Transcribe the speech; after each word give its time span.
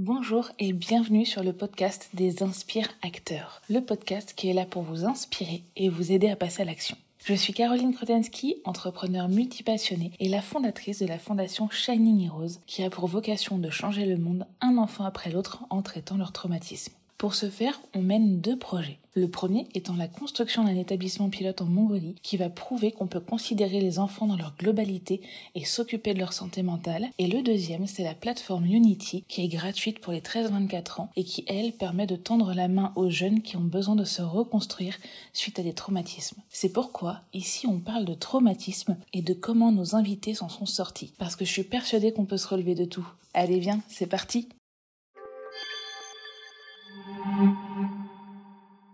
Bonjour 0.00 0.52
et 0.60 0.72
bienvenue 0.72 1.26
sur 1.26 1.42
le 1.42 1.52
podcast 1.52 2.10
des 2.14 2.44
Inspire 2.44 2.86
Acteurs, 3.02 3.62
le 3.68 3.80
podcast 3.80 4.32
qui 4.36 4.48
est 4.48 4.52
là 4.52 4.64
pour 4.64 4.84
vous 4.84 5.04
inspirer 5.04 5.64
et 5.74 5.88
vous 5.88 6.12
aider 6.12 6.30
à 6.30 6.36
passer 6.36 6.62
à 6.62 6.64
l'action. 6.64 6.96
Je 7.24 7.34
suis 7.34 7.52
Caroline 7.52 7.92
Krotensky, 7.92 8.58
entrepreneur 8.64 9.28
multipassionnée 9.28 10.12
et 10.20 10.28
la 10.28 10.40
fondatrice 10.40 11.00
de 11.00 11.06
la 11.06 11.18
fondation 11.18 11.68
Shining 11.68 12.26
Heroes 12.26 12.60
qui 12.68 12.84
a 12.84 12.90
pour 12.90 13.08
vocation 13.08 13.58
de 13.58 13.70
changer 13.70 14.06
le 14.06 14.18
monde 14.18 14.46
un 14.60 14.78
enfant 14.78 15.04
après 15.04 15.32
l'autre 15.32 15.64
en 15.68 15.82
traitant 15.82 16.16
leur 16.16 16.30
traumatisme. 16.30 16.92
Pour 17.16 17.34
ce 17.34 17.50
faire, 17.50 17.80
on 17.92 18.00
mène 18.00 18.40
deux 18.40 18.56
projets. 18.56 19.00
Le 19.18 19.26
premier 19.26 19.66
étant 19.74 19.96
la 19.96 20.06
construction 20.06 20.62
d'un 20.62 20.76
établissement 20.76 21.28
pilote 21.28 21.60
en 21.60 21.64
Mongolie 21.64 22.14
qui 22.22 22.36
va 22.36 22.48
prouver 22.48 22.92
qu'on 22.92 23.08
peut 23.08 23.18
considérer 23.18 23.80
les 23.80 23.98
enfants 23.98 24.28
dans 24.28 24.36
leur 24.36 24.54
globalité 24.56 25.22
et 25.56 25.64
s'occuper 25.64 26.14
de 26.14 26.20
leur 26.20 26.32
santé 26.32 26.62
mentale. 26.62 27.08
Et 27.18 27.26
le 27.26 27.42
deuxième, 27.42 27.88
c'est 27.88 28.04
la 28.04 28.14
plateforme 28.14 28.66
Unity 28.66 29.24
qui 29.26 29.42
est 29.42 29.48
gratuite 29.48 29.98
pour 29.98 30.12
les 30.12 30.20
13-24 30.20 31.00
ans 31.00 31.10
et 31.16 31.24
qui, 31.24 31.44
elle, 31.48 31.72
permet 31.72 32.06
de 32.06 32.14
tendre 32.14 32.54
la 32.54 32.68
main 32.68 32.92
aux 32.94 33.10
jeunes 33.10 33.42
qui 33.42 33.56
ont 33.56 33.60
besoin 33.60 33.96
de 33.96 34.04
se 34.04 34.22
reconstruire 34.22 34.96
suite 35.32 35.58
à 35.58 35.64
des 35.64 35.72
traumatismes. 35.72 36.40
C'est 36.48 36.72
pourquoi, 36.72 37.22
ici, 37.34 37.66
on 37.66 37.80
parle 37.80 38.04
de 38.04 38.14
traumatisme 38.14 38.96
et 39.12 39.22
de 39.22 39.34
comment 39.34 39.72
nos 39.72 39.96
invités 39.96 40.34
s'en 40.34 40.48
sont 40.48 40.66
sortis. 40.66 41.12
Parce 41.18 41.34
que 41.34 41.44
je 41.44 41.50
suis 41.50 41.64
persuadée 41.64 42.12
qu'on 42.12 42.24
peut 42.24 42.36
se 42.36 42.46
relever 42.46 42.76
de 42.76 42.84
tout. 42.84 43.08
Allez, 43.34 43.58
viens, 43.58 43.80
c'est 43.88 44.06
parti! 44.06 44.48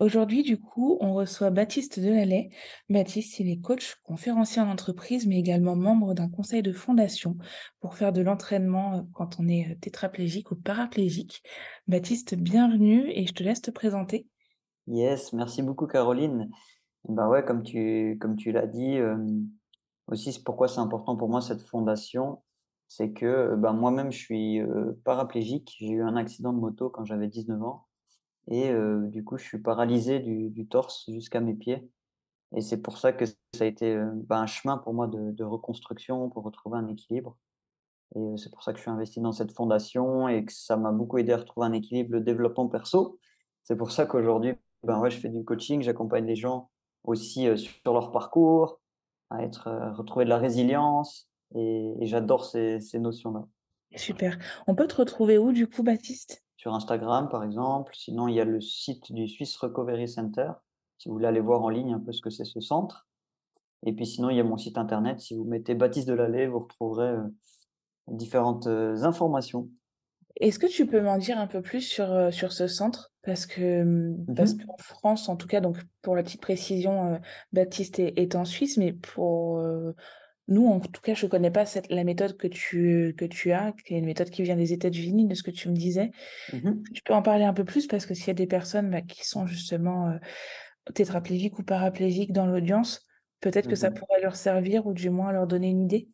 Aujourd'hui, 0.05 0.43
du 0.43 0.61
coup, 0.61 0.99
on 1.01 1.15
reçoit 1.15 1.49
Baptiste 1.49 1.99
Delalay. 1.99 2.51
Baptiste, 2.91 3.41
il 3.41 3.49
est 3.49 3.63
coach, 3.63 3.97
conférencier 4.03 4.61
en 4.61 4.69
entreprise, 4.69 5.27
mais 5.27 5.39
également 5.39 5.77
membre 5.77 6.13
d'un 6.13 6.29
conseil 6.29 6.61
de 6.61 6.73
fondation 6.75 7.39
pour 7.81 7.95
faire 7.95 8.13
de 8.13 8.21
l'entraînement 8.21 8.99
euh, 8.99 9.03
quand 9.15 9.41
on 9.41 9.49
est 9.49 9.71
euh, 9.71 9.75
tétraplégique 9.81 10.51
ou 10.51 10.57
paraplégique. 10.57 11.43
Baptiste, 11.89 12.35
bienvenue 12.35 13.11
et 13.15 13.27
je 13.27 13.33
te 13.33 13.43
laisse 13.43 13.63
te 13.63 13.71
présenter. 13.71 14.27
Yes, 14.89 15.33
merci 15.33 15.63
beaucoup 15.63 15.87
Caroline. 15.87 16.51
Bah 17.09 17.31
ouais, 17.31 17.43
comme 17.43 17.63
tu, 17.63 18.19
comme 18.21 18.37
tu 18.37 18.53
l'as 18.53 18.67
dit, 18.67 18.99
euh, 18.99 19.17
aussi 20.09 20.39
pourquoi 20.43 20.69
c'est 20.69 20.81
important 20.81 21.17
pour 21.17 21.31
moi 21.31 21.41
cette 21.41 21.63
fondation, 21.63 22.43
c'est 22.89 23.13
que 23.13 23.55
bah, 23.55 23.73
moi-même 23.73 24.13
je 24.13 24.19
suis 24.19 24.61
paraplégique. 25.03 25.77
J'ai 25.79 25.93
eu 25.93 26.03
un 26.03 26.17
accident 26.17 26.53
de 26.53 26.61
moto 26.61 26.91
quand 26.91 27.07
j'avais 27.07 27.29
19 27.29 27.63
ans. 27.63 27.87
Et 28.49 28.71
du 29.11 29.25
coup, 29.25 29.39
je 29.39 29.45
suis 29.45 29.59
paralysé 29.59 30.21
du, 30.21 30.67
torse 30.67 31.09
jusqu'à 31.11 31.41
mes 31.41 31.55
pieds. 31.55 31.89
Et 32.55 32.61
c'est 32.61 32.81
pour 32.81 32.99
ça 32.99 33.13
que 33.13 33.25
ça 33.27 33.35
a 33.61 33.65
été 33.65 33.99
bah, 34.27 34.39
un 34.39 34.47
chemin 34.47 34.79
pour 34.79 34.95
moi 34.95 35.07
de, 35.07 35.45
reconstruction, 35.45 36.29
pour 36.31 36.45
retrouver 36.45 36.79
un 36.79 36.89
équilibre. 36.89 37.37
Et 38.17 38.37
c'est 38.37 38.51
pour 38.51 38.63
ça 38.63 38.73
que 38.73 38.79
je 38.79 38.83
suis 38.83 38.91
investi 38.91 39.21
dans 39.21 39.33
cette 39.33 39.53
fondation 39.53 40.29
et 40.29 40.45
que 40.45 40.53
ça 40.53 40.77
m'a 40.77 40.93
beaucoup 40.93 41.19
aidé 41.19 41.33
à 41.33 41.39
retrouver 41.39 41.67
un 41.67 41.73
équilibre, 41.73 42.13
le 42.13 42.21
développement 42.21 42.69
perso. 42.69 43.19
C'est 43.65 43.77
pour 43.77 43.91
ça 43.91 44.07
qu'aujourd'hui, 44.07 44.55
ben 44.85 45.01
ouais, 45.01 45.11
je 45.11 45.19
fais 45.19 45.31
du 45.31 45.43
coaching, 45.45 45.83
j'accompagne 45.83 46.27
les 46.27 46.37
gens 46.37 46.71
aussi 47.03 47.49
sur 47.57 47.93
leur 47.93 48.13
parcours, 48.13 48.81
à 49.31 49.43
être, 49.43 49.69
retrouver 49.97 50.27
de 50.27 50.31
la 50.31 50.39
résilience. 50.39 51.29
Et, 51.57 51.95
j'adore 52.03 52.45
ces 52.45 52.99
notions-là. 52.99 53.47
Super. 53.97 54.39
On 54.67 54.75
peut 54.75 54.87
te 54.87 54.97
retrouver 54.97 55.39
où 55.39 55.53
du 55.53 55.67
coup, 55.67 55.83
Baptiste? 55.83 56.44
Sur 56.65 56.73
Instagram, 56.73 57.29
par 57.29 57.45
exemple. 57.45 57.93
Sinon, 57.95 58.27
il 58.27 58.37
y 58.37 58.41
a 58.41 58.47
le 58.47 58.59
site 58.59 59.13
du 59.13 59.29
Swiss 59.29 59.55
Recovery 59.59 60.09
Center, 60.09 60.51
si 60.97 61.11
vous 61.11 61.15
voulez 61.15 61.27
aller 61.27 61.41
voir 61.41 61.61
en 61.61 61.69
ligne 61.69 61.93
un 61.93 62.01
peu 62.01 62.11
ce 62.11 62.23
que 62.23 62.31
c'est 62.31 62.47
ce 62.47 62.59
centre. 62.61 63.07
Et 63.85 63.93
puis 63.93 64.07
sinon, 64.07 64.31
il 64.31 64.39
y 64.39 64.41
a 64.41 64.45
mon 64.45 64.57
site 64.57 64.79
internet. 64.79 65.21
Si 65.21 65.35
vous 65.37 65.45
mettez 65.45 65.75
Baptiste 65.75 66.09
Delalay, 66.09 66.47
vous 66.47 66.61
retrouverez 66.61 67.11
euh, 67.11 67.23
différentes 68.09 68.67
euh, 68.67 68.97
informations. 69.03 69.69
Est-ce 70.37 70.59
que 70.59 70.67
tu 70.67 70.87
peux 70.87 71.03
m'en 71.03 71.19
dire 71.19 71.39
un 71.39 71.47
peu 71.47 71.61
plus 71.61 71.83
sur, 71.83 72.11
euh, 72.11 72.31
sur 72.31 72.51
ce 72.51 72.67
centre? 72.67 73.13
Parce 73.25 73.45
que 73.45 73.85
mmh 73.85 74.35
parce 74.35 74.55
qu'en 74.55 74.79
France, 74.79 75.29
en 75.29 75.37
tout 75.37 75.47
cas, 75.47 75.61
donc 75.61 75.77
pour 76.01 76.17
la 76.17 76.23
petite 76.23 76.41
précision, 76.41 77.21
Baptiste 77.53 77.99
est, 77.99 78.19
est, 78.19 78.37
en 78.37 78.47
Suisse, 78.47 78.79
mais 78.79 78.95
pour 78.95 79.63
nous, 80.49 80.67
en 80.67 80.81
tout 80.81 81.01
cas, 81.01 81.15
je 81.15 81.25
ne 81.25 81.31
connais 81.31 81.51
pas 81.51 81.65
cette, 81.65 81.91
la 81.91 82.05
méthode 82.05 82.37
que 82.37 82.47
tu, 82.47 83.15
que 83.17 83.25
tu 83.25 83.53
as, 83.53 83.73
qui 83.85 83.95
est 83.95 83.99
une 83.99 84.05
méthode 84.05 84.31
qui 84.31 84.43
vient 84.43 84.57
des 84.57 84.73
États-Unis, 84.73 85.27
de 85.27 85.35
ce 85.35 85.43
que 85.43 85.51
tu 85.51 85.69
me 85.69 85.75
disais. 85.75 86.11
Mmh 86.53 86.83
tu 86.93 87.03
peux 87.03 87.15
en 87.15 87.23
parler 87.23 87.45
un 87.45 87.55
peu 87.55 87.65
plus 87.65 87.87
parce 87.87 88.07
que 88.07 88.15
s'il 88.15 88.29
y 88.29 88.31
a 88.31 88.35
des 88.35 88.47
personnes 88.47 88.91
bah, 88.91 89.01
qui 89.01 89.27
sont 89.27 89.47
justement 89.47 90.11
euh, 90.11 90.19
tétraplégiques 90.95 91.59
ou 91.59 91.63
paraplégiques 91.63 92.33
dans 92.33 92.47
l'audience, 92.47 93.07
peut-être 93.41 93.69
que 93.69 93.77
ça 93.77 93.91
mmh 93.91 93.95
pourrait 93.95 94.21
leur 94.21 94.37
servir 94.37 94.87
ou 94.87 94.93
du 94.93 95.11
moins 95.11 95.33
leur 95.33 95.47
donner 95.47 95.69
une 95.71 95.83
idée. 95.83 96.09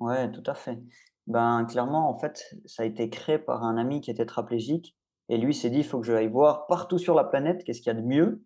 Ouais, 0.00 0.30
tout 0.30 0.42
à 0.46 0.54
fait. 0.54 0.78
Ben, 1.26 1.64
clairement, 1.64 2.08
en 2.08 2.18
fait, 2.18 2.54
ça 2.64 2.82
a 2.82 2.86
été 2.86 3.08
créé 3.08 3.38
par 3.38 3.64
un 3.64 3.76
ami 3.76 4.00
qui 4.00 4.10
est 4.10 4.14
tétraplégique 4.14 4.96
et 5.28 5.38
lui 5.38 5.54
s'est 5.54 5.70
dit, 5.70 5.78
il 5.78 5.84
faut 5.84 6.00
que 6.00 6.06
je 6.06 6.12
aille 6.12 6.28
voir 6.28 6.66
partout 6.66 6.98
sur 6.98 7.14
la 7.14 7.24
planète 7.24 7.64
qu'est-ce 7.64 7.80
qu'il 7.80 7.92
y 7.92 7.96
a 7.96 8.00
de 8.00 8.06
mieux 8.06 8.42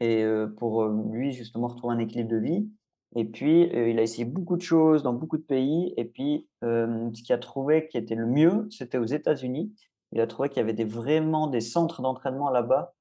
et 0.00 0.22
euh, 0.22 0.46
pour 0.46 0.82
euh, 0.82 1.10
lui, 1.10 1.32
justement, 1.32 1.68
retrouver 1.68 1.94
un 1.94 1.98
équilibre 1.98 2.30
de 2.30 2.38
vie. 2.38 2.70
Et 3.14 3.24
puis, 3.24 3.70
euh, 3.74 3.90
il 3.90 3.98
a 3.98 4.02
essayé 4.02 4.24
beaucoup 4.24 4.56
de 4.56 4.62
choses 4.62 5.02
dans 5.02 5.12
beaucoup 5.12 5.36
de 5.36 5.42
pays. 5.42 5.92
Et 5.96 6.04
puis, 6.04 6.48
euh, 6.64 7.10
ce 7.14 7.22
qu'il 7.22 7.34
a 7.34 7.38
trouvé 7.38 7.88
qui 7.88 7.98
était 7.98 8.14
le 8.14 8.26
mieux, 8.26 8.66
c'était 8.70 8.98
aux 8.98 9.04
États-Unis. 9.04 9.74
Il 10.12 10.20
a 10.20 10.26
trouvé 10.26 10.48
qu'il 10.48 10.58
y 10.58 10.60
avait 10.60 10.84
vraiment 10.84 11.46
des 11.46 11.60
centres 11.60 12.02
d'entraînement 12.02 12.50
là-bas 12.50 12.94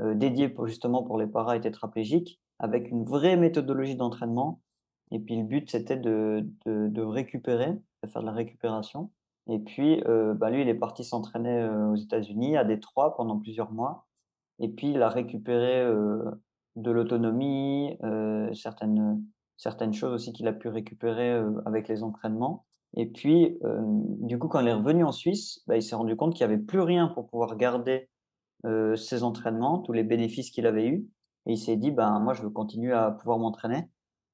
euh, 0.00 0.14
dédiés 0.14 0.52
justement 0.64 1.02
pour 1.02 1.18
les 1.18 1.26
para 1.26 1.56
et 1.56 1.60
tétraplégiques, 1.60 2.40
avec 2.58 2.90
une 2.90 3.04
vraie 3.04 3.36
méthodologie 3.36 3.96
d'entraînement. 3.96 4.60
Et 5.12 5.20
puis, 5.20 5.36
le 5.36 5.44
but, 5.44 5.70
c'était 5.70 5.96
de, 5.96 6.46
de, 6.66 7.02
récupérer, 7.02 7.72
de 8.02 8.08
faire 8.08 8.22
de 8.22 8.26
la 8.26 8.32
récupération. 8.32 9.10
Et 9.48 9.58
puis, 9.58 10.02
bah, 10.06 10.48
lui, 10.50 10.62
il 10.62 10.68
est 10.68 10.74
parti 10.74 11.04
s'entraîner 11.04 11.68
aux 11.68 11.96
États-Unis, 11.96 12.56
à 12.56 12.64
Détroit, 12.64 13.14
pendant 13.16 13.38
plusieurs 13.38 13.72
mois. 13.72 14.06
Et 14.58 14.68
puis, 14.68 14.92
il 14.92 15.02
a 15.02 15.10
récupéré 15.10 15.84
de 16.76 16.90
l'autonomie, 16.90 17.98
certaines 18.54 19.22
certaines 19.62 19.94
choses 19.94 20.12
aussi 20.12 20.32
qu'il 20.32 20.48
a 20.48 20.52
pu 20.52 20.66
récupérer 20.68 21.30
euh, 21.30 21.62
avec 21.66 21.86
les 21.86 22.02
entraînements. 22.02 22.66
Et 22.96 23.06
puis, 23.06 23.58
euh, 23.62 23.80
du 24.20 24.36
coup, 24.36 24.48
quand 24.48 24.58
il 24.58 24.66
est 24.66 24.72
revenu 24.72 25.04
en 25.04 25.12
Suisse, 25.12 25.62
bah, 25.68 25.76
il 25.76 25.82
s'est 25.82 25.94
rendu 25.94 26.16
compte 26.16 26.34
qu'il 26.34 26.44
n'y 26.44 26.52
avait 26.52 26.62
plus 26.62 26.80
rien 26.80 27.06
pour 27.06 27.28
pouvoir 27.28 27.56
garder 27.56 28.10
euh, 28.66 28.96
ses 28.96 29.22
entraînements, 29.22 29.78
tous 29.78 29.92
les 29.92 30.02
bénéfices 30.02 30.50
qu'il 30.50 30.66
avait 30.66 30.88
eus. 30.88 31.06
Et 31.46 31.52
il 31.52 31.58
s'est 31.58 31.76
dit, 31.76 31.92
ben, 31.92 32.18
moi, 32.18 32.34
je 32.34 32.42
veux 32.42 32.50
continuer 32.50 32.92
à 32.92 33.12
pouvoir 33.12 33.38
m'entraîner. 33.38 33.88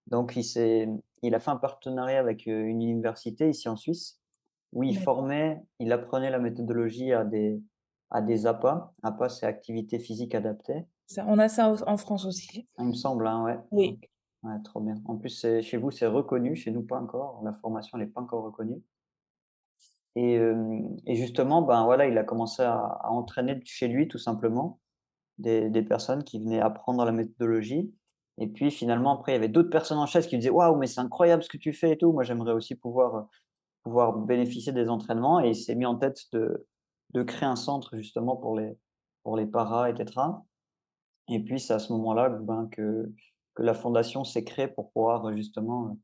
Donc, 0.06 0.34
il, 0.34 1.00
il 1.22 1.34
a 1.34 1.40
fait 1.40 1.50
un 1.50 1.56
partenariat 1.56 2.20
avec 2.20 2.46
une 2.46 2.80
université 2.80 3.50
ici 3.50 3.68
en 3.68 3.76
Suisse 3.76 4.18
où 4.72 4.82
il 4.82 4.98
formait, 4.98 5.62
il 5.78 5.92
apprenait 5.92 6.30
la 6.30 6.38
méthodologie 6.38 7.12
à 7.12 7.24
des, 7.24 7.60
à 8.10 8.22
des 8.22 8.46
APA. 8.46 8.92
APA, 9.02 9.28
c'est 9.28 9.46
activité 9.46 9.98
physique 9.98 10.34
adaptée. 10.34 10.86
Ça, 11.06 11.24
on 11.28 11.38
a 11.38 11.48
ça 11.48 11.74
en 11.86 11.96
France 11.98 12.24
aussi. 12.24 12.66
Il 12.78 12.86
me 12.86 12.92
semble, 12.92 13.26
hein, 13.26 13.44
ouais. 13.44 13.58
Oui. 13.70 14.00
Trop 14.64 14.80
bien. 14.80 14.96
En 15.04 15.16
plus, 15.16 15.46
chez 15.62 15.76
vous, 15.76 15.90
c'est 15.90 16.06
reconnu, 16.06 16.56
chez 16.56 16.70
nous, 16.70 16.82
pas 16.82 17.00
encore. 17.00 17.42
La 17.44 17.52
formation 17.52 17.98
n'est 17.98 18.06
pas 18.06 18.20
encore 18.20 18.44
reconnue. 18.44 18.82
Et, 20.16 21.14
justement, 21.14 21.62
ben 21.62 21.84
voilà, 21.84 22.06
il 22.08 22.18
a 22.18 22.24
commencé 22.24 22.62
à, 22.62 22.98
entraîner 23.10 23.60
chez 23.64 23.86
lui, 23.88 24.08
tout 24.08 24.18
simplement, 24.18 24.80
des, 25.38 25.82
personnes 25.82 26.24
qui 26.24 26.40
venaient 26.40 26.60
apprendre 26.60 27.04
la 27.04 27.12
méthodologie. 27.12 27.94
Et 28.38 28.48
puis, 28.48 28.70
finalement, 28.70 29.14
après, 29.14 29.32
il 29.32 29.34
y 29.36 29.38
avait 29.38 29.48
d'autres 29.48 29.70
personnes 29.70 29.98
en 29.98 30.06
chaise 30.06 30.26
qui 30.26 30.36
disaient 30.38 30.50
Waouh, 30.50 30.76
mais 30.76 30.86
c'est 30.86 31.00
incroyable 31.00 31.42
ce 31.42 31.48
que 31.48 31.56
tu 31.56 31.72
fais 31.72 31.92
et 31.92 31.98
tout. 31.98 32.12
Moi, 32.12 32.24
j'aimerais 32.24 32.52
aussi 32.52 32.74
pouvoir, 32.74 33.28
pouvoir 33.84 34.16
bénéficier 34.18 34.72
des 34.72 34.88
entraînements. 34.88 35.40
Et 35.40 35.50
il 35.50 35.56
s'est 35.56 35.74
mis 35.74 35.86
en 35.86 35.96
tête 35.96 36.18
de, 36.32 36.66
créer 37.24 37.48
un 37.48 37.56
centre, 37.56 37.96
justement, 37.96 38.36
pour 38.36 38.56
les, 38.58 38.76
pour 39.22 39.38
paras, 39.52 39.90
etc. 39.90 40.20
Et 41.28 41.40
puis, 41.44 41.60
c'est 41.60 41.74
à 41.74 41.78
ce 41.78 41.92
moment-là 41.92 42.28
ben, 42.30 42.68
que 42.72 43.12
que 43.58 43.64
la 43.64 43.74
fondation 43.74 44.22
s'est 44.22 44.44
créée 44.44 44.68
pour 44.68 44.92
pouvoir 44.92 45.26
euh, 45.26 45.34
justement 45.34 45.98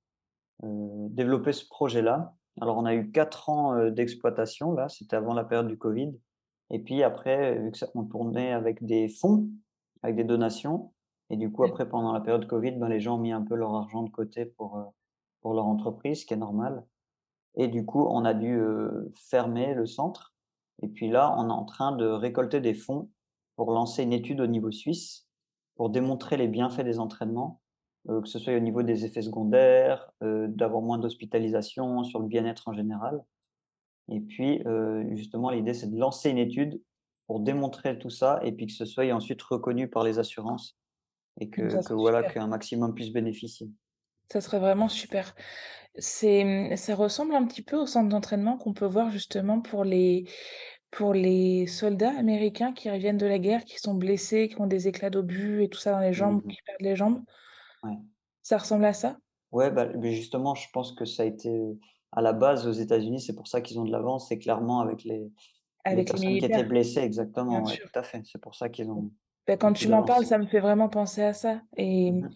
euh, 0.64 0.66
euh, 0.66 1.08
développer 1.10 1.52
ce 1.52 1.66
projet-là. 1.68 2.34
Alors, 2.60 2.76
on 2.76 2.84
a 2.84 2.94
eu 2.94 3.12
quatre 3.12 3.48
ans 3.48 3.90
d'exploitation, 3.90 4.72
là, 4.72 4.88
c'était 4.88 5.16
avant 5.16 5.34
la 5.34 5.44
période 5.44 5.68
du 5.68 5.78
Covid. 5.78 6.12
Et 6.70 6.78
puis 6.78 7.02
après, 7.02 7.58
vu 7.58 7.72
que 7.72 7.78
ça, 7.78 7.88
on 7.94 8.04
tournait 8.04 8.52
avec 8.52 8.84
des 8.84 9.08
fonds, 9.08 9.48
avec 10.02 10.16
des 10.16 10.24
donations. 10.24 10.92
Et 11.30 11.36
du 11.36 11.50
coup, 11.50 11.64
après, 11.64 11.88
pendant 11.88 12.12
la 12.12 12.20
période 12.20 12.46
Covid, 12.46 12.72
ben, 12.72 12.88
les 12.88 13.00
gens 13.00 13.16
ont 13.16 13.20
mis 13.20 13.32
un 13.32 13.42
peu 13.42 13.54
leur 13.56 13.74
argent 13.74 14.02
de 14.02 14.10
côté 14.10 14.46
pour, 14.46 14.92
pour 15.40 15.54
leur 15.54 15.66
entreprise, 15.66 16.20
ce 16.20 16.26
qui 16.26 16.34
est 16.34 16.38
normal. 16.38 16.84
Et 17.56 17.66
du 17.66 17.84
coup, 17.84 18.06
on 18.08 18.24
a 18.24 18.34
dû 18.34 18.60
fermer 19.28 19.74
le 19.74 19.86
centre. 19.86 20.32
Et 20.80 20.88
puis 20.88 21.08
là, 21.08 21.34
on 21.36 21.48
est 21.48 21.52
en 21.52 21.64
train 21.64 21.90
de 21.90 22.06
récolter 22.06 22.60
des 22.60 22.74
fonds 22.74 23.10
pour 23.56 23.72
lancer 23.72 24.04
une 24.04 24.12
étude 24.12 24.40
au 24.40 24.46
niveau 24.46 24.70
suisse 24.70 25.23
pour 25.74 25.90
démontrer 25.90 26.36
les 26.36 26.48
bienfaits 26.48 26.82
des 26.82 26.98
entraînements, 26.98 27.60
euh, 28.08 28.20
que 28.20 28.28
ce 28.28 28.38
soit 28.38 28.54
au 28.54 28.60
niveau 28.60 28.82
des 28.82 29.04
effets 29.04 29.22
secondaires, 29.22 30.10
euh, 30.22 30.46
d'avoir 30.48 30.82
moins 30.82 30.98
d'hospitalisation, 30.98 32.04
sur 32.04 32.20
le 32.20 32.26
bien-être 32.26 32.68
en 32.68 32.72
général. 32.72 33.22
Et 34.08 34.20
puis, 34.20 34.62
euh, 34.66 35.04
justement, 35.14 35.50
l'idée, 35.50 35.74
c'est 35.74 35.90
de 35.90 35.98
lancer 35.98 36.30
une 36.30 36.38
étude 36.38 36.80
pour 37.26 37.40
démontrer 37.40 37.98
tout 37.98 38.10
ça 38.10 38.38
et 38.42 38.52
puis 38.52 38.66
que 38.66 38.72
ce 38.72 38.84
soit 38.84 39.10
ensuite 39.12 39.40
reconnu 39.42 39.88
par 39.88 40.04
les 40.04 40.18
assurances 40.18 40.76
et 41.40 41.48
que, 41.48 41.62
que 41.82 41.94
voilà 41.94 42.22
qu'un 42.22 42.46
maximum 42.46 42.94
puisse 42.94 43.10
bénéficier. 43.10 43.70
Ça 44.30 44.42
serait 44.42 44.58
vraiment 44.58 44.88
super. 44.88 45.34
C'est, 45.96 46.76
ça 46.76 46.94
ressemble 46.94 47.34
un 47.34 47.46
petit 47.46 47.62
peu 47.62 47.76
au 47.76 47.86
centre 47.86 48.08
d'entraînement 48.08 48.58
qu'on 48.58 48.74
peut 48.74 48.86
voir 48.86 49.10
justement 49.10 49.60
pour 49.60 49.84
les, 49.84 50.28
pour 50.94 51.14
les 51.14 51.66
soldats 51.66 52.16
américains 52.18 52.72
qui 52.72 52.90
reviennent 52.90 53.18
de 53.18 53.26
la 53.26 53.38
guerre, 53.38 53.64
qui 53.66 53.78
sont 53.78 53.94
blessés, 53.94 54.48
qui 54.48 54.60
ont 54.60 54.66
des 54.68 54.88
éclats 54.88 55.10
d'obus 55.10 55.62
et 55.64 55.68
tout 55.68 55.78
ça 55.80 55.92
dans 55.92 56.00
les 56.00 56.12
Mmh 56.14 56.14
jambes, 56.14 56.42
qui 56.48 56.62
perdent 56.66 56.82
les 56.82 56.96
jambes? 56.96 57.24
Ouais. 57.82 57.98
Ça 58.42 58.58
ressemble 58.58 58.84
à 58.84 58.92
ça? 58.92 59.18
Ouais, 59.52 59.70
bah, 59.70 59.88
justement, 60.02 60.54
je 60.54 60.68
pense 60.72 60.92
que 60.94 61.04
ça 61.04 61.22
a 61.22 61.26
été, 61.26 61.78
à 62.12 62.20
la 62.22 62.32
base 62.32 62.66
aux 62.66 62.72
États-Unis, 62.72 63.20
c'est 63.20 63.34
pour 63.34 63.46
ça 63.48 63.60
qu'ils 63.60 63.78
ont 63.78 63.84
de 63.84 63.92
l'avance, 63.92 64.28
c'est 64.28 64.38
clairement 64.38 64.80
avec 64.80 65.04
les 65.04 65.32
Avec 65.84 66.08
les 66.12 66.18
personnes 66.18 66.38
qui 66.38 66.44
étaient 66.46 66.64
blessées 66.64 67.00
exactement, 67.00 67.64
ouais, 67.66 67.78
tout 67.78 67.90
à 67.98 68.02
fait. 68.04 68.22
C'est 68.26 68.40
pour 68.40 68.54
ça 68.56 68.68
qu'ils 68.70 68.90
ont 68.90 69.12
Bah, 69.46 69.56
quand 69.56 69.72
tu 69.74 69.88
m'en 69.88 70.02
parles, 70.04 70.24
ça 70.24 70.38
me 70.38 70.46
fait 70.46 70.60
vraiment 70.60 70.88
penser 70.88 71.22
à 71.22 71.32
ça 71.34 71.62
et 71.76 72.12
Mmh 72.12 72.24
mh. 72.26 72.34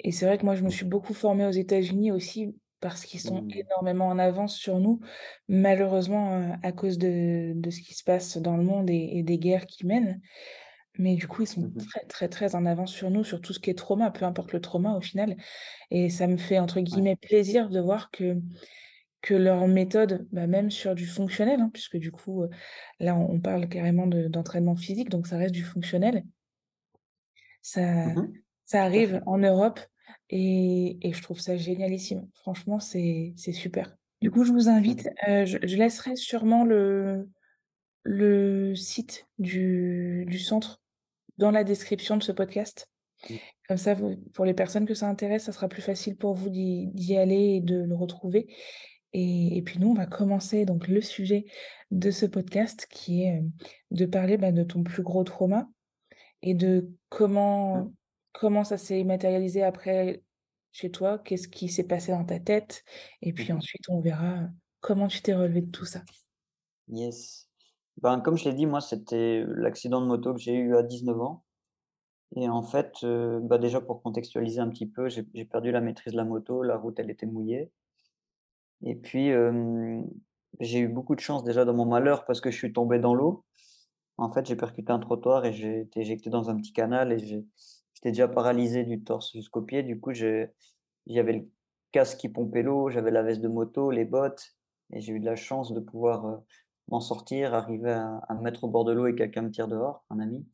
et 0.00 0.12
c'est 0.12 0.26
vrai 0.26 0.38
que 0.38 0.44
moi, 0.44 0.54
je 0.56 0.64
me 0.64 0.70
suis 0.70 0.86
beaucoup 0.86 1.14
formée 1.14 1.46
aux 1.46 1.50
États-Unis 1.52 2.12
aussi 2.12 2.56
parce 2.80 3.04
qu'ils 3.06 3.20
sont 3.20 3.44
Mmh. 3.44 3.56
énormément 3.56 4.08
en 4.08 4.18
avance 4.18 4.56
sur 4.56 4.80
nous. 4.80 5.00
Malheureusement, 5.48 6.38
heu, 6.40 6.52
à 6.62 6.72
cause 6.72 6.98
de 6.98 7.52
de 7.56 7.70
ce 7.70 7.80
qui 7.82 7.94
se 7.94 8.04
passe 8.04 8.36
dans 8.38 8.56
le 8.56 8.64
monde 8.64 8.90
et 8.90 9.18
et 9.18 9.22
des 9.22 9.38
guerres 9.38 9.66
qu'ils 9.66 9.86
mènent. 9.88 10.20
Mais 10.98 11.16
du 11.16 11.28
coup, 11.28 11.42
ils 11.42 11.46
sont 11.48 11.62
Mmh 11.62 11.72
mh. 11.74 11.86
très, 11.90 12.04
très, 12.06 12.28
très 12.28 12.54
en 12.56 12.66
avance 12.66 12.92
sur 12.92 13.10
nous, 13.10 13.24
sur 13.24 13.40
tout 13.42 13.52
ce 13.54 13.60
qui 13.60 13.70
est 13.70 13.74
trauma, 13.78 14.10
peu 14.12 14.24
importe 14.26 14.52
le 14.52 14.60
trauma 14.62 14.96
au 14.96 15.00
final 15.02 15.36
et 15.90 16.10
ça 16.10 16.26
me 16.28 16.36
fait 16.38 16.58
entre 16.60 16.80
Ouais. 16.90 17.00
guillemets 17.00 17.16
«plaisir» 17.16 17.70
de 17.70 17.80
voir 17.80 18.10
que 18.12 18.36
que 19.22 19.34
leur 19.34 19.66
méthode, 19.68 20.28
bah, 20.32 20.46
même 20.48 20.70
sur 20.70 20.94
du 20.96 21.06
fonctionnel, 21.06 21.60
hein, 21.60 21.70
puisque 21.74 21.96
du 21.98 22.12
coup, 22.12 22.44
heu, 22.44 22.50
là, 23.00 23.16
on 23.16 23.40
parle 23.40 23.68
carrément 23.68 24.06
de 24.08 24.28
d'entraînement 24.28 24.76
physique, 24.76 25.10
donc 25.10 25.26
ça 25.28 25.38
reste 25.38 25.54
du 25.54 25.64
fonctionnel. 25.64 26.24
Ça 27.64 28.04
Mmh 28.04 28.14
mh. 28.20 28.36
ça 28.64 28.82
arrive 28.84 29.22
en 29.26 29.38
Europe 29.38 29.78
et 30.30 30.98
et 31.02 31.12
je 31.12 31.22
trouve 31.22 31.40
ça 31.40 31.56
génialissime. 31.56 32.28
Franchement, 32.34 32.80
c'est 32.80 33.34
super. 33.36 33.96
Du 34.22 34.30
coup, 34.30 34.44
je 34.44 34.52
vous 34.52 34.68
invite, 34.68 35.08
heu, 35.28 35.44
je 35.44 35.58
je 35.62 35.76
laisserai 35.76 36.16
sûrement 36.16 36.64
le 36.64 37.28
le 38.02 38.74
site 38.74 39.26
du 39.38 40.24
du 40.28 40.38
centre 40.38 40.80
dans 41.38 41.50
la 41.50 41.64
description 41.64 42.16
de 42.16 42.22
ce 42.22 42.32
podcast. 42.32 42.88
Mmh. 43.28 43.34
Comme 43.68 43.76
ça, 43.76 43.94
vous 43.94 44.16
pour 44.34 44.44
les 44.44 44.54
personnes 44.54 44.86
que 44.86 44.94
ça 44.94 45.08
intéresse, 45.08 45.44
ça 45.44 45.52
sera 45.52 45.68
plus 45.68 45.82
facile 45.82 46.16
pour 46.16 46.34
vous 46.34 46.50
d'y 46.50 47.16
aller 47.16 47.56
et 47.56 47.60
de 47.60 47.82
le 47.82 47.94
retrouver 47.94 48.46
et 49.12 49.56
et 49.58 49.62
puis 49.62 49.78
nous, 49.78 49.90
on 49.90 49.94
va 49.94 50.06
commencer 50.06 50.64
donc 50.64 50.88
le 50.88 51.00
sujet 51.00 51.46
de 51.90 52.10
ce 52.10 52.26
podcast 52.26 52.86
qui 52.90 53.22
est, 53.22 53.26
hem, 53.36 53.52
de 53.90 54.06
parler, 54.06 54.36
bah, 54.36 54.52
de 54.52 54.62
ton 54.64 54.82
plus 54.82 55.02
gros 55.02 55.24
trauma 55.24 55.68
et 56.42 56.54
de 56.54 56.80
Mmh. 56.80 56.94
comment 57.08 57.92
comment 58.38 58.64
ça 58.64 58.78
s'est 58.78 59.04
matérialisé 59.04 59.62
après 59.64 60.24
chez 60.72 60.90
toi? 60.90 61.18
Qu'est-ce 61.18 61.48
qui 61.48 61.68
s'est 61.68 61.84
passé 61.86 62.12
dans 62.12 62.24
ta 62.24 62.40
tête? 62.40 62.84
Et 63.22 63.32
Mmh 63.36 63.42
puis 63.42 63.52
mh. 63.52 63.60
ensuite, 63.60 63.82
on 63.88 64.00
verra 64.00 64.48
comment 64.80 65.08
tu 65.08 65.22
t'es 65.22 65.34
relevé 65.34 65.62
de 65.62 65.70
tout 65.70 65.86
ça. 65.86 66.02
Yes. 66.88 67.48
Ben, 68.02 68.20
comme 68.20 68.36
je 68.36 68.44
l'ai 68.44 68.54
dit, 68.54 68.66
moi, 68.66 68.80
c'était, 68.80 69.44
l'accident 69.48 70.00
de 70.00 70.06
moto 70.06 70.34
que 70.34 70.40
j'ai 70.40 70.54
eu 70.54 70.76
à 70.76 70.82
19 70.82 71.20
ans 71.20 71.44
et 72.36 72.48
en 72.48 72.62
fait, 72.62 72.92
bah, 73.04 73.58
déjà 73.58 73.80
pour 73.80 74.02
contextualiser 74.02 74.60
un 74.60 74.68
petit 74.70 74.86
peu, 74.86 75.08
j'ai 75.08 75.24
perdu 75.46 75.72
la 75.72 75.80
maîtrise 75.80 76.12
de 76.14 76.18
la 76.18 76.24
moto, 76.24 76.62
la 76.62 76.76
route, 76.78 76.98
elle 77.00 77.10
était 77.10 77.26
mouillée 77.26 77.72
et 78.82 78.94
puis, 78.94 79.30
j'ai 80.60 80.80
eu 80.80 80.88
beaucoup 80.88 81.14
de 81.14 81.20
chance 81.20 81.44
déjà 81.44 81.64
dans 81.64 81.74
mon 81.74 81.86
malheur 81.86 82.24
parce 82.24 82.40
que 82.40 82.50
je 82.50 82.56
suis 82.56 82.72
tombé 82.72 82.98
dans 82.98 83.14
l'eau. 83.14 83.44
En 84.18 84.30
fait, 84.32 84.46
j'ai 84.46 84.56
percuté 84.56 84.92
un 84.92 84.98
trottoir 85.00 85.44
et 85.46 85.52
j'ai 85.52 85.80
été 85.82 86.00
éjecté 86.00 86.30
dans 86.30 86.50
un 86.50 86.56
petit 86.56 86.72
canal 86.72 87.12
et 87.12 87.18
j'ai 87.18 87.46
j'étais 87.96 88.10
déjà 88.12 88.28
paralysé 88.28 88.84
du 88.84 89.04
torse 89.04 89.32
jusqu'aux 89.32 89.62
pieds. 89.62 89.82
Du 89.84 90.00
coup, 90.00 90.12
j'avais 90.14 90.52
le 91.06 91.50
casque 91.92 92.18
qui 92.18 92.28
pompait 92.28 92.62
l'eau, 92.62 92.90
j'avais 92.90 93.10
la 93.10 93.24
veste 93.24 93.40
de 93.42 93.48
moto, 93.48 93.90
les 93.90 94.04
bottes 94.06 94.54
et 94.92 95.00
j'ai 95.00 95.14
eu 95.14 95.20
de 95.20 95.26
la 95.26 95.36
chance 95.36 95.72
de 95.74 95.80
pouvoir, 95.80 96.26
heu, 96.28 96.38
m'en 96.88 97.00
sortir, 97.00 97.54
arriver 97.54 97.90
à 97.92 98.34
me 98.36 98.42
mettre 98.42 98.64
au 98.64 98.68
bord 98.68 98.84
de 98.84 98.92
l'eau 98.92 99.08
et 99.08 99.16
quelqu'un 99.16 99.42
me 99.42 99.50
tire 99.50 99.68
dehors, 99.68 100.04
un 100.10 100.20
ami 100.20 100.46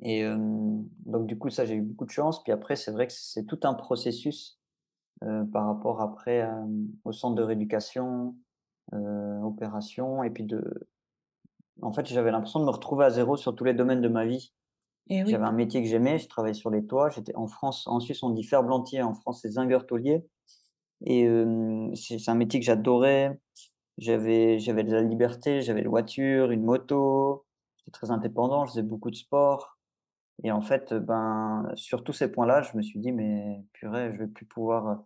et 0.00 0.24
donc 1.06 1.26
du 1.26 1.38
coup, 1.38 1.50
ça, 1.50 1.64
j'ai 1.64 1.74
eu 1.74 1.82
beaucoup 1.82 2.04
de 2.06 2.10
chance. 2.10 2.42
Puis 2.42 2.52
après, 2.52 2.76
c'est 2.76 2.92
vrai 2.92 3.06
que 3.06 3.12
c'est 3.12 3.44
tout 3.46 3.58
un 3.64 3.74
processus, 3.74 4.60
heu, 5.24 5.46
par 5.52 5.66
rapport 5.66 6.02
après, 6.02 6.48
au 7.04 7.12
centre 7.12 7.36
de 7.36 7.42
rééducation, 7.42 8.36
heu, 8.94 9.40
opération 9.44 10.24
et 10.24 10.30
puis 10.30 10.44
de 10.44 10.88
en 11.82 11.92
fait, 11.92 12.06
j'avais 12.06 12.30
l'impression 12.30 12.60
de 12.60 12.64
me 12.64 12.70
retrouver 12.70 13.04
à 13.04 13.10
zéro 13.10 13.36
sur 13.36 13.54
tous 13.54 13.64
les 13.64 13.74
domaines 13.74 14.00
de 14.00 14.08
ma 14.08 14.26
vie. 14.26 14.52
J'avais 15.24 15.44
un 15.44 15.52
métier 15.52 15.82
que 15.82 15.88
j'aimais, 15.88 16.18
je 16.18 16.28
travaillais 16.28 16.54
sur 16.54 16.70
les 16.70 16.86
toits, 16.86 17.10
j'étais 17.10 17.34
en 17.36 17.46
France 17.48 17.86
en 17.86 18.00
Suisse, 18.00 18.22
on 18.22 18.30
dit 18.30 18.44
ferblantier, 18.44 19.02
en 19.02 19.14
France, 19.14 19.40
c'est 19.42 19.50
zingueur 19.50 19.86
tôlier 19.86 20.26
et 21.04 21.22
hem, 21.24 21.94
c'est 21.96 22.28
un 22.30 22.34
métier 22.34 22.60
que 22.60 22.66
j'adorais. 22.66 23.40
J'avais 23.98 24.58
j'avais 24.60 24.84
de 24.84 24.92
la 24.94 25.02
liberté, 25.02 25.62
j'avais 25.62 25.82
une 25.82 25.88
voiture, 25.88 26.50
une 26.52 26.64
moto, 26.64 27.46
j'étais 27.78 27.92
très 27.92 28.10
indépendant, 28.12 28.66
je 28.66 28.72
faisais 28.72 28.82
beaucoup 28.84 29.10
de 29.10 29.16
sport 29.16 29.78
et 30.44 30.52
en 30.52 30.60
fait, 30.62 30.94
ben, 30.94 31.70
sur 31.74 32.04
tous 32.04 32.12
ces 32.12 32.30
points-là, 32.30 32.62
je 32.62 32.76
me 32.76 32.82
suis 32.82 33.00
dit: 33.00 33.12
«Mais 33.12 33.64
purée, 33.72 34.12
je 34.14 34.18
vais 34.20 34.28
plus 34.28 34.46
pouvoir, 34.46 34.88
heu» 34.88 34.96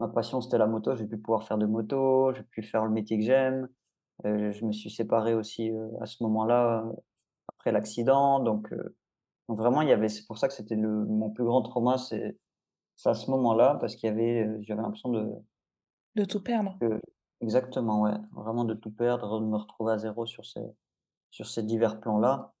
ma 0.00 0.08
passion, 0.08 0.40
c'était 0.40 0.58
la 0.58 0.66
moto, 0.66 0.94
je 0.96 1.02
vais 1.02 1.08
plus 1.08 1.20
pouvoir 1.20 1.44
faire 1.44 1.58
de 1.58 1.66
moto, 1.66 2.32
je 2.34 2.38
vais 2.40 2.44
plus 2.46 2.62
faire 2.62 2.84
le 2.84 2.90
métier 2.92 3.18
que 3.18 3.24
j'aime. 3.24 3.68
Heu, 4.26 4.52
je 4.52 4.64
me 4.66 4.72
suis 4.72 4.90
séparé 4.90 5.34
aussi, 5.34 5.70
heu, 5.72 5.90
à 6.02 6.06
ce 6.06 6.22
moment-là, 6.24 6.86
après 7.48 7.72
l'accident 7.72 8.40
donc 8.40 8.72
heu 8.74 8.96
donc 9.48 9.58
vraiment, 9.58 9.82
il 9.82 9.88
y 9.88 9.92
avait 9.92 10.08
c'est 10.08 10.26
pour 10.26 10.38
ça 10.38 10.48
que 10.48 10.54
c'était 10.54 10.76
le 10.76 11.04
mon 11.06 11.30
plus 11.30 11.44
grand 11.44 11.62
trauma, 11.62 11.98
c'est 11.98 12.38
c'est 12.96 13.10
à 13.10 13.14
ce 13.14 13.30
moment-là 13.32 13.78
parce 13.80 13.96
qu'il 13.96 14.08
y 14.08 14.12
avait, 14.12 14.44
heu, 14.46 14.58
j'avais 14.62 14.82
l'impression 14.82 15.10
de 15.10 15.32
de 16.16 16.26
tout 16.26 16.42
perdre. 16.42 16.80
que 16.80 17.00
exactement, 17.40 18.02
ouais, 18.02 18.16
vraiment 18.32 18.64
de 18.64 18.74
tout 18.74 18.90
perdre, 18.90 19.40
de 19.40 19.46
me 19.46 19.56
retrouver 19.56 19.92
à 19.92 19.98
zéro 19.98 20.26
sur 20.26 20.44
ces 20.44 20.60
sur 21.30 21.46
ces 21.46 21.62
divers 21.64 22.00
plans-là. 22.00 22.54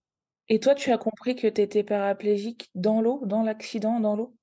Et 0.48 0.60
toi, 0.60 0.74
tu 0.74 0.92
as 0.92 0.98
compris 0.98 1.36
que 1.36 1.46
tu 1.48 1.62
étais 1.62 1.82
paraplégique 1.82 2.70
dans 2.74 3.00
l'eau, 3.00 3.22
dans 3.24 3.42
l'accident, 3.42 3.98
dans 3.98 4.14
l'eau? 4.14 4.36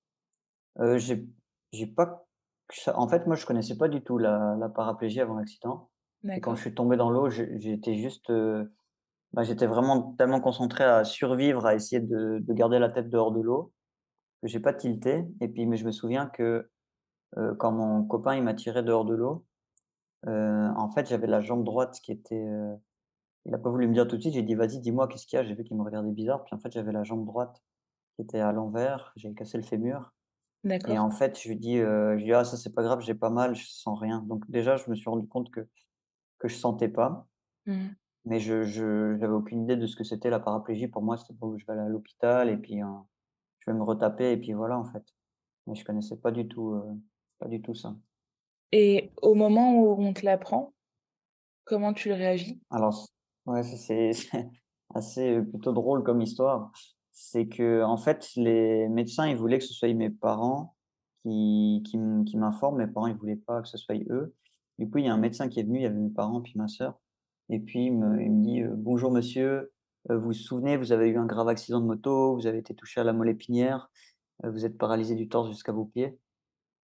Heu, 0.79 0.97
j'ai 0.99 1.27
j'ai 1.71 1.87
pas 1.87 2.27
en 2.95 3.07
fait, 3.07 3.27
moi, 3.27 3.35
je 3.35 3.45
connaissais 3.45 3.77
pas 3.77 3.87
du 3.89 4.01
tout 4.03 4.17
la 4.17 4.55
la 4.59 4.69
paraplégie 4.69 5.21
avant 5.21 5.35
l'accident 5.35 5.91
et 6.35 6.41
quand 6.41 6.55
je 6.55 6.61
suis 6.61 6.75
tombé 6.75 6.97
dans 6.97 7.09
l'eau, 7.09 7.29
j'ai 7.29 7.59
j'étais 7.59 7.95
juste, 7.95 8.29
heu, 8.29 8.73
bah, 9.35 9.43
j'étais 9.45 9.67
vraiment 9.67 10.13
tellement 10.17 10.41
concentré 10.41 10.85
à 10.85 11.05
survivre, 11.05 11.67
à 11.67 11.75
essayer 11.75 12.01
de 12.01 12.39
de 12.41 12.53
garder 12.55 12.79
la 12.79 12.89
tête 12.89 13.09
dehors 13.11 13.33
de 13.33 13.41
l'eau, 13.41 13.73
que 14.41 14.47
j'ai 14.49 14.59
pas 14.61 14.73
tilté. 14.73 15.25
Et 15.41 15.49
puis 15.49 15.65
mais 15.67 15.77
je 15.77 15.85
me 15.85 15.91
souviens 15.93 16.27
que, 16.27 16.69
heu, 17.37 17.55
quand 17.59 17.71
mon 17.73 18.05
copain, 18.05 18.35
il 18.35 18.43
m'a 18.43 18.53
tiré 18.55 18.83
dehors 18.83 19.05
de 19.05 19.15
l'eau, 19.15 19.45
heu, 20.27 20.69
en 20.77 20.89
fait, 20.89 21.07
j'avais 21.07 21.27
la 21.27 21.41
jambe 21.41 21.63
droite 21.63 21.99
qui 22.03 22.11
était, 22.11 22.35
heu 22.47 22.77
il 23.45 23.53
a 23.55 23.59
pas 23.59 23.69
voulu 23.71 23.87
me 23.87 23.93
dire 23.93 24.07
tout 24.07 24.17
de 24.17 24.21
suite, 24.21 24.33
j'ai 24.35 24.43
dit: 24.43 24.55
«Vas-y, 24.55 24.79
dis-moi, 24.81 25.07
qu'est-ce 25.07 25.27
qu'il 25.27 25.37
y 25.37 25.39
a?» 25.41 25.45
j'ai 25.45 25.55
vu 25.55 25.63
qu'il 25.63 25.77
me 25.77 25.83
regardait 25.83 26.11
bizarre, 26.11 26.43
puis 26.45 26.55
en 26.55 26.59
fait, 26.59 26.71
j'avais 26.73 26.91
la 26.91 27.03
jambe 27.03 27.25
droite 27.25 27.63
qui 28.15 28.23
était 28.23 28.39
à 28.41 28.51
l'envers, 28.53 29.13
j'avais 29.17 29.35
cassé 29.35 29.57
le 29.57 29.63
fémur. 29.65 30.13
Et 30.87 30.99
en 30.99 31.11
fait, 31.11 31.39
je 31.41 31.49
lui 31.49 31.57
dis, 31.57 31.77
heu, 31.79 32.13
je 32.13 32.17
lui 32.19 32.25
dis: 32.25 32.33
«Ah 32.33 32.45
ça, 32.45 32.57
c'est 32.57 32.73
pas 32.73 32.83
grave, 32.83 33.01
j'ai 33.01 33.15
pas 33.15 33.29
mal, 33.31 33.55
je 33.55 33.65
sens 33.67 33.99
rien». 33.99 34.21
Donc 34.21 34.49
déjà, 34.51 34.77
je 34.77 34.89
me 34.91 34.95
suis 34.95 35.09
rendu 35.09 35.27
compte 35.27 35.51
que 35.51 35.67
que 36.39 36.47
je 36.49 36.55
sentais 36.57 36.89
pas, 36.89 37.27
Mmh 37.67 37.95
mais 38.25 38.39
je 38.39 38.63
j'avais 38.63 39.27
aucune 39.33 39.63
idée 39.63 39.77
de 39.77 39.87
ce 39.87 39.95
que 39.95 40.03
c'était 40.03 40.29
la 40.29 40.39
paraplégie. 40.39 40.87
Pour 40.87 41.03
moi, 41.03 41.17
c'était: 41.17 41.33
«Bon, 41.33 41.57
je 41.57 41.65
vais 41.65 41.73
aller 41.73 41.83
à 41.83 41.89
l'hôpital 41.89 42.49
et 42.49 42.57
puis, 42.57 42.81
heu, 42.81 42.87
je 43.59 43.71
vais 43.71 43.77
me 43.77 43.83
retaper» 43.83 44.33
et 44.33 44.37
puis 44.37 44.53
voilà, 44.53 44.79
en 44.79 44.85
fait. 44.85 45.03
Mais 45.67 45.75
je 45.75 45.85
connaissais 45.85 46.17
pas 46.17 46.31
du 46.31 46.47
tout, 46.49 46.71
heu, 46.75 46.83
pas 47.39 47.47
du 47.49 47.61
tout 47.61 47.75
ça. 47.75 47.95
et 48.71 49.11
au 49.23 49.33
moment 49.33 49.73
où 49.73 49.99
on 50.03 50.13
te 50.13 50.23
l'apprend, 50.23 50.75
comment 51.65 51.93
tu 51.93 52.11
réagis? 52.13 52.61
Alors 52.71 53.07
ouais, 53.45 53.63
c'est 53.63 54.11
assez, 54.95 55.37
heu, 55.37 55.45
plutôt 55.49 55.73
drôle 55.73 56.03
comme 56.03 56.21
histoire. 56.21 56.71
C'est 57.11 57.47
que 57.47 57.83
en 57.83 57.97
fait, 57.97 58.31
les 58.35 58.89
médecins, 58.89 59.27
ils 59.27 59.37
voulaient 59.37 59.59
que 59.59 59.65
ce 59.65 59.73
soit 59.73 59.93
mes 59.93 60.09
parents 60.09 60.75
qui 61.23 61.81
qui 61.85 62.37
m'informent. 62.37 62.77
Mes 62.85 62.87
parents, 62.91 63.07
ils 63.07 63.15
voulaient 63.15 63.35
pas 63.37 63.61
que 63.61 63.67
ce 63.67 63.77
soit 63.77 63.95
eux. 64.09 64.35
Du 64.79 64.89
coup, 64.89 64.97
il 64.99 65.05
y 65.05 65.07
a 65.07 65.13
un 65.13 65.17
médecin 65.17 65.47
qui 65.49 65.59
est 65.59 65.63
venu, 65.63 65.79
il 65.79 65.83
y 65.83 65.85
avait 65.85 65.95
mes 65.95 66.09
parents 66.09 66.41
puis 66.41 66.53
ma 66.57 66.67
sœur 66.67 66.99
et 67.49 67.59
puis 67.59 67.85
il 67.87 67.93
me 67.97 68.43
dit, 68.43 68.61
heu: 68.63 68.73
«Bonjour 68.77 69.11
monsieur, 69.11 69.71
heu, 70.11 70.15
vous 70.17 70.27
vous 70.27 70.33
souvenez, 70.33 70.77
vous 70.77 70.91
avez 70.91 71.09
eu 71.09 71.17
un 71.17 71.25
grave 71.25 71.47
accident 71.49 71.79
de 71.81 71.85
moto, 71.85 72.35
vous 72.35 72.47
avez 72.47 72.59
été 72.59 72.75
touché 72.75 73.01
à 73.01 73.03
la 73.03 73.13
moelle 73.13 73.29
épinière, 73.29 73.89
heu, 74.45 74.51
vous 74.51 74.65
êtes 74.65 74.77
paralysé 74.77 75.15
du 75.15 75.29
torse 75.29 75.49
jusqu'à 75.49 75.71
vos 75.73 75.85
pieds». 75.85 76.19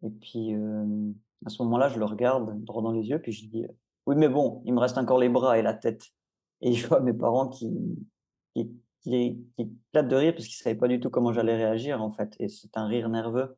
Et 0.04 0.10
puis, 0.12 0.54
à 1.46 1.50
ce 1.50 1.62
moment-là, 1.64 1.90
je 1.90 2.00
le 2.00 2.06
regarde 2.06 2.64
droit 2.64 2.82
dans 2.84 2.92
les 2.94 3.08
yeux, 3.10 3.20
puis 3.22 3.32
je 3.34 3.48
dis, 3.48 3.66
«Oui, 4.08 4.16
mais 4.18 4.30
bon, 4.30 4.62
il 4.66 4.74
me 4.74 4.80
reste 4.80 4.98
encore 4.98 5.20
les 5.20 5.30
bras 5.30 5.58
et 5.60 5.62
la 5.62 5.74
tête» 5.74 6.04
et 6.62 6.74
je 6.74 6.88
vois 6.88 7.00
mes 7.02 7.14
parents 7.14 7.50
qui 7.50 7.70
qui 8.56 8.72
qui 9.04 9.66
de 9.94 10.16
rire 10.16 10.34
parce 10.34 10.46
qu'ils 10.48 10.60
ne 10.60 10.64
savaient 10.64 10.76
pas 10.80 10.88
du 10.88 11.00
tout 11.00 11.10
comment 11.10 11.34
j'allais 11.34 11.56
réagir, 11.56 12.02
en 12.02 12.12
fait 12.12 12.36
et 12.40 12.50
c'est 12.50 12.76
un 12.78 12.88
rire 12.88 13.10
nerveux. 13.10 13.58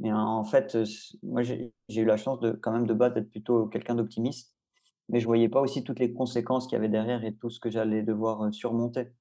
Mais 0.00 0.12
en 0.12 0.44
fait, 0.44 0.78
moi, 1.24 1.42
j'ai 1.42 1.72
eu 1.90 2.06
la 2.06 2.18
chance 2.18 2.40
de 2.40 2.52
quand 2.52 2.72
même 2.72 2.86
de 2.88 2.94
base 2.94 3.14
d'être 3.14 3.30
plutôt 3.30 3.68
quelqu'un 3.68 3.96
d'optimiste, 3.96 4.55
mais 5.08 5.20
je 5.20 5.26
voyais 5.26 5.48
pas 5.48 5.60
aussi 5.62 5.84
toutes 5.84 6.00
les 6.00 6.12
conséquences 6.14 6.66
qu'il 6.66 6.76
y 6.76 6.78
avait 6.78 6.88
derrière 6.88 7.24
et 7.24 7.34
tout 7.36 7.50
ce 7.50 7.60
que 7.60 7.70
j'allais 7.70 8.02
devoir, 8.02 8.44
heu, 8.44 8.52
surmonter. 8.52 9.12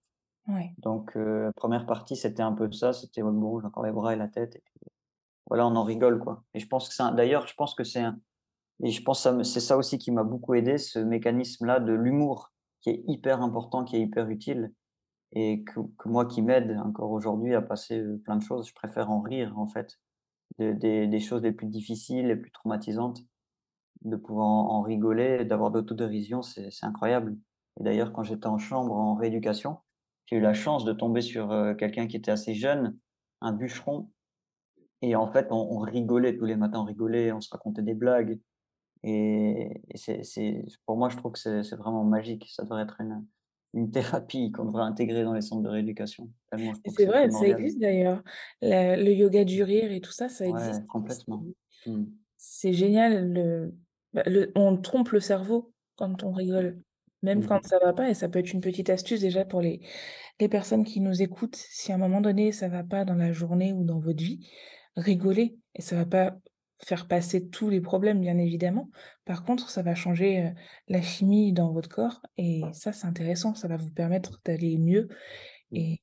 Donc, 0.78 1.16
heu, 1.18 1.52
1 1.64 1.86
partie, 1.88 2.16
c'était 2.16 2.44
un 2.44 2.54
peu 2.54 2.72
ça, 2.72 2.94
c'était: 2.94 3.22
«Ouais, 3.22 3.32
bon, 3.32 3.60
j'ai 3.62 3.68
encore 3.68 3.86
les 3.86 3.92
bras 3.92 4.14
et 4.14 4.18
la 4.18 4.28
tête» 4.28 4.56
et 4.58 4.62
puis 4.66 4.76
voilà, 5.48 5.68
on 5.68 5.76
en 5.76 5.84
rigole, 5.84 6.20
quoi 6.20 6.44
et 6.56 6.60
je 6.60 6.68
pense 6.68 6.90
que 6.90 6.96
c'est 6.96 7.04
un 7.04 7.14
d'ailleurs, 7.14 7.48
je 7.48 7.56
pense 7.56 7.76
que 7.76 7.84
c'est 7.84 8.02
un 8.02 8.20
et 8.84 8.92
je 8.92 9.04
pense 9.04 9.22
ça 9.24 9.34
me 9.34 9.44
c'est 9.44 9.60
ça 9.62 9.78
aussi 9.78 9.98
qui 10.00 10.12
m'a 10.12 10.24
beaucoup 10.24 10.54
aidé, 10.56 10.78
ce 10.80 11.00
mécanisme-là 11.00 11.80
de 11.82 11.94
l'humour. 11.94 12.54
qui 12.82 12.92
est 12.92 13.04
hyper 13.08 13.42
important, 13.42 13.84
qui 13.86 13.98
est 13.98 14.02
hyper 14.02 14.30
utile 14.30 14.74
et 15.34 15.64
que 15.66 15.82
que 16.00 16.10
moi 16.10 16.26
qui 16.28 16.42
m'aide 16.44 16.78
encore 16.86 17.12
aujourd'hui 17.12 17.56
à 17.56 17.62
passer, 17.64 18.00
heu, 18.02 18.20
plein 18.26 18.38
de 18.38 18.44
choses. 18.44 18.70
Je 18.70 18.74
préfère 18.76 19.12
en 19.12 19.22
rire 19.22 19.58
en 19.60 19.68
fait, 19.68 20.00
de 20.60 20.74
des 20.74 21.08
des 21.08 21.20
choses 21.22 21.44
les 21.44 21.54
plus 21.54 21.68
difficiles, 21.68 22.28
les 22.28 22.36
plus 22.38 22.52
traumatisantes, 22.52 23.20
de 24.04 24.16
pouvoir 24.16 24.48
en 24.48 24.70
en 24.78 24.82
rigoler 24.82 25.46
d'avoir 25.46 25.72
de 25.72 25.80
l'autodérision, 25.80 26.42
c'est 26.42 26.70
incroyable 26.84 27.38
et 27.80 27.84
d'ailleurs 27.84 28.14
quand 28.14 28.24
j'étais 28.24 28.48
en 28.48 28.58
chambre 28.58 28.94
en 28.96 29.16
rééducation, 29.16 29.78
j'ai 30.28 30.38
eu 30.38 30.42
la 30.42 30.54
chance 30.54 30.86
de 30.86 30.94
tomber 30.94 31.22
sur, 31.22 31.52
heu, 31.52 31.76
quelqu'un 31.76 32.08
qui 32.08 32.18
était 32.18 32.32
assez 32.32 32.54
jeune, 32.56 32.98
un 33.42 33.54
bûcheron 33.54 34.10
et 35.02 35.16
en 35.16 35.28
fait 35.32 35.48
on 35.52 35.58
on 35.78 35.80
rigolait 35.80 36.38
tous 36.38 36.46
les 36.46 36.56
matins, 36.56 36.80
on 36.82 36.86
rigolait, 36.86 37.32
on 37.32 37.42
se 37.42 37.50
racontait 37.52 37.84
des 37.84 37.94
blagues 37.96 38.40
et 39.04 39.82
et 39.90 39.98
c'est 39.98 40.66
pour 40.86 40.98
moi 40.98 41.10
je 41.10 41.18
trouve 41.18 41.34
que 41.34 41.40
c'est 41.40 41.76
vraiment 41.76 42.04
magique. 42.04 42.48
Ça 42.50 42.64
devrait 42.64 42.84
être 42.84 43.02
une 43.02 43.26
une 43.74 43.92
thérapie 43.92 44.52
qu'on 44.52 44.66
devrait 44.66 44.84
intégrer 44.84 45.24
dans 45.24 45.34
les 45.34 45.42
centres 45.42 45.64
de 45.64 45.70
rééducation, 45.70 46.30
c'est 46.88 47.06
vrai, 47.06 47.30
ça 47.30 47.48
existe 47.48 47.80
d'ailleurs. 47.80 48.24
Le 48.62 49.12
yoga 49.12 49.44
du 49.44 49.64
rire 49.64 49.92
et 49.92 50.02
tout 50.02 50.12
ça, 50.12 50.30
ça 50.30 50.48
existe. 50.48 50.88
Complètement. 50.88 51.44
Mmh. 51.86 52.06
c'est 52.38 52.74
génial 52.74 53.32
le 53.32 53.76
bah, 54.16 54.24
le 54.28 54.52
on 54.56 54.78
trompe 54.78 55.12
le 55.12 55.22
cerveau 55.22 55.74
quand 55.98 56.24
on 56.24 56.34
rigole, 56.34 56.82
même 57.24 57.46
Mmh 57.46 57.46
quand 57.46 57.66
ça 57.66 57.80
va 57.80 57.94
pas 57.94 58.10
et 58.12 58.16
ça 58.16 58.30
peut 58.30 58.40
être 58.40 58.54
une 58.54 58.62
petite 58.62 58.92
astuce 58.92 59.22
déjà 59.22 59.46
pour 59.46 59.62
les 59.62 59.82
les 60.40 60.50
personnes 60.50 60.84
qui 60.86 61.02
nous 61.02 61.22
écoutent. 61.22 61.56
Si 61.56 61.92
à 61.92 61.96
un 61.96 61.98
moment 62.00 62.22
donné 62.22 62.52
ça 62.52 62.68
va 62.70 62.84
pas 62.84 63.06
dans 63.06 63.16
la 63.16 63.32
journée 63.34 63.74
ou 63.74 63.84
dans 63.86 64.00
votre 64.00 64.24
vie, 64.24 64.48
rigolez 64.98 65.58
et 65.76 65.82
ça 65.82 65.96
va 65.96 66.06
pas 66.06 66.38
faire 66.86 67.08
passer 67.08 67.50
tous 67.50 67.70
les 67.70 67.82
problèmes 67.82 68.22
bien 68.22 68.38
évidemment. 68.38 68.90
Par 69.26 69.46
contre, 69.46 69.70
ça 69.70 69.82
va 69.82 69.96
changer, 69.96 70.44
heu, 70.44 70.52
la 70.90 71.02
chimie 71.02 71.54
dans 71.54 71.72
votre 71.74 71.90
corps 71.90 72.22
et 72.38 72.70
ça 72.74 72.94
c'est 72.94 73.08
intéressant, 73.08 73.56
ça 73.56 73.68
va 73.70 73.78
vous 73.78 73.92
permettre 73.92 74.42
d'aller 74.46 74.78
mieux 74.78 75.08
Mmh. 75.72 75.86
et 75.86 76.02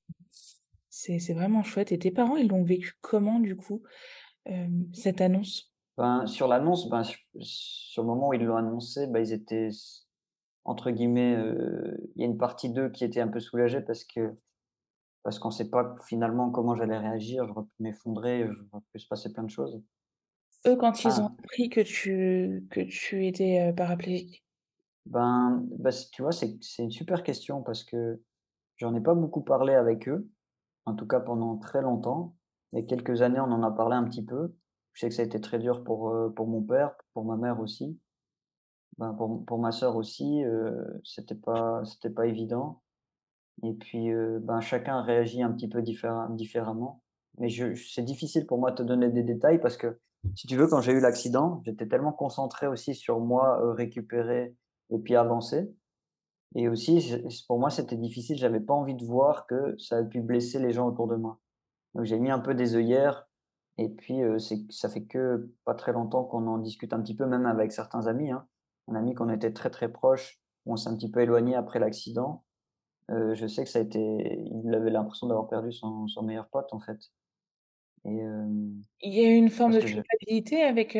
c'est 0.91 1.19
c'est 1.19 1.35
vraiment 1.35 1.63
chouette 1.65 1.93
et 1.93 1.99
tes 1.99 2.11
parents, 2.13 2.37
ils 2.37 2.49
l'ont 2.49 2.65
vécu 2.65 2.95
comment 3.01 3.41
du 3.41 3.57
coup, 3.57 3.83
hem, 4.47 4.89
cette 4.95 5.21
annonce? 5.23 5.72
Ben, 5.99 6.27
sur 6.27 6.49
l'annonce, 6.49 6.89
ben, 6.89 7.05
su 7.05 7.19
sur 7.41 8.03
le 8.03 8.09
moment 8.09 8.29
où 8.29 8.35
ils 8.35 8.43
l'ont 8.45 8.57
annoncé, 8.57 9.07
bah, 9.07 9.21
ils 9.21 9.33
étaient 9.33 9.69
entre 10.65 10.91
guillemets, 10.91 11.37
heu, 11.37 11.99
il 12.17 12.23
y 12.23 12.25
a 12.25 12.27
une 12.29 12.39
partie 12.39 12.71
d'eux 12.71 12.91
qui 12.91 13.05
était 13.05 13.21
un 13.21 13.29
peu 13.29 13.41
soulagée 13.41 13.81
parce 13.83 14.05
que 14.05 14.37
parce 15.25 15.39
qu'on 15.41 15.51
sait 15.53 15.71
pas 15.71 15.97
finalement 16.09 16.51
comment 16.51 16.77
j'allais 16.77 16.99
réagir, 16.99 17.47
j'aurais 17.49 17.65
pu 17.67 17.83
m'effondrer, 17.85 18.47
j'aurait 18.49 18.85
pu 18.93 19.01
se 19.01 19.09
passer 19.09 19.33
plein 19.33 19.45
de 19.45 19.51
choses. 19.51 19.83
Eux, 20.67 20.75
quand 20.77 21.05
ils 21.05 21.21
ont 21.23 21.27
appris 21.27 21.69
que 21.71 21.81
tu 21.81 22.67
que 22.73 22.81
tu 22.81 23.25
étais, 23.29 23.69
heu, 23.71 23.73
paraplégique? 23.75 24.45
ben, 25.07 25.67
tu 26.13 26.23
vois, 26.23 26.33
c'est 26.33 26.57
c'est 26.63 26.85
une 26.85 26.91
super 26.91 27.23
question 27.23 27.63
parce 27.63 27.85
que 27.85 28.23
j'en 28.77 28.95
ai 28.95 29.03
pas 29.03 29.15
beaucoup 29.15 29.43
parlé 29.43 29.75
avec 29.75 30.09
eux, 30.09 30.31
en 30.87 30.95
tout 30.97 31.07
cas 31.09 31.21
pendant 31.21 31.59
très 31.59 31.83
longtemps. 31.83 32.39
Il 32.73 32.81
y 32.81 32.83
a 32.85 32.87
quelques 32.87 33.23
années, 33.23 33.41
on 33.41 33.53
en 33.53 33.63
a 33.65 33.73
parlé 33.73 33.97
un 33.97 34.05
petit 34.05 34.25
peu. 34.25 34.57
Je 34.93 35.01
sais 35.01 35.09
que 35.09 35.15
ça 35.15 35.23
a 35.23 35.25
été 35.25 35.41
très 35.41 35.59
dur 35.59 35.85
pour, 35.85 36.15
pour 36.37 36.47
mon 36.47 36.63
père, 36.63 36.95
pour 37.15 37.25
ma 37.25 37.37
mère 37.37 37.61
aussi. 37.61 37.99
Ben, 38.99 39.15
pour 39.15 39.59
ma 39.59 39.73
sœur 39.73 39.97
aussi, 39.97 40.45
heu, 40.45 41.01
c'était 41.03 41.35
pas 41.35 41.83
c'était 41.85 42.11
pas 42.11 42.27
évident 42.27 42.83
et 43.63 43.75
puis, 43.75 44.11
heu, 44.11 44.41
ben, 44.41 44.61
chacun 44.61 45.03
réagit 45.03 45.43
un 45.43 45.53
petit 45.53 45.69
peu 45.69 45.83
différem 45.83 46.37
différemment. 46.37 47.03
Mais 47.39 47.49
je 47.49 47.75
c'est 47.75 48.03
difficile 48.03 48.47
pour 48.47 48.59
moi 48.59 48.73
de 48.73 48.77
te 48.77 48.83
donner 48.83 49.09
des 49.09 49.23
détails 49.23 49.61
parce 49.61 49.77
que, 49.77 49.99
si 50.35 50.47
tu 50.47 50.57
veux, 50.57 50.67
quand 50.67 50.81
j'ai 50.81 50.93
eu 50.93 51.01
l'accident, 51.01 51.63
j'étais 51.65 51.87
tellement 51.87 52.13
concentré 52.13 52.67
aussi 52.67 52.95
sur 52.95 53.21
moi, 53.21 53.75
récupérer 53.75 54.55
et 54.91 54.99
puis 54.99 55.17
avancer 55.17 55.73
et 56.55 56.69
aussi 56.69 57.15
pour 57.49 57.59
moi, 57.59 57.71
c'était 57.71 57.97
difficile, 57.97 58.37
j'avais 58.37 58.61
pas 58.61 58.75
envie 58.75 58.95
de 58.95 59.05
voir 59.05 59.47
que 59.47 59.75
ça 59.79 59.99
a 59.99 60.03
pu 60.03 60.21
blesser 60.21 60.59
les 60.59 60.73
gens 60.73 60.87
autour 60.87 61.09
de 61.09 61.17
moi. 61.17 61.39
Donc 61.95 62.05
j'ai 62.05 62.19
mis 62.19 62.31
un 62.31 62.39
peu 62.39 62.55
des 62.55 62.77
œillères 62.77 63.27
et 63.79 63.89
puis, 63.91 64.21
ça 64.71 64.89
fait 64.89 65.05
que 65.05 65.51
pas 65.65 65.75
très 65.75 65.93
longtemps 65.93 66.25
qu'on 66.25 66.47
en 66.47 66.59
discute 66.59 66.93
un 66.93 67.01
petit 67.03 67.17
peu, 67.17 67.27
même 67.27 67.47
avec 67.47 67.73
certains 67.73 68.07
amis, 68.07 68.31
hein. 68.31 68.47
Un 68.89 68.97
ami 68.97 69.15
qu'on 69.15 69.29
était 69.31 69.53
très, 69.53 69.71
très 69.71 69.91
proches, 69.93 70.41
on 70.67 70.77
s'est 70.77 70.89
un 70.91 70.97
petit 70.97 71.11
peu 71.11 71.21
éloigné 71.21 71.55
après 71.55 71.79
l'accident. 71.79 72.45
Je 73.11 73.47
sais 73.49 73.65
que 73.65 73.71
ça 73.71 73.81
a 73.81 73.83
été 73.83 74.01
il 74.65 74.75
avait 74.75 74.91
l'impression 74.91 75.29
d'avoir 75.29 75.49
perdu 75.49 75.73
son 75.73 76.07
son 76.09 76.23
meilleur 76.23 76.49
pote, 76.51 76.73
en 76.73 76.81
fait 76.81 76.99
et 78.05 78.23
Il 79.01 79.15
y 79.15 79.25
a 79.25 79.31
eu 79.31 79.35
une 79.37 79.51
forme 79.51 79.73
de 79.75 79.81
culpabilité 79.81 80.63
avec, 80.63 80.99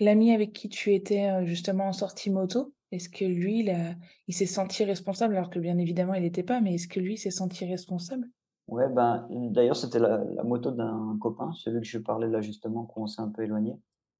l'ami 0.00 0.32
avec 0.32 0.52
qui 0.52 0.68
tu 0.68 0.94
étais, 0.94 1.46
justement 1.46 1.86
en 1.88 1.92
sortie 1.92 2.30
moto? 2.30 2.74
Est-ce 2.92 3.08
que 3.08 3.24
lui, 3.24 3.60
il 3.60 3.70
a 3.70 3.94
il 4.28 4.34
s'est 4.34 4.46
senti 4.46 4.84
responsable? 4.84 5.36
Alors 5.36 5.50
que 5.50 5.58
bien 5.58 5.78
évidemment 5.78 6.14
il 6.14 6.24
était 6.24 6.42
pas, 6.42 6.60
mais 6.60 6.74
est-ce 6.74 6.88
que 6.88 7.00
lui 7.00 7.16
s'est 7.18 7.30
senti 7.30 7.64
responsable? 7.64 8.28
Ouais, 8.72 8.88
ben, 8.88 9.26
d'ailleurs, 9.52 9.76
c'était 9.76 9.98
la 9.98 10.18
la 10.24 10.44
moto 10.44 10.70
d'un 10.72 11.18
copain, 11.20 11.52
celui 11.54 11.80
que 11.80 11.86
je 11.86 11.98
parlais 11.98 12.28
là, 12.28 12.40
justement, 12.40 12.86
qu'on 12.86 13.06
s'est 13.06 13.22
un 13.22 13.30
peu 13.30 13.42
éloigné. 13.44 13.74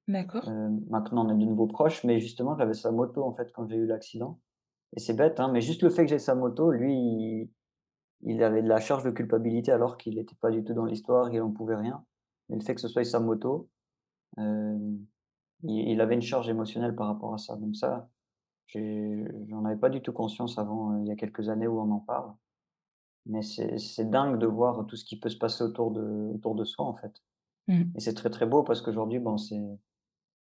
D'accord. 0.06 0.46
Heu, 0.46 0.70
maintenant, 0.90 1.26
on 1.26 1.30
est 1.30 1.38
de 1.38 1.44
nouveau 1.46 1.66
proches, 1.66 2.04
mais 2.04 2.20
justement, 2.20 2.56
j'avais 2.58 2.74
sa 2.74 2.90
moto, 2.92 3.24
en 3.24 3.34
fait, 3.34 3.52
quand 3.52 3.68
j'ai 3.68 3.76
eu 3.76 3.86
l'accident 3.86 4.40
et 4.96 5.00
c'est 5.00 5.14
bête, 5.14 5.40
hein, 5.40 5.50
mais 5.52 5.60
juste 5.62 5.82
le 5.82 5.90
fait 5.90 6.04
que 6.04 6.10
j'ai 6.10 6.18
sa 6.20 6.34
moto, 6.36 6.70
lui, 6.72 6.94
il 6.94 7.50
il 8.22 8.42
avait 8.44 8.62
de 8.62 8.68
la 8.68 8.80
charge 8.80 9.04
de 9.04 9.10
culpabilité 9.10 9.72
alors 9.72 9.98
qu'il 9.98 10.18
était 10.18 10.36
pas 10.36 10.50
du 10.50 10.64
tout 10.64 10.74
dans 10.74 10.84
l'histoire, 10.86 11.32
il 11.32 11.40
en 11.42 11.52
pouvait 11.52 11.76
rien. 11.76 12.04
Mais 12.48 12.56
le 12.56 12.62
fait 12.62 12.74
que 12.74 12.80
ce 12.80 12.88
soit 12.88 13.04
sa 13.04 13.20
moto, 13.20 13.70
hem, 14.38 15.06
il 15.64 15.88
il 15.90 16.00
avait 16.02 16.14
une 16.16 16.22
charge 16.22 16.48
émotionnelle 16.50 16.96
par 16.96 17.08
rapport 17.08 17.34
à 17.34 17.38
ça. 17.38 17.56
Donc 17.56 17.76
ça, 17.76 18.10
j'en 18.68 19.64
avais 19.64 19.78
pas 19.80 19.90
du 19.90 20.02
tout 20.02 20.12
conscience 20.12 20.58
avant, 20.58 20.92
heu, 20.94 21.00
il 21.02 21.08
y 21.08 21.12
a 21.12 21.16
quelques 21.16 21.48
années 21.48 21.66
où 21.68 21.80
on 21.80 21.90
en 21.90 22.00
parle. 22.00 22.34
Mais 23.26 23.42
c'est 23.42 24.10
dingue 24.10 24.38
de 24.38 24.46
voir 24.46 24.86
tout 24.86 24.96
ce 24.96 25.04
qui 25.04 25.18
peut 25.18 25.28
se 25.28 25.38
passer 25.38 25.62
autour 25.62 25.92
de 25.92 26.32
autour 26.34 26.54
de 26.54 26.64
soi, 26.64 26.84
en 26.84 26.94
fait. 26.94 27.12
Mmh. 27.68 27.82
Et 27.94 28.00
c'est 28.00 28.14
très, 28.14 28.30
très 28.30 28.46
beau 28.46 28.62
parce 28.64 28.82
qu'aujourd'hui, 28.82 29.20
bon, 29.20 29.38
c'est 29.38 29.62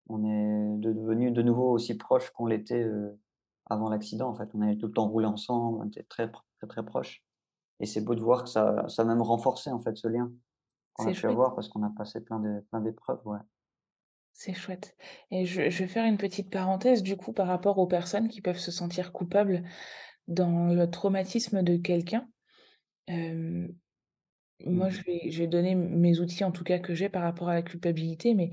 on 0.08 0.24
est 0.24 0.78
devenus 0.78 1.32
de 1.32 1.42
nouveau 1.42 1.70
aussi 1.70 1.96
proches 1.96 2.30
qu'on 2.30 2.46
l'était, 2.46 2.82
heu, 2.82 3.18
avant 3.66 3.88
l'accident, 3.88 4.28
en 4.28 4.34
fait. 4.34 4.50
On 4.54 4.60
avait 4.62 4.76
tout 4.76 4.88
le 4.88 4.92
temps 4.92 5.08
roulé 5.08 5.26
ensemble, 5.26 5.78
on 5.80 5.86
était 5.86 6.02
très 6.02 6.30
très, 6.30 6.66
très 6.66 6.84
proches 6.84 7.22
et 7.80 7.86
c'est 7.86 8.00
beau 8.00 8.14
de 8.14 8.20
voir 8.20 8.44
que 8.44 8.48
ça 8.50 8.88
ça 8.88 9.02
a 9.02 9.04
même 9.04 9.22
renforcé, 9.22 9.70
en 9.70 9.80
fait, 9.80 9.96
ce 9.96 10.08
lien 10.08 10.32
qu'on 10.94 11.08
a 11.08 11.12
pu 11.12 11.26
avoir 11.26 11.54
parce 11.54 11.68
qu'on 11.68 11.82
a 11.82 11.90
passé 11.96 12.20
plein 12.20 12.40
de 12.40 12.60
plein 12.70 12.80
d'épreuves, 12.80 13.20
ouais. 13.26 13.38
c'est 14.32 14.54
chouette 14.54 14.96
et 15.30 15.46
je 15.46 15.70
je 15.70 15.78
vais 15.78 15.88
faire 15.88 16.04
une 16.04 16.18
petite 16.18 16.50
parenthèse 16.50 17.02
du 17.02 17.16
coup 17.16 17.32
par 17.32 17.46
rapport 17.46 17.78
aux 17.78 17.86
personnes 17.86 18.28
qui 18.28 18.40
peuvent 18.40 18.58
se 18.58 18.70
sentir 18.70 19.12
coupables 19.12 19.62
dans 20.28 20.72
le 20.72 20.90
traumatisme 20.90 21.62
de 21.62 21.76
quelqu'un. 21.76 22.28
Hem, 23.08 23.76
Mmh 24.70 24.72
moi 24.72 24.90
je 24.90 25.02
vais 25.02 25.30
je 25.30 25.38
vais 25.40 25.48
donner 25.48 25.74
mes 25.76 26.20
outils 26.20 26.44
en 26.44 26.52
tout 26.52 26.64
cas 26.64 26.78
que 26.80 26.94
j'ai 26.94 27.08
par 27.10 27.22
rapport 27.24 27.48
à 27.50 27.54
la 27.54 27.62
culpabilité, 27.62 28.34
mais 28.34 28.52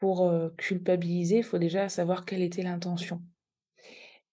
pour, 0.00 0.32
culpabiliser, 0.58 1.38
il 1.38 1.44
faut 1.44 1.58
déjà 1.58 1.88
savoir 1.90 2.24
quelle 2.26 2.42
était 2.42 2.62
l'intention. 2.62 3.22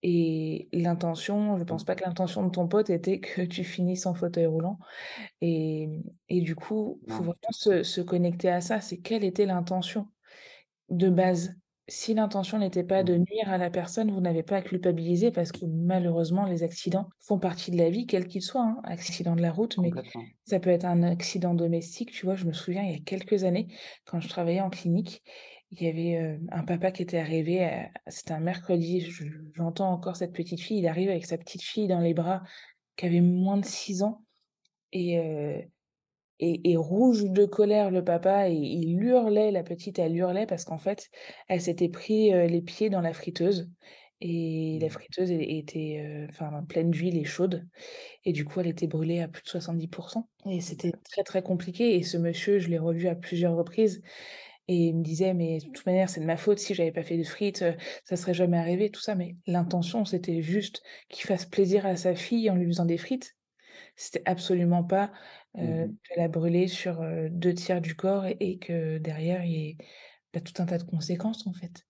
Et 0.04 0.70
l'intention, 0.74 1.58
je 1.58 1.64
pense 1.64 1.84
Mmh. 1.84 1.86
pas 1.86 1.96
que 1.96 2.04
l'intention 2.04 2.44
de 2.46 2.52
ton 2.52 2.68
pote 2.68 2.90
était 2.90 3.20
que 3.20 3.42
tu 3.42 3.64
finisses 3.64 4.06
en 4.06 4.14
fauteuil 4.14 4.46
roulant 4.46 4.78
et 5.42 5.90
et 6.30 6.42
du 6.42 6.56
coup, 6.56 7.02
faut 7.08 7.24
Non, 7.24 7.28
du 7.28 7.34
vraiment 7.42 7.52
se 7.84 8.02
connecter 8.02 8.50
à 8.50 8.62
ça. 8.62 8.82
C'est 8.82 9.00
quelle 9.02 9.24
était 9.26 9.46
l'intention 9.48 10.10
de 10.90 11.10
base? 11.10 11.56
Si 11.88 12.16
l'intention 12.16 12.58
n'était 12.58 12.84
pas 12.84 13.04
Mmh 13.04 13.04
de 13.04 13.16
mh. 13.18 13.26
nuire 13.30 13.48
à 13.50 13.60
la 13.60 13.70
personne, 13.70 14.10
vous 14.12 14.20
n'avez 14.20 14.42
pas 14.42 14.58
à 14.58 14.62
culpabiliser 14.64 15.30
parce 15.32 15.52
que 15.52 15.66
malheureusement, 15.68 16.46
les 16.46 16.64
accidents 16.64 17.10
font 17.20 17.38
partie 17.38 17.70
de 17.70 17.78
la 17.78 17.92
vie, 17.92 18.08
quels 18.08 18.28
qu'ils 18.28 18.42
soient, 18.42 18.64
hein. 18.64 18.82
Accident 18.86 19.36
de 19.36 19.42
la 19.44 19.52
route, 19.52 19.78
mais 19.78 19.96
ça 20.46 20.60
peut 20.60 20.72
être 20.72 20.86
un 20.86 21.04
accident 21.04 21.54
domestique. 21.54 22.12
Tu 22.12 22.26
vois, 22.26 22.34
je 22.36 22.46
me 22.46 22.54
souviens 22.54 22.82
il 22.84 22.92
y 22.92 22.96
a 22.96 23.00
quelques 23.00 23.44
années, 23.44 23.68
quand 24.06 24.20
je 24.20 24.28
travaillais 24.28 24.62
en 24.62 24.72
clinique, 24.72 25.22
il 25.70 25.84
y 25.84 25.88
avait, 25.88 26.20
heu, 26.20 26.40
un 26.52 26.64
papa 26.64 26.90
qui 26.92 27.04
était 27.04 27.20
arrivé, 27.20 27.64
heu, 27.64 27.70
c'était 28.08 28.32
un 28.34 28.40
mercredi, 28.40 29.02
je 29.02 29.24
j'entends 29.54 29.92
encore 29.92 30.16
cette 30.16 30.34
petite 30.34 30.62
fille, 30.62 30.80
il 30.80 30.88
arrive 30.88 31.10
avec 31.10 31.26
sa 31.28 31.38
petite 31.38 31.62
fille 31.62 31.88
dans 31.88 32.00
les 32.00 32.16
bras, 32.16 32.42
qui 32.98 33.06
avait 33.06 33.22
moins 33.22 33.58
de 33.58 33.66
6 33.66 34.04
ans 34.04 34.26
et 34.94 35.20
heu 35.20 35.64
et 36.40 36.72
et 36.72 36.78
rouge 36.78 37.26
de 37.26 37.46
colère 37.46 37.92
le 37.92 38.04
papa 38.04 38.50
et 38.50 38.54
il 38.56 39.02
hurlait, 39.04 39.52
la 39.52 39.64
petite 39.64 40.00
elle 40.00 40.16
hurlait 40.16 40.46
parce 40.48 40.66
qu'en 40.66 40.78
fait, 40.78 41.10
elle 41.48 41.62
s'était 41.62 41.90
pris, 41.90 42.34
heu, 42.34 42.48
les 42.48 42.62
pieds 42.62 42.90
dans 42.90 43.02
la 43.02 43.14
friteuse 43.14 43.70
et 44.22 44.80
la 44.82 44.90
Mmh. 44.90 44.90
friteuse 44.90 45.32
était, 45.32 46.26
enfin 46.30 46.64
pleine 46.68 46.92
d'huile 46.92 47.18
et 47.18 47.26
chaude 47.26 47.68
et 48.26 48.34
du 48.34 48.46
coup 48.46 48.60
elle 48.62 48.68
était 48.68 48.88
brûlée 48.88 49.22
à 49.22 49.28
plus 49.30 49.44
de 49.44 49.50
70% 49.50 50.30
et 50.48 50.62
c'était 50.62 50.94
très, 51.12 51.24
très 51.24 51.44
compliqué 51.44 51.96
et 51.96 52.04
ce 52.04 52.18
monsieur, 52.18 52.60
je 52.60 52.70
l'ai 52.70 52.80
revu 52.80 53.08
à 53.08 53.16
plusieurs 53.16 53.56
reprises 53.56 54.02
et 54.68 54.76
il 54.88 54.96
me 54.98 55.04
disait: 55.04 55.34
«Mais 55.34 55.60
de 55.60 55.66
toute 55.66 55.86
manière, 55.86 56.10
c'est 56.10 56.22
de 56.22 56.26
ma 56.26 56.38
faute, 56.38 56.60
si 56.60 56.74
j'avais 56.74 56.92
pas 56.92 57.04
fait 57.04 57.18
de 57.18 57.24
frites, 57.24 57.62
heu, 57.62 57.76
ça 58.04 58.16
serait 58.16 58.34
jamais 58.34 58.58
arrivé», 58.58 58.90
tout 58.90 59.02
ça, 59.02 59.16
mais 59.16 59.36
l'intention, 59.48 60.06
c'était 60.06 60.42
juste 60.42 60.82
qu'il 61.10 61.26
fasse 61.26 61.46
plaisir 61.46 61.86
à 61.86 61.96
sa 61.96 62.16
fille 62.16 62.50
en 62.50 62.56
lui 62.56 62.66
faisant 62.68 62.86
des 62.86 62.98
frites. 62.98 63.36
C'était 63.96 64.24
absolument 64.26 64.84
pas, 64.84 65.12
Mmh 65.62 65.76
heu, 65.80 65.86
mh. 65.86 65.96
de 66.12 66.16
la 66.18 66.28
brûler 66.30 66.68
sur, 66.68 67.02
heu, 67.02 67.30
2 67.30 67.80
du 67.82 67.96
corps 67.96 68.26
et 68.26 68.38
et 68.40 68.60
que 68.60 68.98
derrière 69.00 69.46
il 69.46 69.52
y 69.52 69.70
ait, 69.72 69.78
bah, 70.34 70.42
tout 70.42 70.62
un 70.62 70.66
tas 70.68 70.78
de 70.80 70.84
conséquences, 70.84 71.48
en 71.48 71.54
fait. 71.54 71.86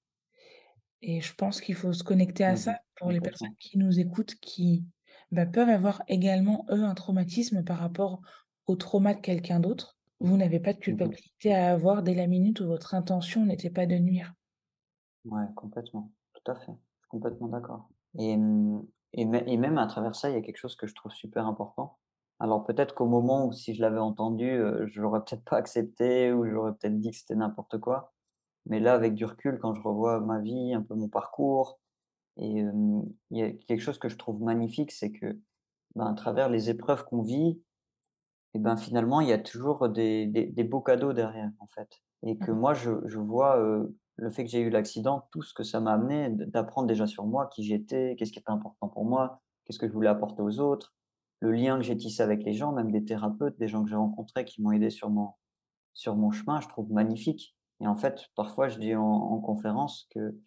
Et 1.02 1.22
je 1.22 1.34
pense 1.36 1.62
qu'il 1.62 1.76
faut 1.76 1.94
se 1.94 2.04
connecter 2.04 2.44
à 2.46 2.56
Mmh 2.56 2.58
ça 2.58 2.80
pour 2.96 3.12
les 3.12 3.22
personnes 3.22 3.56
qui 3.60 3.78
nous 3.78 4.00
écoutent, 4.00 4.36
qui, 4.42 4.86
bah, 5.32 5.46
peuvent 5.46 5.70
avoir 5.70 6.04
également, 6.08 6.66
eux, 6.70 6.84
un 6.84 6.96
traumatisme 6.96 7.64
par 7.64 7.78
rapport 7.80 8.22
au 8.68 8.76
trauma 8.76 9.14
de 9.14 9.22
quelqu'un 9.22 9.60
d'autre. 9.60 9.98
Vous 10.20 10.38
n'avez 10.38 10.60
pas 10.60 10.74
de 10.74 10.80
Mmh 10.88 10.98
mh. 11.04 11.16
culpabilité 11.20 11.54
à 11.54 11.72
avoir 11.74 12.04
dès 12.04 12.16
la 12.16 12.28
minute 12.28 12.60
où 12.62 12.66
votre 12.68 12.94
intention 12.96 13.46
n'était 13.46 13.70
pas 13.70 13.86
de 13.86 13.96
nuire. 13.98 14.34
Ouais, 15.26 15.44
complètement, 15.56 16.12
tout 16.34 16.52
à 16.52 16.56
fait. 16.56 16.72
Je 16.72 17.00
suis 17.02 17.10
complètement 17.10 17.48
d'accord 17.48 17.90
et 18.18 18.38
mmh 18.38 18.88
et 19.18 19.22
et 19.24 19.58
même 19.58 19.78
à 19.78 19.88
travers 19.88 20.14
ça, 20.16 20.30
il 20.30 20.34
y 20.36 20.38
a 20.38 20.42
quelque 20.42 20.58
chose 20.58 20.76
que 20.76 20.88
je 20.88 20.94
trouve 20.96 21.12
super 21.14 21.48
important. 21.48 21.98
Alors 22.40 22.66
peut-être 22.66 22.96
qu'au 22.96 23.06
moment 23.08 23.46
où 23.48 23.52
si 23.54 23.74
je 23.76 23.82
l'avais 23.82 24.00
entendu, 24.00 24.50
heu, 24.52 24.86
je 24.88 25.02
l'aurais 25.02 25.22
peut-être 25.24 25.44
pas 25.46 25.58
accepté 25.58 26.34
ou 26.34 26.46
j'aurais 26.50 26.74
peut-être 26.74 27.00
dit 27.00 27.12
que 27.12 27.18
c'était 27.18 27.36
n'importe 27.36 27.80
quoi. 27.80 28.14
Mais 28.68 28.80
là, 28.80 28.94
avec 28.96 29.16
du 29.16 29.26
recul, 29.26 29.60
quand 29.62 29.74
je 29.76 29.82
revois 29.82 30.20
ma 30.22 30.42
vie, 30.42 30.74
un 30.74 30.82
peu 30.84 30.96
mon 30.96 31.10
parcours 31.10 31.80
et 32.38 32.60
il 33.32 33.38
y 33.40 33.44
a 33.44 33.52
quelque 33.54 33.82
chose 33.82 34.00
que 34.00 34.10
je 34.10 34.18
trouve 34.18 34.42
magnifique, 34.44 34.92
c'est 34.92 35.12
que, 35.12 35.40
ben, 35.96 36.08
à 36.08 36.16
travers 36.16 36.50
les 36.50 36.70
épreuves 36.72 37.06
qu'on 37.06 37.24
vit 37.24 37.62
et 38.54 38.60
ben, 38.60 38.78
finalement, 38.78 39.22
il 39.22 39.28
y 39.30 39.34
a 39.34 39.38
toujours 39.40 39.90
des 39.90 40.28
des 40.28 40.46
des 40.48 40.64
beaux 40.64 40.82
cadeaux 40.82 41.14
derrière, 41.14 41.52
en 41.60 41.68
fait 41.68 42.02
et 42.24 42.40
que 42.40 42.52
Mmh. 42.52 42.52
moi, 42.52 42.74
je 42.74 42.92
je 43.06 43.20
vois, 43.20 43.58
le 44.18 44.30
fait 44.32 44.46
que 44.46 44.50
j'ai 44.50 44.62
eu 44.62 44.70
l'accident, 44.70 45.28
tout 45.32 45.42
ce 45.44 45.54
que 45.54 45.64
ça 45.64 45.80
m'a 45.82 45.94
amené, 45.94 46.30
d'apprendre 46.32 46.88
déjà 46.88 47.06
sur 47.08 47.26
moi, 47.26 47.48
qui 47.54 47.64
j'étais, 47.64 48.16
qu'est-ce 48.18 48.32
qui 48.32 48.40
était 48.40 48.50
important 48.52 48.88
pour 48.90 49.06
moi, 49.06 49.42
qu'est-ce 49.66 49.80
que 49.80 49.88
je 49.88 49.94
voulais 49.94 50.10
apporter 50.10 50.42
aux 50.42 50.60
autres, 50.60 50.96
le 51.40 51.52
lien 51.52 51.78
que 51.78 51.84
j'ai 51.84 51.98
tissé 51.98 52.24
avec 52.24 52.44
les 52.44 52.54
gens, 52.54 52.72
même 52.72 52.92
des 52.92 53.04
thérapeutes, 53.04 53.58
des 53.60 53.68
gens 53.68 53.84
que 53.84 53.90
j'ai 53.90 53.96
rencontrés 53.96 54.46
qui 54.46 54.62
m'ont 54.62 54.72
aidé 54.72 54.90
sur 54.90 55.10
mon 55.10 56.32
chemin, 56.32 56.62
je 56.62 56.68
trouve 56.68 56.92
magnifique. 56.92 57.56
Et 57.82 57.88
en 57.88 57.96
fait, 57.96 58.28
parfois, 58.36 58.70
je 58.70 58.80
dis 58.80 58.96
en 58.96 59.04
en 59.04 59.40
conférence 59.40 60.08
que, 60.12 60.38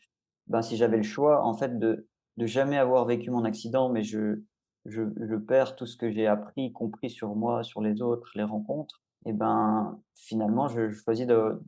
ben, 0.47 0.63
si 0.63 0.77
j'avais 0.77 0.97
le 0.97 1.03
choix, 1.03 1.45
en 1.45 1.55
fait, 1.55 1.79
de 1.79 2.07
jamais 2.39 2.79
avoir 2.79 3.05
vécu 3.05 3.31
mon 3.31 3.45
accident, 3.45 3.91
mais 3.91 4.03
je 4.03 4.43
je 4.87 5.37
perds 5.37 5.77
tout 5.77 5.85
ce 5.85 5.99
que 5.99 6.11
j'ai 6.11 6.27
appris, 6.27 6.73
compris 6.73 7.11
sur 7.11 7.35
moi, 7.35 7.63
sur 7.63 7.83
les 7.83 8.01
autres, 8.01 8.31
les 8.35 8.43
rencontres 8.45 9.03
et 9.27 9.33
ben, 9.33 10.01
finalement, 10.15 10.69
je 10.69 10.91
choisis 10.91 11.27
de 11.27 11.61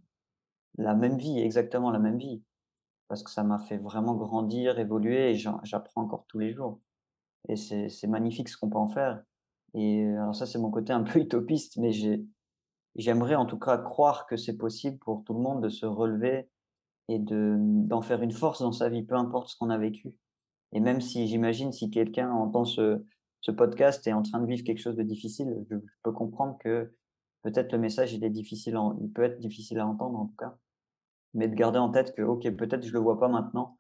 la 0.79 0.95
même 0.95 1.19
vie, 1.19 1.41
exactement 1.41 1.91
la 1.91 1.99
même 1.99 2.19
vie, 2.19 2.43
parce 3.09 3.23
que 3.23 3.31
ça 3.31 3.43
m'a 3.45 3.59
fait 3.59 3.79
vraiment 3.79 4.15
grandir, 4.15 4.79
évoluer 4.79 5.31
et 5.31 5.35
j'apprends 5.35 6.03
encore 6.03 6.25
tous 6.29 6.39
les 6.39 6.53
jours 6.53 6.81
et 7.49 7.57
c'est 7.57 8.07
magnifique 8.07 8.49
ce 8.49 8.57
qu'on 8.57 8.71
peut 8.71 8.79
en 8.79 8.89
faire. 8.89 9.23
Et 9.75 10.05
heu, 10.05 10.19
alors 10.19 10.35
ça, 10.35 10.47
c'est 10.47 10.59
mon 10.59 10.71
côté 10.71 10.93
un 10.93 11.03
peu 11.03 11.19
utopiste, 11.21 11.77
mais 11.79 11.93
j'ai 11.93 12.25
j'aimerais 12.97 13.37
en 13.37 13.47
tout 13.47 13.59
cas 13.59 13.79
croire 13.79 14.27
que 14.27 14.37
c'est 14.37 14.57
possible 14.57 14.99
pour 14.99 15.23
tout 15.25 15.33
le 15.33 15.41
monde 15.41 15.63
de 15.63 15.69
se 15.69 15.87
relever 15.87 16.49
et 17.09 17.21
de, 17.21 17.57
d'en 17.59 18.03
faire 18.03 18.21
une 18.23 18.33
force 18.33 18.63
dans 18.63 18.73
sa 18.73 18.89
vie, 18.89 19.05
peu 19.05 19.15
importe 19.15 19.49
ce 19.49 19.57
qu'on 19.57 19.71
a 19.71 19.79
vécu. 19.79 20.13
Et 20.73 20.81
même 20.81 21.01
si 21.01 21.29
j'imagine 21.29 21.73
si 21.73 21.91
quelqu'un 21.91 22.31
entend 22.31 22.65
ce 22.65 23.05
ce 23.43 23.51
podcast 23.51 24.07
et 24.07 24.11
est 24.11 24.13
en 24.13 24.23
train 24.23 24.41
de 24.41 24.47
vivre 24.47 24.65
quelque 24.65 24.81
chose 24.81 24.97
de 24.97 25.03
difficile, 25.03 25.65
je 25.71 25.77
peux 26.03 26.13
comprendre 26.13 26.59
que 26.59 26.95
peut-être 27.43 27.73
le 27.73 27.79
message 27.79 28.13
il 28.13 28.23
est 28.25 28.31
difficile 28.31 28.79
il 29.01 29.11
peut 29.11 29.23
être 29.23 29.39
difficile 29.41 29.79
à 29.79 29.87
entendre 29.87 30.19
en 30.19 30.27
tout 30.27 30.37
cas, 30.37 30.59
mais 31.33 31.49
de 31.49 31.55
garder 31.55 31.79
en 31.79 31.91
tête 31.91 32.15
que 32.15 32.23
OK, 32.23 32.49
peut-être 32.57 32.85
je 32.85 32.93
le 32.93 32.99
vois 32.99 33.19
pas 33.19 33.29
maintenant, 33.29 33.79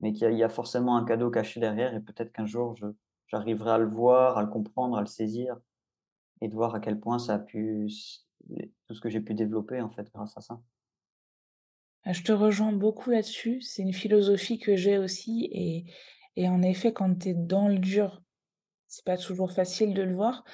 mais 0.00 0.12
qu'il 0.12 0.32
y 0.32 0.42
a 0.42 0.48
forcément 0.48 0.96
un 0.96 1.04
cadeau 1.04 1.30
caché 1.30 1.60
derrière 1.60 1.94
et 1.94 2.00
peut-être 2.00 2.32
qu'un 2.32 2.46
jour 2.46 2.74
je 2.76 2.86
j'arriverai 3.26 3.72
à 3.72 3.78
le 3.78 3.88
voir, 3.88 4.38
à 4.38 4.42
le 4.42 4.48
comprendre, 4.48 4.96
à 4.96 5.00
le 5.00 5.06
saisir 5.06 5.58
et 6.40 6.48
de 6.48 6.54
voir 6.54 6.74
à 6.74 6.80
quel 6.80 6.98
point 6.98 7.18
ça 7.18 7.34
a 7.34 7.38
pu 7.38 7.88
tout 8.86 8.94
ce 8.94 9.00
que 9.00 9.08
j'ai 9.08 9.20
pu 9.20 9.34
développer 9.34 9.80
en 9.80 9.90
fait 9.90 10.10
grâce 10.12 10.36
à 10.36 10.40
ça. 10.40 10.60
Ah, 12.04 12.12
je 12.12 12.22
te 12.22 12.32
rejoins 12.32 12.72
beaucoup 12.72 13.10
là-dessus, 13.10 13.60
c'est 13.60 13.82
une 13.82 13.92
philosophie 13.92 14.58
que 14.58 14.76
j'ai 14.76 14.98
aussi 14.98 15.48
et 15.52 15.84
et 16.36 16.48
en 16.48 16.62
effet, 16.62 16.92
quand 16.92 17.14
tu 17.18 17.30
es 17.30 17.34
dans 17.34 17.68
le 17.68 17.78
dur, 17.78 18.22
c'est 18.88 19.04
pas 19.04 19.18
toujours 19.18 19.52
facile 19.52 19.94
de 19.94 20.02
le 20.02 20.14
voir, 20.14 20.44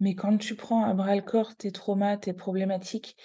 mais 0.00 0.14
quand 0.14 0.36
tu 0.38 0.54
prends 0.54 0.84
à 0.84 0.94
bras 0.94 1.16
le 1.16 1.22
corps 1.22 1.56
tes 1.56 1.72
traumas, 1.72 2.16
tes 2.16 2.32
problématiques 2.32 3.16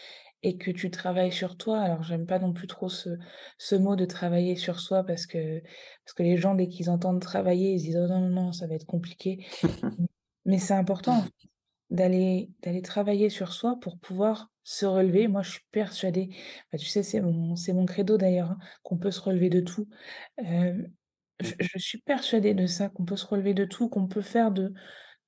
et 0.43 0.57
que 0.57 0.71
tu 0.71 0.89
travailles 0.91 1.31
sur 1.33 1.57
toi, 1.57 1.79
alors 1.81 2.03
j'aime 2.03 2.25
pas 2.25 2.39
non 2.39 2.53
plus 2.53 2.67
trop 2.67 2.89
ce 2.89 3.09
ce 3.57 3.75
mot 3.75 3.95
de 3.95 4.05
travailler 4.05 4.55
sur 4.55 4.79
soi 4.79 5.03
parce 5.03 5.25
que 5.27 5.61
parce 6.05 6.13
que 6.15 6.23
les 6.23 6.37
gens 6.37 6.55
dès 6.55 6.67
qu'ils 6.67 6.89
entendent 6.89 7.21
travailler, 7.21 7.73
ils 7.73 7.79
se 7.79 7.85
disent: 7.85 7.97
«Oh 7.97 8.07
non, 8.07 8.21
non, 8.21 8.29
non, 8.45 8.51
ça 8.53 8.67
va 8.67 8.75
être 8.75 8.85
compliqué». 8.85 9.45
Mais 10.45 10.57
c'est 10.59 10.73
important 10.73 11.25
D'aller 11.91 12.51
d'aller 12.61 12.83
travailler 12.83 13.29
sur 13.31 13.51
soi 13.51 13.79
pour 13.81 13.97
pouvoir 13.99 14.51
se 14.63 14.85
relever. 14.85 15.27
Moi, 15.27 15.41
je 15.41 15.51
suis 15.51 15.65
persuadée, 15.71 16.29
bah, 16.71 16.77
tu 16.77 16.85
sais, 16.85 17.01
c'est 17.01 17.19
mon 17.21 17.55
c'est 17.55 17.73
mon 17.73 17.85
credo 17.87 18.15
d'ailleurs, 18.17 18.51
hein, 18.51 18.59
qu'on 18.83 18.97
peut 18.99 19.09
se 19.11 19.21
relever 19.21 19.49
de 19.49 19.61
tout. 19.61 19.87
Mmh 20.41 20.83
je 21.41 21.53
je 21.59 21.79
suis 21.79 21.99
persuadée 22.01 22.53
de 22.53 22.65
ça, 22.67 22.89
qu'on 22.89 23.05
peut 23.05 23.15
se 23.17 23.25
relever 23.27 23.53
de 23.53 23.65
tout, 23.65 23.89
qu'on 23.89 24.07
peut 24.07 24.21
faire 24.21 24.51
de 24.51 24.73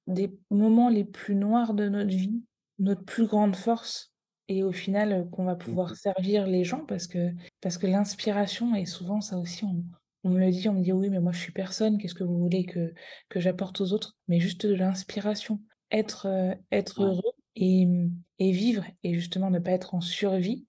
des 0.07 0.31
moments 0.51 0.89
les 0.89 1.05
plus 1.05 1.35
noirs 1.35 1.73
de 1.75 1.89
notre 1.89 2.09
vie, 2.11 2.43
notre 2.79 3.03
plus 3.05 3.27
grande 3.27 3.55
force 3.55 4.10
et 4.51 4.63
au 4.63 4.71
final, 4.73 5.29
qu'on 5.31 5.45
va 5.45 5.55
Mmh 5.65 5.73
pouvoir 5.75 5.95
mh. 5.95 5.97
servir 5.97 6.47
les 6.47 6.63
gens 6.65 6.85
parce 6.85 7.07
que 7.07 7.31
parce 7.61 7.77
que 7.77 7.87
l'inspiration 7.87 8.75
et 8.75 8.85
souvent 8.85 9.21
ça 9.21 9.37
aussi 9.37 9.63
on 9.65 9.85
on 10.23 10.29
me 10.29 10.39
le 10.39 10.51
dit, 10.51 10.69
on 10.69 10.73
me 10.73 10.83
dit: 10.83 10.91
«Oui, 10.93 11.09
mais 11.09 11.19
moi 11.19 11.31
je 11.31 11.39
suis 11.39 11.51
personne, 11.51 11.97
qu'est-ce 11.97 12.13
que 12.15 12.23
vous 12.23 12.37
voulez 12.37 12.65
que 12.65 12.93
que 13.29 13.39
j'apporte 13.39 13.81
aux 13.81 13.93
autres?» 13.93 14.17
mais 14.27 14.39
juste 14.39 14.65
de 14.67 14.75
l'inspiration. 14.75 15.61
Être, 15.91 16.57
être 16.71 17.01
Ouais. 17.01 17.05
heureux 17.05 17.31
et 17.55 17.85
mmh 17.87 18.11
et 18.39 18.51
vivre 18.51 18.85
et 19.03 19.13
justement 19.15 19.49
ne 19.51 19.59
pas 19.59 19.71
être 19.71 19.93
en 19.95 20.01
survie 20.01 20.67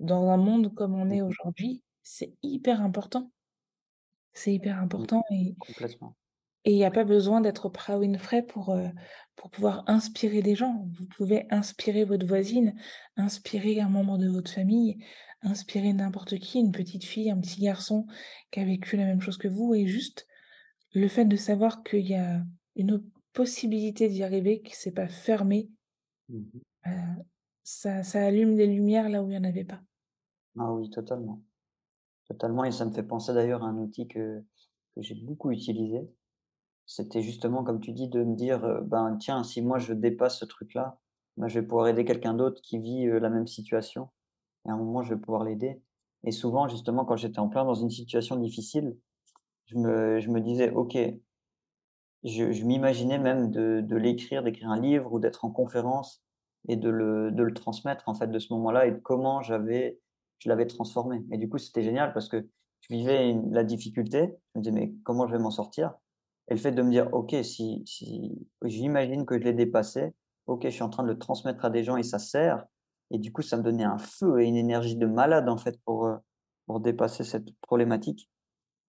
dans 0.00 0.28
un 0.30 0.36
monde 0.38 0.74
comme 0.74 0.94
on 0.96 1.10
Mmh 1.10 1.12
est 1.12 1.22
aujourd'hui, 1.22 1.82
c'est 2.02 2.34
hyper 2.42 2.82
important. 2.82 3.32
C'est 4.32 4.52
hyper 4.54 4.78
Mmh. 4.92 5.06
important 5.06 5.22
et 5.30 5.54
Complètement. 5.58 6.16
Et 6.64 6.72
il 6.72 6.78
y 6.78 6.84
a 6.84 6.90
pas 6.90 7.04
besoin 7.04 7.40
d'être 7.40 7.66
Oprah 7.66 7.98
Winfrey 7.98 8.42
pour, 8.42 8.74
heu, 8.74 8.90
pour 9.36 9.50
pouvoir 9.50 9.84
inspirer 9.88 10.42
des 10.42 10.54
gens. 10.56 10.86
Vous 10.98 11.06
pouvez 11.06 11.46
inspirer 11.50 12.04
votre 12.04 12.26
voisine, 12.26 12.74
inspirer 13.16 13.80
un 13.80 13.88
membre 13.88 14.18
de 14.18 14.28
votre 14.28 14.50
famille, 14.52 14.98
inspirer 15.42 15.92
n'importe 15.92 16.38
qui, 16.38 16.58
une 16.60 16.72
petite 16.72 17.04
fille, 17.04 17.30
un 17.30 17.40
petit 17.40 17.62
garçon 17.62 18.06
qui 18.50 18.60
a 18.60 18.64
vécu 18.64 18.96
la 18.96 19.04
même 19.06 19.20
chose 19.22 19.38
que 19.38 19.48
vous 19.48 19.74
et 19.74 19.86
juste 19.86 20.26
le 20.94 21.08
fait 21.08 21.24
de 21.26 21.36
savoir 21.36 21.82
qu'il 21.84 22.06
y 22.08 22.14
a 22.14 22.42
une 22.76 23.02
possibilité 23.34 24.08
d'y 24.08 24.22
arriver, 24.24 24.62
que 24.62 24.70
c'est 24.74 24.92
pas 24.92 25.08
fermé, 25.08 25.70
Mmh 26.28 26.38
mh. 26.54 26.60
heu, 26.86 27.24
ça 27.64 28.02
ça 28.02 28.22
allume 28.26 28.54
des 28.56 28.66
lumières 28.66 29.08
là 29.08 29.22
où 29.22 29.30
il 29.30 29.34
y 29.34 29.38
en 29.38 29.44
avait 29.44 29.64
pas. 29.64 29.80
Ah 30.58 30.72
oui, 30.72 30.90
totalement. 30.90 31.42
Totalement 32.26 32.64
et 32.64 32.72
ça 32.72 32.84
me 32.86 32.92
fait 32.92 33.02
penser 33.04 33.34
d'ailleurs 33.34 33.64
à 33.64 33.68
un 33.68 33.78
outil 33.78 34.08
que 34.08 34.44
que 34.96 35.02
j'ai 35.02 35.14
beaucoup 35.16 35.50
utilisé. 35.52 36.08
C'était 36.92 37.22
justement 37.22 37.62
comme 37.62 37.80
tu 37.80 37.92
dis 37.92 38.08
de 38.08 38.24
me 38.24 38.34
dire, 38.34 38.64
heu: 38.66 38.80
«Ben, 38.82 39.16
tiens, 39.16 39.44
si 39.44 39.62
moi 39.62 39.78
je 39.78 39.94
dépasse 39.94 40.38
ce 40.40 40.44
truc-là, 40.44 40.98
ben, 41.36 41.46
je 41.46 41.60
vais 41.60 41.64
pouvoir 41.66 41.86
aider 41.86 42.04
quelqu'un 42.04 42.34
d'autre 42.34 42.60
qui 42.62 42.78
vit, 42.80 43.06
heu, 43.06 43.20
la 43.20 43.30
même 43.30 43.46
situation 43.46 44.08
et 44.66 44.70
à 44.70 44.74
un 44.74 44.78
moment 44.78 45.02
je 45.02 45.14
vais 45.14 45.20
pouvoir 45.20 45.44
l'aider» 45.44 45.82
et 46.24 46.32
souvent 46.32 46.68
justement 46.68 47.04
quand 47.04 47.16
j'étais 47.16 47.40
en 47.40 47.48
plein 47.48 47.64
dans 47.66 47.74
une 47.74 47.90
situation 47.90 48.36
difficile, 48.36 48.96
je 49.66 49.76
me 49.78 50.20
je 50.20 50.30
me 50.30 50.40
disais: 50.40 50.70
«OK» 50.72 50.96
Je 52.24 52.64
m'imaginais 52.64 53.18
même 53.18 53.50
de 53.50 53.96
l'écrire, 53.96 54.42
d'écrire 54.42 54.70
un 54.70 54.80
livre 54.80 55.12
ou 55.12 55.18
d'être 55.20 55.44
en 55.44 55.50
conférence 55.50 56.22
et 56.68 56.76
de 56.76 56.90
le 56.90 57.30
de 57.30 57.42
le 57.42 57.54
transmettre, 57.54 58.08
en 58.08 58.14
fait, 58.14 58.26
de 58.28 58.38
ce 58.38 58.52
moment-là 58.52 58.86
et 58.86 58.92
de 58.92 58.98
comment 58.98 59.40
j'avais 59.42 59.98
je 60.38 60.48
l'avais 60.48 60.66
transformé. 60.66 61.22
Et 61.30 61.38
du 61.38 61.48
coup, 61.48 61.58
c'était 61.58 61.82
génial 61.82 62.12
parce 62.12 62.28
que 62.28 62.46
je 62.80 62.94
vivais 62.94 63.34
la 63.50 63.64
difficulté, 63.64 64.36
je 64.54 64.58
me 64.58 64.62
disais: 64.64 64.74
«Mais 64.74 64.92
comment 65.04 65.26
je 65.26 65.32
vais 65.32 65.42
m'en 65.42 65.50
sortir?» 65.50 65.94
Et 66.50 66.54
le 66.54 66.60
fait 66.60 66.72
de 66.72 66.82
me 66.82 66.90
dire: 66.90 67.08
«OK, 67.14 67.34
si 67.44 67.82
si 67.86 68.48
j'imagine 68.64 69.26
que 69.26 69.38
je 69.38 69.44
l'ai 69.44 69.52
dépassé, 69.54 70.12
OK, 70.46 70.62
je 70.64 70.70
suis 70.70 70.82
en 70.82 70.90
train 70.90 71.02
de 71.04 71.08
le 71.08 71.18
transmettre 71.18 71.64
à 71.64 71.70
des 71.70 71.84
gens 71.84 71.96
et 71.96 72.02
ça 72.02 72.18
sert» 72.18 72.66
et 73.12 73.18
du 73.18 73.32
coup, 73.32 73.42
ça 73.42 73.56
me 73.56 73.62
donnait 73.64 73.84
un 73.84 73.98
feu 73.98 74.40
et 74.40 74.46
une 74.46 74.56
énergie 74.56 74.96
de 74.96 75.06
malade, 75.06 75.48
en 75.48 75.56
fait, 75.56 75.80
pour, 75.84 76.06
heu, 76.06 76.18
pour 76.66 76.80
dépasser 76.80 77.24
cette 77.24 77.48
problématique 77.60 78.30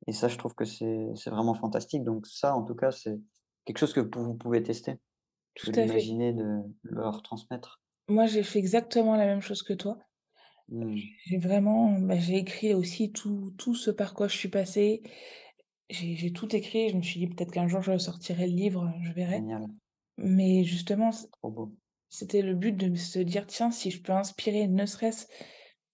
et 0.08 0.14
ça, 0.14 0.28
je 0.28 0.38
trouve 0.38 0.56
que 0.56 0.66
c'est 0.66 1.14
vraiment 1.30 1.54
fantastique. 1.56 2.04
Donc 2.04 2.28
ça, 2.28 2.56
en 2.56 2.64
tout 2.64 2.76
cas, 2.76 2.92
c'est 2.92 3.20
quelque 3.66 3.78
chose 3.80 3.94
que 3.94 4.02
vous 4.20 4.36
pouvez 4.36 4.64
tester, 4.64 5.00
Tout 5.56 5.72
à 5.76 5.88
fait. 5.88 6.04
l'imaginer, 6.04 6.34
de 6.34 6.62
leur 6.84 7.22
transmettre. 7.24 7.82
Moi, 8.10 8.28
j'ai 8.28 8.44
fait 8.44 8.60
exactement 8.60 9.16
la 9.16 9.26
même 9.26 9.42
chose 9.42 9.64
que 9.64 9.74
toi. 9.74 9.98
Mmh. 10.68 11.12
J'ai 11.26 11.38
vraiment, 11.38 12.00
bah, 12.00 12.20
j'ai 12.20 12.38
écrit 12.38 12.74
aussi 12.74 13.12
tout 13.12 13.52
tout 13.58 13.76
ce 13.76 13.92
par 13.92 14.14
quoi 14.14 14.28
je 14.28 14.38
suis 14.38 14.50
passée. 14.50 15.04
J'ai 15.92 16.32
tout 16.34 16.56
écrit. 16.56 16.90
Je 16.90 16.96
me 16.98 17.02
suis 17.02 17.20
dit: 17.20 17.28
«Peut-être 17.28 17.52
qu'un 17.52 17.68
jour 17.68 17.82
je 17.82 17.98
sortirai 17.98 18.48
le 18.48 18.54
livre, 18.56 18.94
je 19.04 19.12
verrai». 19.12 19.44
Génial, 19.44 19.72
Mais 20.18 20.64
justement, 20.64 21.12
c'était 22.10 22.42
le 22.44 22.56
but 22.56 22.74
de 22.74 22.96
se 22.96 23.20
dire: 23.20 23.48
«Tiens, 23.48 23.72
si 23.72 23.92
je 23.92 24.02
peux 24.02 24.14
inspirer 24.14 24.68
ne 24.68 24.86
serait-ce 24.86 25.28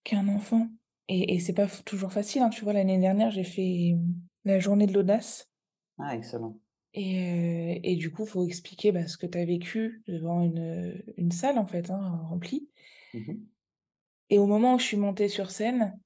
qu'un 0.03 0.27
enfant» 0.29 0.69
et 1.09 1.35
et 1.35 1.39
c'est 1.39 1.53
pas 1.53 1.67
toujours 1.85 2.13
facile, 2.13 2.43
hein. 2.43 2.49
Tu 2.49 2.63
vois, 2.63 2.73
l'année 2.73 2.99
dernière, 2.99 3.31
j'ai 3.31 3.43
fait, 3.45 3.95
la 4.45 4.59
journée 4.59 4.87
de 4.87 4.93
l'audace 4.93 5.47
Ah 5.99 6.13
excellent. 6.15 6.59
et 6.93 7.75
heu 7.75 7.79
et 7.83 7.95
du 7.95 8.11
coup, 8.11 8.25
faut 8.25 8.45
expliquer, 8.45 8.91
bah, 8.91 9.07
ce 9.07 9.17
que 9.17 9.25
tu 9.27 9.37
as 9.37 9.45
vécu 9.45 10.03
devant 10.07 10.41
une, 10.41 11.03
une 11.17 11.31
salle, 11.31 11.57
en 11.57 11.65
fait, 11.65 11.89
hein, 11.91 12.17
remplie 12.29 12.69
Mmh 13.13 13.27
mh. 13.31 13.47
et 14.29 14.39
au 14.39 14.45
moment 14.45 14.75
où 14.75 14.79
je 14.79 14.85
suis 14.85 14.97
montée 14.97 15.27
sur 15.29 15.51
scène 15.51 15.99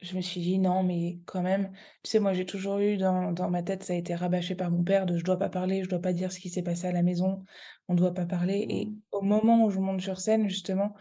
je 0.00 0.16
me 0.16 0.20
suis 0.20 0.40
dit: 0.40 0.58
«Non, 0.58 0.82
mais 0.82 1.20
quand 1.26 1.42
même» 1.42 1.72
tu 2.02 2.10
sais, 2.10 2.20
moi, 2.20 2.32
j'ai 2.34 2.46
toujours 2.46 2.78
eu 2.78 2.96
dans 2.98 3.32
dans 3.32 3.50
ma 3.50 3.62
tête, 3.62 3.82
ça 3.84 3.92
a 3.94 3.96
été 3.96 4.14
rabâché 4.14 4.54
par 4.54 4.70
mon 4.70 4.84
père 4.84 5.06
de: 5.06 5.16
«Je 5.18 5.24
dois 5.24 5.38
pas 5.38 5.48
parler, 5.50 5.84
je 5.84 5.88
dois 5.88 6.00
pas 6.00 6.12
dire 6.12 6.32
ce 6.32 6.40
qui 6.40 6.50
s'est 6.50 6.62
passé 6.62 6.86
à 6.88 6.92
la 6.92 7.02
maison, 7.02 7.44
on 7.88 7.94
doit 7.94 8.14
pas 8.14 8.26
parler» 8.26 8.66
et 8.68 8.90
Mmh. 8.90 9.00
au 9.12 9.22
moment 9.22 9.64
où 9.64 9.70
je 9.70 9.78
monte 9.80 10.00
sur 10.02 10.20
scène, 10.20 10.48
justement, 10.48 10.94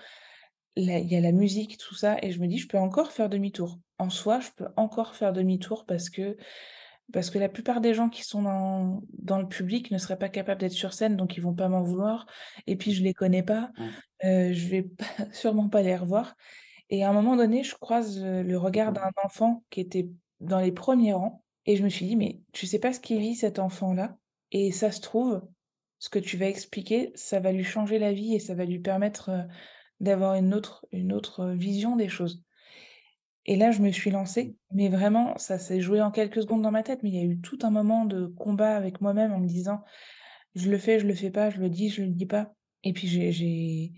il 0.78 0.88
y 0.90 1.16
a 1.16 1.22
la 1.22 1.32
musique, 1.32 1.78
tout 1.78 1.96
ça 1.96 2.18
et 2.22 2.32
je 2.32 2.40
me 2.42 2.48
dis: 2.48 2.58
«Je 2.60 2.68
peux 2.68 2.78
encore 2.80 3.12
faire 3.12 3.30
demi-tour». 3.30 3.80
En 4.00 4.10
soi, 4.10 4.40
je 4.42 4.50
peux 4.58 4.68
encore 4.78 5.16
faire 5.16 5.32
demi-tour 5.34 5.86
parce 5.86 6.10
que 6.10 6.38
parce 7.14 7.30
que 7.30 7.40
la 7.40 7.50
plupart 7.50 7.82
des 7.82 7.94
gens 7.94 8.10
qui 8.10 8.24
sont 8.24 8.42
dans 8.44 9.02
dans 9.14 9.40
le 9.40 9.48
public 9.48 9.92
ne 9.92 9.98
seraient 9.98 10.18
pas 10.20 10.30
capables 10.30 10.60
d'être 10.62 10.72
sur 10.74 10.94
scène, 10.94 11.16
donc 11.18 11.38
ils 11.38 11.42
vont 11.44 11.54
pas 11.56 11.70
m'en 11.70 11.84
vouloir 11.84 12.26
et 12.68 12.76
puis 12.78 12.94
je 12.94 13.04
les 13.04 13.14
connais 13.14 13.44
pas, 13.44 13.72
Ouais, 13.78 13.96
heu, 14.26 14.54
je 14.54 14.68
vais 14.70 14.84
pas 14.84 15.06
sûrement 15.34 15.70
pas 15.70 15.82
les 15.84 15.96
revoir 15.98 16.36
et 16.90 17.04
à 17.04 17.10
un 17.10 17.14
moment 17.14 17.36
donné, 17.36 17.64
je 17.64 17.76
croise, 17.76 18.22
le 18.24 18.58
regard 18.58 18.92
d'accord. 18.92 18.94
d'un 18.94 19.10
enfant 19.24 19.64
qui 19.70 19.82
était 19.82 20.10
dans 20.40 20.60
les 20.60 20.72
premiers 20.72 21.14
rangs 21.14 21.44
et 21.66 21.76
je 21.78 21.84
me 21.84 21.90
suis 21.90 22.06
dit: 22.08 22.16
«Mais 22.16 22.42
tu 22.54 22.68
sais 22.68 22.80
pas 22.80 22.94
ce 22.94 23.00
qu'il 23.00 23.20
vit 23.20 23.36
cet 23.36 23.60
enfant-là 23.60 24.18
et 24.52 24.72
ça 24.72 24.92
se 24.92 25.02
trouve, 25.02 25.42
ce 26.00 26.10
que 26.10 26.20
tu 26.20 26.38
vas 26.38 26.48
expliquer, 26.48 27.12
ça 27.16 27.40
va 27.40 27.52
lui 27.52 27.64
changer 27.64 28.00
la 28.00 28.14
vie 28.14 28.36
et 28.36 28.40
ça 28.40 28.56
va 28.56 28.66
lui 28.66 28.80
permettre, 28.80 29.32
d'avoir 30.02 30.36
une 30.36 30.54
autre 30.54 30.86
une 30.92 31.14
autre, 31.14 31.48
vision 31.52 31.96
des 31.96 32.10
choses». 32.10 32.44
Et 33.48 33.56
là, 33.58 33.72
je 33.72 33.82
me 33.82 33.92
suis 33.92 34.10
Mmh. 34.10 34.14
lancée, 34.14 34.56
mais 34.72 34.90
vraiment, 34.90 35.38
ça 35.38 35.60
s'est 35.60 35.80
joué 35.82 36.02
en 36.02 36.12
quelques 36.12 36.42
secondes 36.42 36.64
dans 36.64 36.72
ma 36.72 36.82
tête, 36.84 37.04
mais 37.04 37.10
il 37.10 37.16
y 37.16 37.20
a 37.20 37.24
eu 37.24 37.40
tout 37.42 37.60
un 37.64 37.70
moment 37.70 38.06
de 38.06 38.26
combat 38.28 38.76
avec 38.76 39.02
moi-même 39.02 39.32
en 39.34 39.40
me 39.40 39.48
disant: 39.48 39.82
«Je 40.56 40.70
le 40.72 40.78
fais, 40.80 41.00
je 41.00 41.08
le 41.08 41.16
fais 41.16 41.32
pas, 41.32 41.50
je 41.52 41.60
le 41.62 41.70
dis, 41.70 41.90
je 41.90 42.04
le 42.04 42.10
dis 42.12 42.26
pas» 42.28 42.54
et 42.84 42.94
puis 42.94 43.08
j'ai 43.08 43.94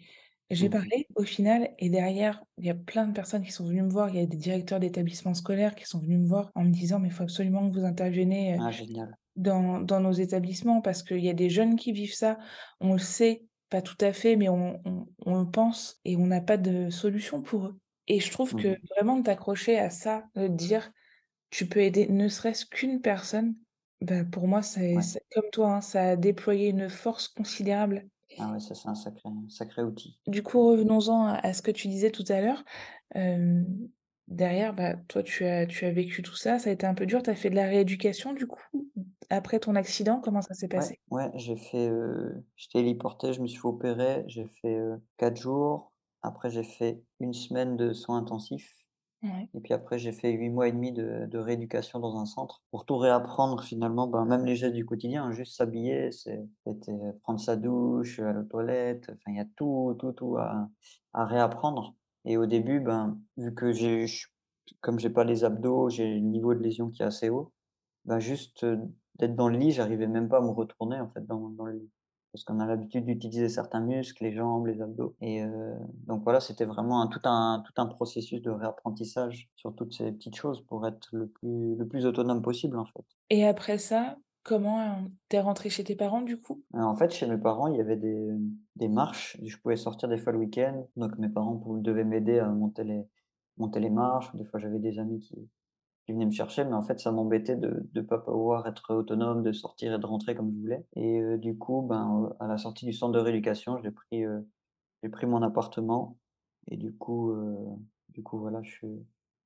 j'ai 0.50 0.70
Mmh. 0.70 0.70
parlé 0.70 1.08
au 1.16 1.24
final 1.24 1.74
et 1.80 1.90
derrière, 1.90 2.44
il 2.58 2.66
y 2.66 2.70
a 2.70 2.76
plein 2.76 3.08
de 3.08 3.14
personnes 3.14 3.44
qui 3.44 3.52
sont 3.52 3.66
venues 3.68 3.84
me 3.84 3.90
voir. 3.90 4.10
Il 4.10 4.16
y 4.18 4.20
a 4.20 4.26
des 4.26 4.38
directeurs 4.38 4.80
d'établissements 4.80 5.34
scolaires 5.34 5.76
qui 5.76 5.86
sont 5.86 6.00
venus 6.00 6.20
me 6.20 6.28
voir 6.28 6.52
en 6.56 6.64
me 6.66 6.72
disant: 6.72 7.00
«Mais 7.00 7.10
il 7.10 7.14
faut 7.14 7.24
absolument 7.24 7.70
que 7.70 7.78
vous 7.80 7.86
interveniez, 7.86 8.58
heu, 8.60 8.60
Ah 8.60 8.72
génial. 8.72 9.18
dans 9.38 9.82
dans 9.82 10.00
nos 10.02 10.14
établissements 10.14 10.82
parce 10.82 11.04
qu'il 11.04 11.20
y 11.26 11.30
a 11.30 11.34
des 11.34 11.50
jeunes 11.52 11.76
qui 11.78 11.94
vivent 11.94 12.16
ça. 12.16 12.40
On 12.82 12.94
le 12.94 13.00
sait, 13.00 13.48
pas 13.70 13.82
tout 13.84 13.98
à 14.02 14.14
fait, 14.14 14.36
mais 14.38 14.50
on 14.50 14.82
on 14.86 15.08
on 15.26 15.42
le 15.44 15.52
pense 15.52 16.00
et 16.06 16.18
on 16.18 16.28
n'a 16.28 16.42
pas 16.42 16.58
de 16.58 16.90
solution 16.92 17.42
pour 17.44 17.68
eux». 17.68 17.80
Et 18.08 18.20
je 18.22 18.32
trouve 18.32 18.56
que 18.56 18.70
Mmh 18.70 18.88
vraiment 18.96 19.18
de 19.20 19.24
t'accrocher 19.24 19.80
à 19.80 19.90
ça, 19.92 20.26
de 20.36 20.48
te 20.48 20.54
dire: 20.54 20.92
«Tu 21.52 21.68
peux 21.70 21.82
aider 21.82 22.08
ne 22.10 22.30
serait-ce 22.30 22.66
qu'une 22.68 23.02
personne», 23.02 23.56
bah, 24.02 24.26
pour 24.26 24.48
moi, 24.50 24.62
c'est 24.64 25.00
Ouais. 25.00 25.04
c'est 25.04 25.22
comme 25.34 25.50
toi, 25.52 25.76
hein, 25.78 25.82
ça 25.82 26.04
a 26.12 26.16
déployé 26.18 26.70
une 26.70 26.90
force 26.90 27.28
considérable. 27.30 28.08
Ah 28.40 28.52
ouais, 28.52 28.60
ça 28.60 28.74
c'est 28.74 28.88
un 28.90 28.96
sacré 28.96 29.84
outil. 29.84 30.20
Du 30.28 30.44
coup, 30.44 30.62
revenons-en 30.68 31.26
à 31.28 31.54
ce 31.54 31.62
que 31.62 31.72
tu 31.72 31.88
disais 31.88 32.12
tout 32.12 32.26
à 32.30 32.40
l'heure. 32.42 32.64
Derrière, 34.30 34.74
bah, 34.74 34.96
toi, 34.96 35.22
tu 35.24 35.44
as 35.46 35.66
tu 35.66 35.86
as 35.86 35.92
vécu 35.92 36.22
tout 36.22 36.36
ça, 36.36 36.60
ça 36.60 36.70
a 36.70 36.74
été 36.74 36.86
un 36.86 36.94
peu 36.94 37.06
dur. 37.06 37.22
Tu 37.24 37.30
as 37.30 37.36
fait 37.36 37.50
de 37.50 37.56
la 37.56 37.66
rééducation, 37.68 38.34
du 38.34 38.46
coup, 38.48 38.62
après 39.30 39.60
ton 39.60 39.76
accident? 39.76 40.22
Comment 40.22 40.42
ça 40.42 40.54
s'est 40.54 40.68
passé? 40.70 41.00
ouais, 41.12 41.32
j'ai 41.36 41.58
fait, 41.58 41.90
heu, 41.90 42.46
j'étais 42.56 42.80
héliporté, 42.80 43.34
je 43.34 43.42
me 43.42 43.48
suis 43.48 43.60
fait 43.60 43.68
opérer, 43.68 44.24
j'ai 44.28 44.48
fait, 44.48 44.76
heu, 44.78 45.02
4 45.18 45.38
jours. 45.38 45.94
Après 46.24 46.50
j'ai 46.50 46.64
fait 46.64 47.04
une 47.20 47.34
semaine 47.34 47.78
de 47.78 47.94
soins 47.94 48.18
intensifs 48.18 48.87
Et 49.54 49.62
puis 49.62 49.74
après 49.74 49.98
j'ai 50.00 50.12
fait 50.12 50.32
8 50.32 50.50
mois 50.50 50.68
et 50.68 50.72
demi 50.72 50.92
de 50.94 51.38
rééducation 51.38 52.00
dans 52.00 52.18
un 52.20 52.26
centre 52.26 52.62
pour 52.72 52.86
tout 52.86 52.98
réapprendre 52.98 53.64
finalement, 53.64 54.08
ben, 54.08 54.26
même 54.26 54.46
les 54.46 54.56
gestes 54.56 54.76
du 54.76 54.86
quotidien, 54.86 55.26
hein, 55.26 55.32
juste 55.32 55.56
s'habiller, 55.56 56.12
c'était 56.12 56.94
prendre 57.24 57.40
sa 57.40 57.56
douche, 57.56 58.20
aller 58.20 58.40
aux 58.40 58.44
toilettes, 58.44 59.10
enfin 59.10 59.32
il 59.32 59.38
y 59.38 59.40
a 59.40 59.46
tout, 59.56 59.96
tout, 60.00 60.12
tout 60.14 60.38
à 60.38 60.70
réapprendre. 61.26 61.96
Et 62.26 62.38
au 62.38 62.46
début, 62.46 62.80
ben, 62.82 63.20
vu 63.38 63.54
que 63.56 63.72
j'ai 63.72 64.06
comme 64.82 65.00
j'ai 65.00 65.10
pas 65.10 65.24
les 65.24 65.44
abdos, 65.46 65.90
j'ai 65.90 66.16
le 66.16 66.20
niveau 66.20 66.54
de 66.54 66.60
lésion 66.62 66.90
qui 66.92 67.02
est 67.02 67.06
assez 67.06 67.30
haut, 67.30 67.54
bah, 68.06 68.20
juste, 68.20 68.64
heu, 68.66 68.80
d'être 69.16 69.36
dans 69.36 69.50
le 69.50 69.58
lit, 69.58 69.72
j'arrivais 69.72 70.08
même 70.08 70.30
pas 70.30 70.38
à 70.40 70.42
me 70.42 70.50
retourner, 70.52 71.00
en 71.00 71.10
fait, 71.10 71.26
dans 71.26 71.50
dans 71.50 71.66
le 71.66 71.74
lit. 71.80 71.92
Parce 72.38 72.44
qu'on 72.46 72.60
a 72.60 72.68
l'habitude 72.68 73.06
d'utiliser 73.06 73.50
certains 73.50 73.80
muscles, 73.80 74.24
les 74.24 74.32
jambes, 74.32 74.68
les 74.68 74.80
abdos 74.80 75.16
et 75.22 75.42
heu, 75.42 75.74
donc 76.06 76.24
voilà, 76.24 76.40
c'était 76.40 76.66
vraiment 76.66 77.02
un 77.02 77.08
tout 77.08 77.20
un 77.24 77.64
tout 77.66 77.74
un 77.82 77.88
processus 77.88 78.44
de 78.44 78.52
réapprentissage 78.52 79.50
sur 79.56 79.74
toutes 79.74 79.94
ces 79.94 80.12
petites 80.12 80.36
choses 80.36 80.64
pour 80.68 80.86
être 80.86 81.08
le 81.14 81.28
plus 81.30 81.76
le 81.76 81.88
plus 81.88 82.06
autonome 82.06 82.44
possible, 82.44 82.78
en 82.78 82.86
fait. 82.86 83.06
Et 83.30 83.46
après 83.46 83.78
ça, 83.78 84.18
comment, 84.44 84.82
heu, 85.06 85.10
tu 85.30 85.38
es 85.38 85.40
rentré 85.40 85.70
chez 85.70 85.84
tes 85.84 85.96
parents, 85.96 86.22
du 86.22 86.40
coup? 86.40 86.64
En 86.74 86.96
fait, 86.96 87.12
chez 87.12 87.28
mes 87.28 87.38
parents, 87.38 87.68
il 87.68 87.78
y 87.78 87.82
avait 87.82 87.96
des, 87.96 88.30
des 88.76 88.88
marches, 88.88 89.38
je 89.44 89.58
pouvais 89.58 89.76
sortir 89.78 90.10
des 90.10 90.18
fois 90.18 90.32
le 90.34 90.40
week-end, 90.40 90.86
donc 90.96 91.18
mes 91.18 91.30
parents 91.30 91.56
devaient 91.80 92.04
m'aider 92.04 92.40
à 92.40 92.48
monter 92.50 92.84
les 92.84 93.04
monter 93.58 93.80
les 93.80 93.90
marches. 93.90 94.34
Des 94.36 94.46
fois, 94.46 94.60
j'avais 94.60 94.80
des 94.80 95.00
amis 95.00 95.20
qui 95.20 95.50
qui 96.08 96.14
venaient 96.14 96.26
me 96.28 96.32
chercher, 96.32 96.66
mais 96.66 96.74
en 96.74 96.84
fait, 96.84 97.00
ça 97.02 97.12
m'embêtait 97.12 97.58
de 97.58 97.88
de 97.94 98.02
pas 98.02 98.20
pouvoir 98.20 98.68
être 98.68 98.96
autonome, 98.96 99.44
de 99.44 99.52
sortir 99.54 99.94
et 99.94 100.00
de 100.00 100.08
rentrer 100.08 100.36
comme 100.36 100.52
je 100.56 100.60
voulais. 100.62 100.86
Et 100.96 101.22
heu, 101.22 101.38
du 101.38 101.58
coup, 101.60 101.84
ben, 101.84 102.36
à 102.40 102.48
la 102.48 102.58
sortie 102.58 102.86
du 102.88 102.94
centre 102.94 103.14
de 103.14 103.20
rééducation, 103.20 103.80
j'ai 103.84 103.92
pris, 103.92 104.24
j'ai 105.04 105.10
pris 105.10 105.26
mon 105.28 105.42
appartement. 105.44 106.18
Et 106.70 106.78
du 106.78 106.94
coup, 106.94 107.32
heu, 107.32 107.58
du 108.10 108.24
coup, 108.24 108.40
voilà, 108.40 108.62
je 108.64 108.70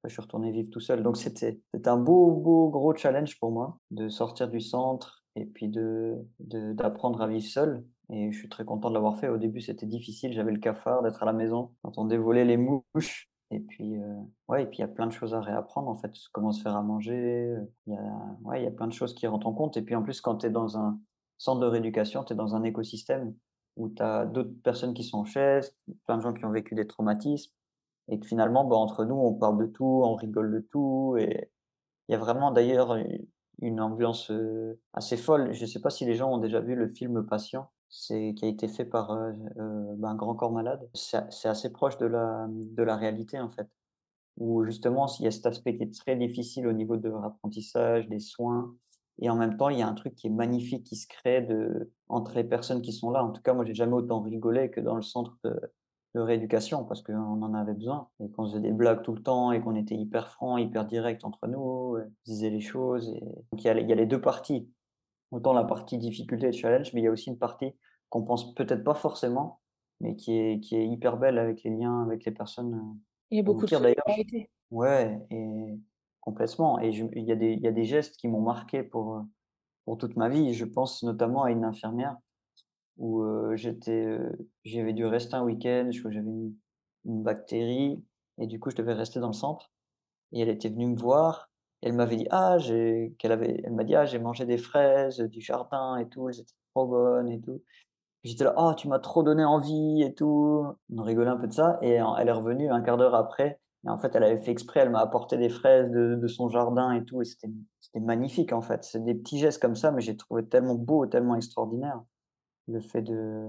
suis 0.10 0.21
retourné 0.21 0.52
vivre 0.52 0.69
tout 0.71 0.80
seul. 0.80 1.04
Donc 1.04 1.17
c'était 1.17 1.60
un 1.86 1.97
beau, 1.97 2.32
beau, 2.32 2.69
gros 2.69 2.95
challenge 2.95 3.39
pour 3.39 3.52
moi 3.52 3.78
de 3.91 4.10
sortir 4.10 4.50
du 4.50 4.62
centre 4.62 5.24
et 5.36 5.45
puis 5.45 5.69
de 5.69 6.17
d'apprendre 6.39 7.21
à 7.21 7.28
vivre 7.28 7.45
seul. 7.45 7.86
Et 8.10 8.32
je 8.32 8.38
suis 8.38 8.50
très 8.50 8.65
content 8.65 8.89
de 8.89 8.95
l'avoir 8.95 9.17
fait. 9.19 9.30
Au 9.30 9.38
début, 9.38 9.62
c'était 9.62 9.86
difficile, 9.86 10.34
j'avais 10.34 10.52
le 10.52 10.60
cafard 10.60 11.02
d'être 11.04 11.24
à 11.24 11.26
la 11.26 11.34
maison, 11.34 11.71
j'entendais 11.84 12.17
voler 12.17 12.45
les 12.45 12.58
mouches 12.58 13.31
et 13.52 13.60
puis, 13.60 13.96
heu, 13.98 14.04
ouais 14.48 14.64
et 14.64 14.66
puis 14.68 14.78
il 14.80 14.82
y 14.82 14.84
a 14.84 14.88
plein 14.88 15.08
de 15.08 15.12
choses 15.12 15.34
à 15.34 15.42
réapprendre 15.42 15.90
en 15.90 15.96
fait, 15.96 16.14
comment 16.32 16.52
se 16.52 16.62
faire 16.62 16.76
à 16.76 16.82
manger, 16.84 17.48
heu, 17.48 17.72
il 17.88 17.94
y 17.94 17.98
a 17.98 18.02
ouais, 18.44 18.62
il 18.62 18.64
y 18.66 18.68
a 18.68 18.72
plein 18.72 18.88
de 18.88 18.94
choses 18.94 19.14
qui 19.14 19.28
rentrent 19.28 19.48
en 19.48 19.54
compte 19.54 19.78
et 19.78 19.82
puis 19.82 19.96
en 19.96 20.04
plus 20.04 20.22
quand 20.22 20.38
tu 20.38 20.48
es 20.48 20.50
dans 20.50 20.78
un 20.78 21.00
centre 21.38 21.60
de 21.62 21.66
rééducation, 21.68 22.24
tu 22.24 22.34
es 22.34 22.36
dans 22.36 22.56
un 22.56 22.64
écosystème 22.64 23.36
où 23.78 23.90
tu 23.90 24.02
as 24.04 24.26
d'autres 24.26 24.54
personnes 24.64 24.94
qui 24.94 25.04
sont 25.04 25.20
en 25.20 25.26
chaise, 25.26 25.76
plein 26.06 26.18
de 26.18 26.22
gens 26.24 26.34
qui 26.34 26.46
ont 26.46 26.52
vécu 26.52 26.76
des 26.76 26.88
traumatismes 26.88 27.54
et 28.10 28.20
que 28.20 28.28
finalement, 28.28 28.66
bah, 28.66 28.76
entre 28.78 29.06
nous, 29.06 29.16
on 29.16 29.34
parle 29.36 29.60
de 29.60 29.68
tout, 29.72 30.02
on 30.04 30.16
rigole 30.16 30.52
de 30.54 30.60
tout 30.72 31.18
et 31.20 31.52
il 32.10 32.14
y 32.14 32.16
a 32.16 32.18
vraiment 32.20 32.52
d'ailleurs 32.52 32.98
une 33.62 33.82
ambiance, 33.82 34.32
heu, 34.32 34.80
assez 34.94 35.18
folle. 35.18 35.54
Je 35.54 35.62
ne 35.62 35.68
sais 35.68 35.82
pas 35.82 35.90
si 35.90 36.06
les 36.06 36.16
gens 36.16 36.32
ont 36.34 36.38
déjà 36.40 36.60
vu 36.62 36.76
le 36.76 36.90
film 36.90 37.26
Patient, 37.26 37.70
c'est 37.91 38.34
qui 38.36 38.45
a 38.45 38.49
été 38.49 38.67
fait 38.69 38.86
par, 38.86 39.13
heu 39.13 39.34
heu, 39.60 39.95
ben, 39.97 40.15
Grand 40.15 40.36
Corps 40.36 40.51
Malade. 40.54 40.89
C'est 40.95 41.49
assez 41.49 41.71
proche 41.71 41.97
de 41.99 42.08
la, 42.08 42.47
de 42.49 42.84
la 42.84 42.97
réalité, 42.97 43.39
en 43.39 43.51
fait, 43.51 43.67
où 44.38 44.63
justement, 44.65 45.08
s'il 45.08 45.25
y 45.25 45.27
a 45.27 45.32
cet 45.32 45.45
aspect 45.47 45.77
qui 45.77 45.84
est 45.84 45.93
très 45.95 46.15
difficile 46.17 46.67
au 46.67 46.73
niveau 46.73 46.97
de 46.97 47.10
l'apprentissage, 47.10 48.08
des 48.10 48.19
soins 48.19 48.75
et 49.19 49.30
en 49.30 49.36
même 49.38 49.58
temps, 49.58 49.69
il 49.69 49.80
y 49.80 49.84
a 49.84 49.88
un 49.88 49.93
truc 49.93 50.15
qui 50.15 50.27
est 50.27 50.32
magnifique 50.32 50.86
qui 50.86 50.95
se 50.95 51.08
crée 51.08 51.41
de 51.41 51.91
entre 52.10 52.36
les 52.36 52.43
personnes 52.43 52.82
qui 52.82 52.93
sont 52.93 53.12
là. 53.12 53.23
En 53.23 53.32
tout 53.32 53.41
cas, 53.41 53.54
moi, 53.54 53.65
j'ai 53.65 53.75
jamais 53.75 53.93
autant 53.93 54.21
rigolé 54.21 54.71
que 54.71 54.82
dans 54.82 54.95
le 54.95 55.01
centre 55.04 55.38
de 56.15 56.19
rééducation 56.19 56.84
parce 56.84 57.01
qu'on 57.04 57.13
en 57.41 57.54
avait 57.54 57.73
besoin 57.73 58.10
et 58.19 58.30
qu'on 58.32 58.45
faisait 58.45 58.60
des 58.60 58.73
blagues 58.73 59.01
tout 59.04 59.13
le 59.13 59.23
temps 59.23 59.51
et 59.54 59.62
qu'on 59.62 59.75
était 59.75 59.95
hyper 59.95 60.27
francs, 60.30 60.60
hyper 60.60 60.86
directs 60.86 61.23
entre 61.23 61.47
nous, 61.47 61.95
heu, 61.97 62.04
on 62.08 62.12
disait 62.25 62.49
les 62.49 62.60
choses 62.62 63.13
donc 63.51 63.63
il 63.63 63.65
y 63.65 63.69
a 63.69 63.73
les 63.73 63.84
il 63.84 64.08
2 64.08 64.19
parties. 64.21 64.69
Autant 65.32 65.54
la 65.54 65.63
partie 65.63 65.98
difficulté 65.98 66.48
et 66.48 66.52
challenge, 66.54 66.94
mais 66.94 67.02
il 67.02 67.04
y 67.06 67.08
a 67.08 67.12
aussi 67.12 67.30
une 67.30 67.38
partie 67.39 67.74
qu'on 68.10 68.24
pense 68.24 68.54
peut-être 68.56 68.84
pas 68.84 68.96
forcément, 68.96 69.62
mais 70.02 70.15
qui 70.17 70.34
est 70.38 70.60
qui 70.62 70.76
est 70.76 70.88
hyper 70.88 71.17
belle 71.17 71.38
avec 71.39 71.63
les 71.63 71.72
liens 71.72 72.04
avec 72.04 72.26
les 72.26 72.32
personnes, 72.34 72.74
heu, 72.76 73.00
Il 73.32 73.38
y 73.38 73.39
a 73.39 73.44
au 73.46 73.56
beaucoup 73.56 73.65
de 73.65 73.72
solidarité. 73.72 74.52
ouais 74.72 75.20
et 75.32 75.80
complètement 76.22 76.80
et 76.80 76.91
je 76.94 77.06
il 77.13 77.24
y 77.26 77.32
a 77.32 77.36
des 77.36 77.54
il 77.54 77.62
y 77.62 77.67
a 77.67 77.72
des 77.72 77.86
gestes 77.86 78.17
qui 78.17 78.28
m'ont 78.28 78.41
marqué 78.41 78.84
pour, 78.84 79.15
heu, 79.17 79.22
pour 79.86 79.98
toute 80.00 80.15
ma 80.17 80.30
vie. 80.30 80.54
Je 80.56 80.65
pense 80.65 81.04
notamment 81.04 81.44
à 81.46 81.52
une 81.52 81.65
infirmière 81.65 82.17
où, 82.98 83.24
heu, 83.24 83.56
j'étais, 83.56 84.17
j'avais 84.65 84.94
dû 84.94 85.06
rester 85.06 85.36
un 85.36 85.44
week-end, 85.44 85.89
je 85.91 86.00
crois 86.00 86.12
que 86.12 86.15
j'avais 86.17 86.30
une 86.30 86.56
une 87.06 87.24
bactérie 87.24 88.06
et 88.39 88.48
du 88.48 88.60
coup, 88.60 88.70
je 88.72 88.76
devais 88.78 88.94
rester 88.94 89.20
dans 89.20 89.28
le 89.28 89.34
centre 89.34 89.72
et 90.34 90.41
elle 90.41 90.50
était 90.50 90.70
venue 90.70 90.88
me 90.88 90.98
voir 90.98 91.51
elle 91.82 91.94
m'avait 91.94 92.17
dit: 92.17 92.28
«Ah, 92.32 92.58
j'ai» 92.60 93.15
qu'elle 93.20 93.32
avait 93.32 93.62
elle 93.65 93.74
m'a 93.74 93.84
dit: 93.84 93.96
«Ah, 93.96 94.06
j'ai 94.06 94.20
mangé 94.20 94.46
des 94.46 94.58
fraises, 94.58 95.20
du 95.20 95.41
jardin 95.41 95.98
et 95.98 96.08
tout, 96.10 96.30
elles 96.30 96.39
étaient 96.41 96.54
trop 96.76 96.88
bonnes 96.88 97.30
et 97.30 97.41
tout». 97.41 97.62
J'étais 98.24 98.44
là: 98.46 98.54
«Oh, 98.58 98.74
tu 98.78 98.88
m'as 98.88 99.00
trop 99.00 99.24
donné 99.24 99.44
envie 99.46 100.04
et 100.04 100.13
tout». 100.13 100.65
On 100.98 101.04
rigolait 101.04 101.30
un 101.32 101.38
peu 101.38 101.48
de 101.48 101.54
ça 101.54 101.80
et 101.82 101.91
elle 101.91 102.28
est 102.28 102.32
revenue 102.32 102.70
un 102.72 102.82
quart 102.82 102.98
d'heure 102.98 103.15
après 103.15 103.60
en 103.88 103.98
fait, 103.98 104.15
elle 104.15 104.24
avait 104.24 104.39
fait 104.39 104.52
exprès, 104.52 104.82
elle 104.82 104.91
m'a 104.91 105.00
apporté 105.02 105.38
des 105.38 105.50
fraises 105.50 105.89
de 105.89 106.15
de 106.15 106.28
son 106.28 106.50
jardin 106.50 106.91
et 106.94 107.04
tout 107.06 107.22
et 107.22 107.26
c'était 107.26 107.50
magnifique, 108.00 108.54
en 108.54 108.62
fait. 108.62 108.84
C'est 108.84 109.04
des 109.04 109.15
petits 109.15 109.39
gestes 109.39 109.62
comme 109.62 109.76
ça, 109.76 109.91
mais 109.91 110.02
j'ai 110.02 110.15
trouvé 110.17 110.46
tellement 110.48 110.76
beau, 110.76 111.06
tellement 111.08 111.36
extraordinaire. 111.36 112.02
Le 112.67 112.82
fait 112.82 113.02
de 113.04 113.48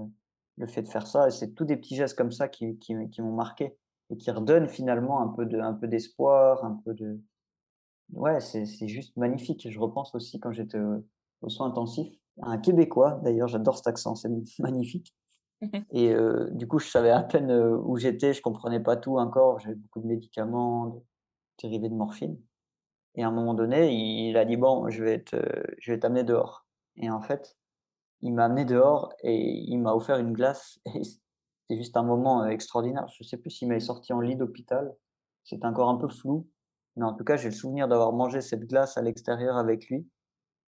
le 0.57 0.67
fait 0.67 0.83
de 0.83 0.87
faire 0.87 1.07
ça 1.07 1.29
c'est 1.31 1.53
tous 1.55 1.65
des 1.65 1.77
petits 1.77 1.95
gestes 1.95 2.17
comme 2.17 2.31
ça 2.31 2.47
qui 2.49 2.77
qui 2.79 2.95
qui 3.11 3.21
m'ont 3.23 3.33
marqué 3.33 3.77
et 4.11 4.17
qui 4.17 4.31
redonnent 4.31 4.67
finalement 4.69 5.21
un 5.21 5.29
peu 5.29 5.45
de 5.45 5.59
un 5.59 5.73
peu 5.73 5.87
d'espoir, 5.87 6.63
un 6.65 6.79
peu 6.85 6.93
de 6.93 7.19
ouais, 8.13 8.39
c'est 8.41 8.87
juste 8.87 9.15
magnifique. 9.17 9.67
Je 9.69 9.79
repense 9.79 10.13
aussi 10.15 10.39
quand 10.39 10.51
j'étais, 10.51 10.79
soins 11.47 11.67
intensifs, 11.67 12.13
à 12.41 12.49
un 12.51 12.57
Québécois. 12.57 13.19
D'ailleurs, 13.23 13.47
j'adore 13.47 13.77
cet 13.77 13.87
accent, 13.87 14.15
c'est 14.15 14.29
magnifique. 14.59 15.15
Et 15.91 16.13
heu, 16.13 16.49
du 16.53 16.67
coup, 16.67 16.79
je 16.79 16.87
savais 16.89 17.11
à 17.11 17.23
peine, 17.23 17.51
heu, 17.51 17.77
où 17.83 17.97
j'étais, 17.97 18.33
je 18.33 18.41
comprenais 18.41 18.79
pas 18.81 18.97
tout 18.97 19.17
encore, 19.19 19.59
j'avais 19.59 19.75
beaucoup 19.75 20.01
de 20.01 20.07
médicaments, 20.07 21.03
dérivé 21.61 21.89
de 21.89 21.95
morphine. 21.95 22.39
Et 23.15 23.23
à 23.23 23.27
un 23.27 23.31
moment 23.31 23.53
donné, 23.53 23.91
il 23.93 24.37
a 24.37 24.45
dit: 24.45 24.57
«Bon, 24.57 24.89
je 24.89 25.03
vais 25.03 25.23
te 25.23 25.37
je 25.79 25.91
vais 25.93 25.99
t'amener 25.99 26.23
dehors» 26.23 26.65
et 26.97 27.09
en 27.11 27.21
fait, 27.21 27.57
il 28.21 28.33
m'a 28.33 28.45
amené 28.45 28.65
dehors 28.65 29.13
et 29.23 29.35
il 29.37 29.77
m'a 29.79 29.93
offert 29.93 30.17
une 30.19 30.33
glace. 30.33 30.79
Et 30.95 31.03
c'était 31.03 31.77
juste 31.83 31.97
un 31.97 32.03
moment, 32.03 32.45
extraordinaire. 32.45 33.07
Je 33.09 33.23
sais 33.23 33.37
plus 33.37 33.49
s'il 33.51 33.67
m'avait 33.69 33.79
sorti 33.79 34.13
en 34.13 34.19
lit 34.21 34.35
d'hôpital, 34.35 34.95
c'était 35.43 35.65
encore 35.65 35.89
un 35.89 35.97
peu 35.97 36.07
flou, 36.07 36.47
mais 36.95 37.05
en 37.05 37.13
tout 37.13 37.23
cas, 37.23 37.37
j'ai 37.37 37.49
le 37.49 37.55
souvenir 37.55 37.87
d'avoir 37.87 38.13
mangé 38.13 38.41
cette 38.41 38.65
glace 38.67 38.97
à 38.97 39.01
l'extérieur 39.01 39.57
avec 39.57 39.87
lui. 39.89 40.09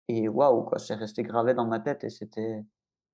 Et 0.10 0.30
waouh, 0.30 0.64
quoi, 0.64 0.80
c'est 0.80 0.96
resté 0.96 1.24
gravé 1.24 1.54
dans 1.56 1.68
ma 1.68 1.80
tête 1.82 2.04
et 2.06 2.10
c'était 2.10 2.64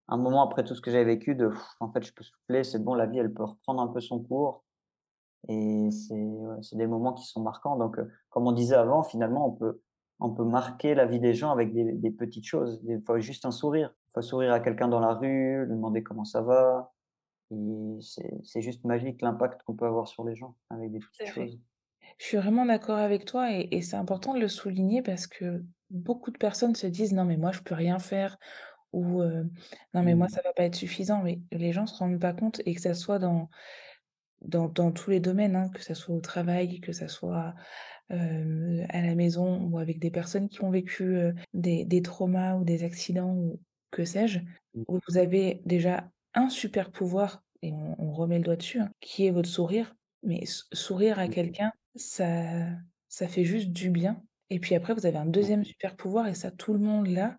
un 0.10 0.18
moment 0.18 0.44
après 0.44 0.64
tout 0.66 0.76
ce 0.76 0.82
que 0.82 0.92
j'avais 0.92 1.06
vécu 1.06 1.36
de: 1.36 1.52
«En 1.82 1.92
fait, 1.92 2.04
je 2.04 2.14
peux 2.14 2.24
souffler, 2.24 2.64
c'est 2.66 2.80
bon, 2.84 2.96
la 2.96 3.08
vie, 3.08 3.20
elle 3.20 3.34
peut 3.34 3.44
reprendre 3.46 3.82
un 3.82 3.88
peu 3.90 4.02
son 4.02 4.22
cours» 4.24 4.66
et 5.48 5.90
c'est 5.92 6.14
ouais, 6.16 6.58
c'est 6.62 6.76
des 6.78 6.88
moments 6.88 7.14
qui 7.14 7.26
sont 7.26 7.42
marquants. 7.42 7.78
Donc 7.78 7.98
heu, 8.00 8.12
comme 8.30 8.48
on 8.48 8.52
disait 8.52 8.76
avant, 8.76 9.04
finalement, 9.04 9.48
on 9.48 9.52
peut 9.54 9.82
on 10.20 10.34
peut 10.34 10.44
marquer 10.44 10.96
la 10.96 11.06
vie 11.06 11.20
des 11.20 11.34
gens 11.34 11.52
avec 11.52 11.74
des 11.74 11.94
des 11.94 12.12
petites 12.12 12.46
choses, 12.46 12.82
des 12.84 13.00
fois 13.02 13.20
juste 13.20 13.46
un 13.46 13.52
sourire. 13.52 13.90
Des 13.90 14.12
fois 14.14 14.22
sourire 14.22 14.54
à 14.54 14.60
quelqu'un 14.60 14.88
dans 14.90 15.00
la 15.00 15.14
rue, 15.14 15.66
lui 15.66 15.70
demander 15.76 16.04
comment 16.04 16.26
ça 16.26 16.42
va. 16.42 16.94
Et 17.52 17.56
c'est 18.02 18.40
c'est 18.44 18.62
juste 18.62 18.86
magique 18.86 19.22
l'impact 19.22 19.64
qu'on 19.64 19.76
peut 19.76 19.86
avoir 19.88 20.08
sur 20.08 20.24
les 20.26 20.36
gens 20.36 20.58
avec 20.70 20.92
des 20.92 21.02
petites 21.02 21.28
choses. 21.28 21.60
Je 22.18 22.26
suis 22.26 22.38
vraiment 22.38 22.66
d'accord 22.66 22.98
avec 22.98 23.26
toi 23.26 23.52
et 23.52 23.68
et 23.72 23.82
c'est 23.82 23.96
important 23.96 24.34
de 24.34 24.40
le 24.40 24.48
souligner 24.48 25.02
parce 25.02 25.28
que 25.28 25.64
beaucoup 25.90 26.32
de 26.32 26.38
personnes 26.38 26.76
se 26.76 26.88
disent: 26.88 27.14
«Non 27.14 27.26
mais 27.26 27.38
moi 27.38 27.52
je 27.52 27.62
peux 27.62 27.76
rien 27.76 28.00
faire» 28.00 28.38
ou 28.94 29.24
«Non 29.24 30.04
mais 30.04 30.16
moi 30.16 30.28
Mmh. 30.28 30.30
ça 30.30 30.42
va 30.44 30.54
pas 30.54 30.64
être 30.66 30.76
suffisant». 30.76 31.24
Mais 31.24 31.42
les 31.52 31.74
gens 31.74 31.88
se 31.88 31.98
rendent 31.98 32.20
pas 32.22 32.34
compte 32.34 32.62
et 32.66 32.76
que 32.76 32.82
ça 32.82 32.94
soit 32.96 33.20
dans 33.20 33.50
dans 34.42 34.70
dans 34.70 34.92
tous 34.94 35.12
les 35.12 35.20
domaines, 35.22 35.56
hein, 35.58 35.70
que 35.74 35.84
ça 35.84 35.96
soit 35.96 36.16
au 36.16 36.22
travail, 36.22 36.80
que 36.82 36.94
ça 36.94 37.08
soit, 37.10 37.56
à 38.10 39.02
la 39.02 39.16
maison 39.16 39.64
ou 39.70 39.80
avec 39.80 40.00
des 40.00 40.12
personnes 40.12 40.50
qui 40.50 40.64
ont 40.64 40.72
vécu, 40.72 41.18
des 41.54 41.86
des 41.86 42.02
traumas 42.02 42.56
ou 42.58 42.64
des 42.66 42.84
accidents 42.84 43.34
ou 43.36 43.62
que 43.92 44.06
sais-je, 44.06 44.40
Mmh. 44.74 44.86
vous 44.88 45.18
avez 45.18 45.62
déjà 45.66 46.12
un 46.36 46.50
super 46.50 46.92
pouvoir 46.92 47.44
et 47.64 47.74
on 47.74 47.96
on 48.00 48.14
remet 48.14 48.38
le 48.40 48.44
doigt 48.46 48.56
dessus, 48.58 48.80
hein, 48.82 48.92
qui 49.02 49.26
est 49.28 49.32
votre 49.32 49.50
sourire. 49.50 49.96
Mais 50.24 50.44
sourire 50.74 51.20
à 51.20 51.28
Mmh 51.28 51.36
mh. 51.44 51.54
quelqu'un, 51.54 51.72
ça 51.96 52.68
ça 53.08 53.28
fait 53.28 53.44
juste 53.46 53.70
du 53.72 53.90
bien 53.90 54.24
et 54.52 54.60
puis 54.60 54.76
après 54.76 54.94
vous 54.94 55.06
avez 55.06 55.18
un 55.18 55.26
Ouais. 55.40 55.50
deuxième 55.50 55.64
super 55.64 55.96
pouvoir 55.96 56.28
et 56.28 56.36
ça 56.36 56.52
tout 56.52 56.74
le 56.74 56.80
monde 56.80 57.08
l'a, 57.08 57.38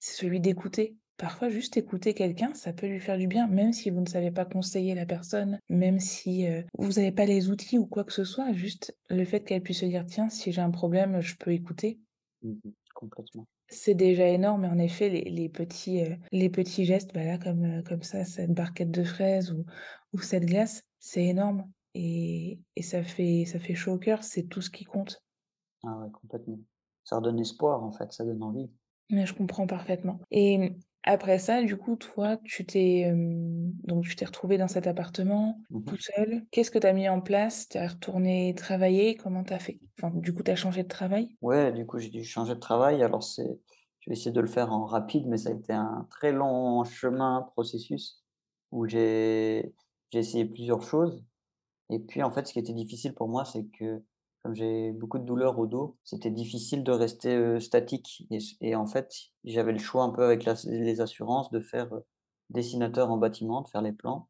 c'est 0.00 0.14
celui 0.22 0.40
d'écouter. 0.40 0.96
Parfois 1.18 1.50
juste 1.50 1.76
écouter 1.76 2.14
quelqu'un, 2.14 2.54
ça 2.54 2.72
peut 2.72 2.86
lui 2.88 2.98
faire 3.00 3.18
du 3.18 3.26
bien, 3.28 3.46
même 3.46 3.72
si 3.72 3.90
vous 3.90 4.00
ne 4.00 4.06
savez 4.08 4.30
pas 4.32 4.44
conseiller 4.46 4.94
la 4.94 5.06
personne, 5.06 5.58
même 5.68 6.00
si, 6.00 6.46
vous 6.78 6.98
avez 6.98 7.12
pas 7.12 7.26
les 7.26 7.50
outils 7.50 7.78
ou 7.78 7.86
quoi 7.86 8.02
que 8.04 8.12
ce 8.12 8.24
soit, 8.24 8.52
juste 8.52 8.96
le 9.10 9.24
fait 9.24 9.44
qu'elle 9.44 9.62
puisse 9.62 9.80
se 9.80 9.86
dire: 9.86 10.06
«Tiens, 10.06 10.28
si 10.30 10.50
j'ai 10.52 10.62
un 10.62 10.70
problème, 10.70 11.20
je 11.20 11.36
peux 11.36 11.52
écouter». 11.52 12.00
Mmh. 12.42 12.72
Complètement. 12.94 13.46
C'est 13.68 13.94
déjà 13.94 14.26
énorme 14.28 14.64
et 14.64 14.68
en 14.68 14.78
effet 14.78 15.08
les 15.08 15.22
les 15.30 15.48
petits, 15.48 16.02
les 16.30 16.50
petits 16.50 16.84
gestes, 16.84 17.12
bah, 17.14 17.24
là 17.24 17.38
comme, 17.38 17.82
comme 17.84 18.02
ça, 18.02 18.24
cette 18.24 18.52
barquette 18.52 18.90
de 18.90 19.04
fraises 19.04 19.50
ou 19.52 19.64
ou 20.12 20.20
cette 20.20 20.44
glace, 20.46 20.82
c'est 20.98 21.24
énorme 21.24 21.70
et 21.94 22.60
et 22.76 22.82
ça 22.82 23.02
fait 23.04 23.44
ça 23.46 23.58
fait 23.60 23.74
chaud 23.74 23.92
au 23.94 23.98
cœur, 23.98 24.24
c'est 24.24 24.44
tout 24.48 24.62
ce 24.62 24.70
qui 24.70 24.84
compte. 24.84 25.22
Ah 25.84 25.96
ouais, 25.98 26.10
complètement. 26.10 26.58
Ça 27.04 27.16
redonne 27.16 27.38
espoir, 27.38 27.84
en 27.84 27.92
fait, 27.92 28.12
ça 28.12 28.24
donne 28.24 28.42
envie. 28.42 28.68
Mais 29.10 29.26
je 29.26 29.34
comprends 29.34 29.66
parfaitement 29.66 30.20
et 30.30 30.58
mmh, 30.58 30.78
après 31.04 31.38
ça, 31.40 31.62
du 31.64 31.76
coup, 31.76 31.96
toi, 31.96 32.36
tu 32.44 32.64
t'es, 32.64 33.00
hem, 33.00 33.72
donc 33.84 34.04
tu 34.04 34.14
t'es 34.16 34.24
retrouvé 34.24 34.56
dans 34.56 34.68
cet 34.68 34.86
appartement, 34.86 35.60
Mmh 35.70 35.86
tout 35.86 35.96
seul. 35.98 36.44
Qu'est-ce 36.52 36.70
que 36.70 36.78
tu 36.78 36.86
as 36.86 36.92
mis 36.92 37.08
en 37.08 37.20
place? 37.20 37.68
Tu 37.68 37.76
es 37.78 37.86
retourné 37.88 38.54
travailler? 38.54 39.16
Comment 39.16 39.42
tu 39.44 39.52
as 39.52 39.58
fait? 39.58 39.80
Enfin, 39.98 40.14
du 40.16 40.32
coup, 40.32 40.44
tu 40.44 40.50
as 40.52 40.56
changé 40.56 40.84
de 40.84 40.88
travail? 40.88 41.36
Ouais, 41.40 41.72
du 41.72 41.86
coup, 41.86 41.98
j'ai 41.98 42.08
dû 42.10 42.24
changer 42.24 42.54
de 42.54 42.60
travail. 42.60 43.02
Alors 43.02 43.22
c'est 43.22 43.60
je 44.00 44.10
vais 44.10 44.14
essayer 44.16 44.32
de 44.32 44.40
le 44.40 44.48
faire 44.48 44.72
en 44.72 44.84
rapide, 44.84 45.26
mais 45.28 45.36
ça 45.36 45.50
a 45.50 45.52
été 45.52 45.72
un 45.72 46.06
très 46.10 46.32
long 46.32 46.82
chemin, 46.84 47.42
processus 47.52 48.24
où 48.70 48.86
j'ai 48.88 49.74
j'ai 50.10 50.18
essayé 50.20 50.44
plusieurs 50.44 50.82
choses 50.82 51.24
et 51.92 51.98
puis, 51.98 52.22
en 52.22 52.30
fait, 52.30 52.46
ce 52.46 52.52
qui 52.52 52.58
était 52.58 52.72
difficile 52.72 53.14
pour 53.14 53.28
moi, 53.28 53.44
c'est 53.44 53.64
que 53.64 54.02
comme 54.42 54.54
j'ai 54.54 54.90
beaucoup 54.92 55.18
de 55.18 55.24
douleurs 55.24 55.58
au 55.58 55.66
dos, 55.66 55.96
c'était 56.04 56.30
difficile 56.30 56.82
de 56.82 56.90
rester, 56.90 57.60
statique 57.60 58.26
et 58.60 58.74
en 58.74 58.86
fait, 58.86 59.14
j'avais 59.44 59.72
le 59.72 59.78
choix 59.78 60.02
un 60.02 60.10
peu 60.10 60.24
avec 60.24 60.44
les 60.64 61.00
assurances 61.00 61.50
de 61.52 61.60
faire, 61.60 61.88
dessinateur 62.50 63.10
en 63.12 63.18
bâtiment, 63.18 63.62
de 63.62 63.68
faire 63.68 63.82
les 63.82 63.92
plans 63.92 64.28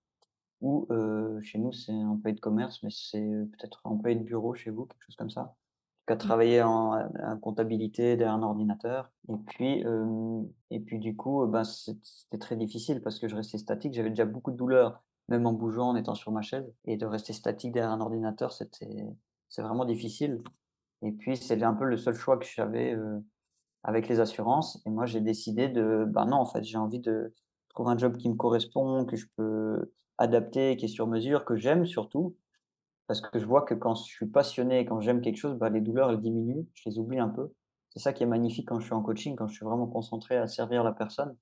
ou 0.62 0.86
chez 1.42 1.58
nous, 1.58 1.72
c'est 1.72 1.92
employé 1.92 2.34
de 2.34 2.40
commerce, 2.40 2.82
mais 2.82 2.90
c'est, 2.90 3.20
peut-être 3.20 3.80
employé 3.84 4.16
de 4.16 4.22
bureau 4.22 4.54
chez 4.54 4.70
vous, 4.70 4.86
quelque 4.86 5.02
chose 5.04 5.16
comme 5.16 5.30
ça. 5.30 5.54
Qu'à 6.06 6.14
Mmh. 6.14 6.18
travailler 6.18 6.62
en, 6.62 6.94
en 6.94 7.38
comptabilité 7.38 8.16
derrière 8.16 8.34
un 8.34 8.42
ordinateur 8.42 9.12
et 9.28 9.36
puis, 9.46 9.84
et 10.70 10.80
puis 10.80 10.98
du 10.98 11.14
coup, 11.14 11.48
c'ét 11.64 11.98
c'était 12.02 12.38
très 12.38 12.56
difficile 12.56 13.02
parce 13.02 13.20
que 13.20 13.28
je 13.28 13.36
restais 13.36 13.58
statique. 13.58 13.94
J'avais 13.94 14.10
déjà 14.10 14.24
beaucoup 14.24 14.50
de 14.50 14.56
douleurs, 14.56 15.04
même 15.28 15.46
en 15.46 15.52
bougeant, 15.52 15.90
en 15.90 15.96
étant 15.96 16.14
sur 16.14 16.32
ma 16.32 16.42
chaise 16.42 16.72
et 16.84 16.96
de 16.96 17.06
rester 17.06 17.32
statique 17.32 17.72
derrière 17.72 17.92
un 17.92 18.00
ordinateur, 18.00 18.52
c'était 18.52 19.06
c'est 19.48 19.62
vraiment 19.62 19.84
difficile. 19.84 20.42
Et 21.02 21.12
puis 21.12 21.36
c'était 21.36 21.64
un 21.64 21.74
peu 21.74 21.84
le 21.84 21.96
seul 21.96 22.14
choix 22.14 22.38
que 22.38 22.46
j'avais, 22.46 22.94
heu, 22.94 23.22
avec 23.84 24.08
les 24.08 24.20
assurances. 24.20 24.82
Et 24.86 24.90
moi 24.90 25.06
j'ai 25.06 25.20
décidé 25.20 25.68
de, 25.68 26.04
bah, 26.08 26.24
non, 26.24 26.38
en 26.38 26.46
fait, 26.46 26.64
j'ai 26.64 26.78
envie 26.78 27.00
de 27.00 27.34
trouver 27.70 27.92
un 27.92 27.98
job 27.98 28.16
qui 28.16 28.28
me 28.30 28.36
correspond, 28.36 29.04
que 29.06 29.16
je 29.16 29.26
peux 29.36 29.92
adapter, 30.18 30.76
qui 30.76 30.86
est 30.86 30.88
sur 30.88 31.06
mesure, 31.06 31.44
que 31.44 31.56
j'aime 31.56 31.84
surtout. 31.86 32.36
Parce 33.06 33.20
que 33.20 33.38
je 33.38 33.46
vois 33.46 33.62
que 33.62 33.74
quand 33.74 33.94
je 33.94 34.04
suis 34.04 34.26
passionné, 34.26 34.84
quand 34.86 35.00
j'aime 35.00 35.20
quelque 35.20 35.36
chose, 35.36 35.56
bah, 35.58 35.70
les 35.70 35.80
douleurs, 35.80 36.10
elles 36.10 36.20
diminuent, 36.20 36.66
je 36.74 36.88
les 36.88 36.98
oublie 36.98 37.18
un 37.18 37.28
peu. 37.28 37.52
C'est 37.90 38.00
ça 38.00 38.12
qui 38.12 38.22
est 38.22 38.26
magnifique 38.26 38.68
quand 38.68 38.80
je 38.80 38.86
suis 38.86 38.94
en 38.94 39.02
coaching, 39.02 39.36
quand 39.36 39.48
je 39.48 39.54
suis 39.54 39.66
vraiment 39.66 39.86
concentré 39.86 40.36
à 40.36 40.46
servir 40.46 40.82
la 40.84 40.92
personne. 40.92 41.36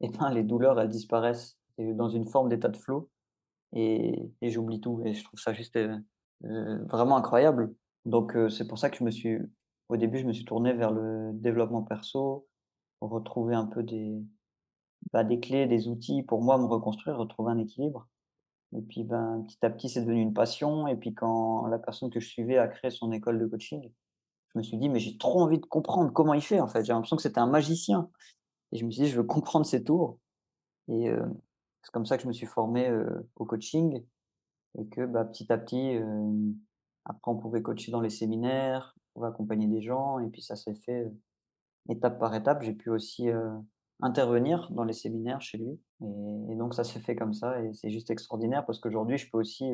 Et 0.00 0.08
ben, 0.08 0.30
les 0.30 0.42
douleurs, 0.42 0.80
elles 0.80 0.88
disparaissent 0.88 1.58
et 1.78 1.92
dans 1.94 2.08
une 2.08 2.26
forme 2.26 2.48
d'état 2.48 2.68
de 2.68 2.76
flow 2.76 3.08
et 3.74 4.32
j'oublie 4.42 4.80
tout 4.80 5.02
et 5.04 5.14
je 5.14 5.24
trouve 5.24 5.40
ça 5.40 5.52
juste, 5.52 5.76
heu 5.76 5.96
heu, 6.44 6.84
vraiment 6.90 7.16
incroyable. 7.16 7.74
Donc 8.04 8.36
heu, 8.36 8.48
c'est 8.50 8.66
pour 8.68 8.78
ça 8.78 8.90
que 8.90 8.96
je 8.98 9.04
me 9.04 9.10
suis 9.10 9.38
au 9.88 9.96
début, 9.96 10.18
je 10.18 10.26
me 10.26 10.32
suis 10.32 10.44
tourné 10.44 10.72
vers 10.74 10.90
le 10.92 11.32
développement 11.34 11.82
perso, 11.82 12.48
retrouver 13.02 13.54
un 13.56 13.66
peu 13.66 13.82
des, 13.82 14.22
bah, 15.12 15.24
des 15.24 15.40
clés, 15.40 15.66
des 15.66 15.88
outils 15.88 16.22
pour 16.22 16.42
moi 16.42 16.58
me 16.58 16.64
reconstruire, 16.66 17.16
retrouver 17.18 17.52
un 17.52 17.58
équilibre 17.58 18.08
et 18.76 18.82
puis, 18.82 19.04
ben, 19.04 19.44
petit 19.48 19.58
à 19.66 19.70
petit, 19.70 19.88
c'est 19.88 20.02
devenu 20.02 20.20
une 20.22 20.34
passion 20.34 20.86
et 20.88 20.96
puis 20.96 21.14
quand 21.14 21.66
la 21.68 21.78
personne 21.78 22.10
que 22.10 22.20
je 22.20 22.28
suivais 22.28 22.58
a 22.58 22.68
créé 22.68 22.90
son 22.90 23.12
école 23.12 23.38
de 23.40 23.46
coaching, 23.46 23.90
je 24.54 24.58
me 24.58 24.62
suis 24.64 24.78
dit: 24.78 24.88
«Mais 24.88 25.00
j'ai 25.00 25.18
trop 25.18 25.40
envie 25.42 25.58
de 25.60 25.66
comprendre 25.66 26.12
comment 26.12 26.34
il 26.34 26.42
fait, 26.42 26.60
en 26.60 26.68
fait». 26.68 26.84
J'ai 26.84 26.92
l'impression 26.92 27.16
que 27.16 27.22
c'était 27.22 27.40
un 27.40 27.46
magicien 27.48 28.10
et 28.72 28.78
je 28.78 28.86
me 28.86 28.90
suis 28.92 29.04
dit: 29.04 29.10
«Je 29.10 29.16
veux 29.18 29.24
comprendre 29.24 29.66
ses 29.66 29.84
tours» 29.84 30.18
et 30.88 31.10
c'est 31.82 31.92
comme 31.92 32.06
ça 32.06 32.16
que 32.16 32.22
je 32.24 32.28
me 32.28 32.32
suis 32.32 32.46
formé, 32.46 32.88
heu, 32.88 33.28
au 33.36 33.44
coaching 33.44 34.04
et 34.78 34.86
que, 34.88 35.06
bah, 35.06 35.24
petit 35.24 35.52
à 35.52 35.58
petit, 35.58 35.90
hem, 35.92 36.54
après 37.04 37.30
on 37.32 37.36
pouvait 37.38 37.62
coacher 37.62 37.92
dans 37.92 38.00
les 38.00 38.10
séminaires, 38.10 38.94
on 39.14 39.20
pouvait 39.20 39.28
accompagner 39.28 39.66
des 39.68 39.82
gens 39.82 40.18
et 40.20 40.28
puis 40.28 40.42
ça 40.42 40.56
s'est 40.56 40.74
fait, 40.74 41.04
heu, 41.04 41.12
étape 41.90 42.18
par 42.18 42.34
étape. 42.34 42.62
J'ai 42.62 42.74
pu 42.74 42.90
aussi, 42.90 43.28
intervenir 44.00 44.68
dans 44.72 44.84
les 44.84 44.92
séminaires 44.94 45.40
chez 45.40 45.58
lui 45.58 45.80
et 46.50 46.56
donc 46.56 46.74
ça 46.74 46.84
s'est 46.84 47.00
fait 47.00 47.16
comme 47.16 47.34
ça 47.34 47.62
et 47.62 47.72
c'est 47.72 47.90
juste 47.90 48.10
extraordinaire 48.10 48.66
parce 48.66 48.80
qu'aujourd'hui 48.80 49.18
je 49.18 49.30
peux 49.30 49.38
aussi, 49.38 49.72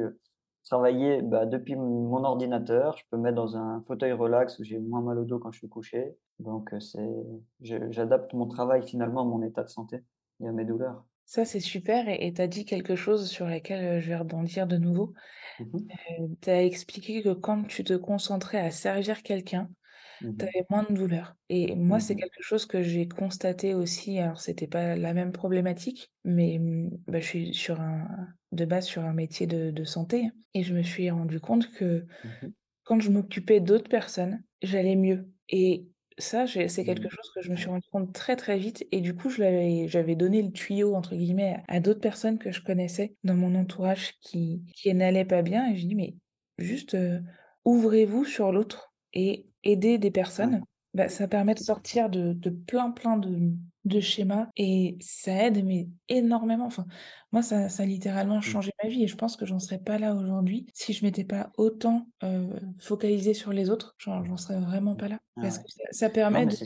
travailler, 0.69 1.23
bah, 1.23 1.47
depuis 1.47 1.77
mon 1.77 2.25
ordinateur. 2.25 2.97
Je 2.99 3.05
peux 3.11 3.17
me 3.17 3.23
mettre 3.23 3.37
dans 3.37 3.57
un 3.57 3.83
fauteuil 3.87 4.13
relax 4.13 4.59
où 4.59 4.65
j'ai 4.65 4.79
moins 4.79 5.01
mal 5.03 5.19
au 5.19 5.25
dos 5.25 5.39
quand 5.39 5.51
je 5.53 5.59
suis 5.59 5.69
couché. 5.69 6.17
Donc 6.39 6.73
c'est 6.81 7.09
j'adapte 7.61 8.33
mon 8.35 8.47
travail 8.47 8.87
finalement 8.87 9.23
à 9.23 9.25
mon 9.25 9.43
état 9.43 9.65
de 9.65 9.69
santé 9.69 10.05
et 10.41 10.49
à 10.49 10.53
mes 10.53 10.65
douleurs. 10.65 11.05
Ça, 11.29 11.45
c'est 11.45 11.61
super 11.61 12.09
et 12.09 12.33
tu 12.35 12.41
as 12.43 12.49
dit 12.49 12.65
quelque 12.65 12.97
chose 12.97 13.31
sur 13.31 13.47
laquelle, 13.47 14.01
je 14.01 14.09
vais 14.09 14.17
rebondir 14.17 14.67
de 14.67 14.79
nouveau. 14.79 15.15
Mmh 15.59 15.99
tu 16.43 16.51
as 16.51 16.63
expliqué 16.65 17.23
que 17.23 17.33
quand 17.35 17.65
tu 17.65 17.85
te 17.85 17.95
concentrais 17.95 18.59
à 18.61 18.71
servir 18.71 19.23
quelqu'un, 19.23 19.71
Mmh 20.21 20.39
tu 20.39 20.47
avais 20.47 20.65
moins 20.71 20.85
de 20.85 20.95
douleur 20.95 21.37
et 21.51 21.75
moi, 21.77 22.01
Mmh 22.01 22.01
c'est 22.01 22.17
quelque 22.17 22.43
chose 22.43 22.67
que 22.67 22.83
j'ai 22.83 23.09
constaté 23.09 23.75
aussi. 23.75 24.19
Alors 24.21 24.41
c'était 24.41 24.69
pas 24.69 24.97
la 24.97 25.15
même 25.15 25.33
problématique, 25.33 26.13
mais 26.25 26.59
mmh, 26.61 26.91
bah, 27.09 27.21
je 27.21 27.27
suis 27.27 27.55
sur 27.55 27.81
un 27.81 28.09
de 28.53 28.65
base 28.67 28.87
sur 28.87 29.05
un 29.05 29.15
métier 29.15 29.47
de 29.49 29.71
de 29.73 29.85
santé 29.85 30.31
et 30.55 30.63
je 30.65 30.75
me 30.75 30.83
suis 30.83 31.11
rendu 31.11 31.41
compte 31.41 31.73
que 31.73 32.07
Mmh 32.25 32.53
quand 32.85 33.01
je 33.01 33.11
m'occupais 33.11 33.61
d'autres 33.61 33.89
personnes, 33.91 34.43
j'allais 34.63 34.97
mieux 34.97 35.33
et 35.49 35.89
ça, 36.19 36.47
c'est 36.47 36.85
quelque 36.85 37.09
Mmh. 37.09 37.11
chose 37.11 37.31
que 37.35 37.43
je 37.43 37.51
me 37.51 37.57
suis 37.57 37.69
rendu 37.71 37.89
compte 37.91 38.13
très, 38.13 38.37
très 38.37 38.59
vite 38.59 38.87
et 38.93 39.01
du 39.01 39.15
coup, 39.15 39.31
j'avais 39.31 40.17
donné 40.17 40.43
«le 40.43 40.51
tuyau» 40.53 40.95
entre 40.95 41.15
guillemets 41.17 41.63
à 41.69 41.81
d'autres 41.81 42.01
personnes 42.01 42.39
que 42.39 42.51
je 42.53 42.63
connaissais 42.63 43.17
dans 43.25 43.35
mon 43.35 43.55
entourage 43.55 44.15
qui 44.21 44.63
qui 44.75 44.93
n'allaient 44.95 45.25
pas 45.25 45.43
bien 45.43 45.71
et 45.73 45.77
j'ai 45.77 45.87
dit: 45.89 45.95
«Mais 45.95 46.17
juste, 46.59 46.95
heu, 46.95 47.23
ouvrez-vous 47.65 48.25
sur 48.25 48.53
l'autre 48.53 48.93
et 49.13 49.49
aidez 49.65 49.99
des 49.99 50.11
personnes». 50.11 50.65
Bah, 50.95 51.09
ça 51.11 51.29
permet 51.29 51.55
de 51.55 51.59
sortir 51.61 52.09
de 52.09 52.33
de 52.33 52.49
plein, 52.51 52.91
plein 52.93 53.19
de 53.19 53.53
de 53.85 54.01
schémas 54.01 54.49
et 54.57 54.97
ça 55.01 55.33
aide, 55.47 55.63
mais 55.65 55.89
énormément. 56.09 56.65
Enfin, 56.67 56.87
moi, 57.31 57.43
ça 57.43 57.69
ça 57.69 57.83
a 57.83 57.87
littéralement 57.87 58.41
Mmh. 58.47 58.59
changé 58.59 58.71
ma 58.83 58.89
vie 58.89 59.05
et 59.05 59.07
je 59.07 59.17
pense 59.17 59.37
que 59.37 59.45
j'en 59.45 59.59
serais 59.59 59.79
pas 59.79 59.99
là 59.99 60.15
aujourd'hui 60.15 60.67
si 60.75 60.95
je 60.95 61.05
m'étais 61.05 61.25
pas 61.25 61.51
autant, 61.59 62.07
heu, 62.25 62.49
focalisée 62.79 63.35
sur 63.35 63.53
les 63.53 63.69
autres. 63.69 63.95
J'en 63.99 64.37
serais 64.39 64.61
vraiment 64.61 64.97
Mmh. 64.97 64.97
pas 64.97 65.09
là. 65.09 65.19
Ah 65.37 65.41
Parce 65.41 65.59
ouais. 65.59 65.59
que 65.59 65.67
ça 65.91 66.09
permet 66.09 66.47
de 66.47 66.57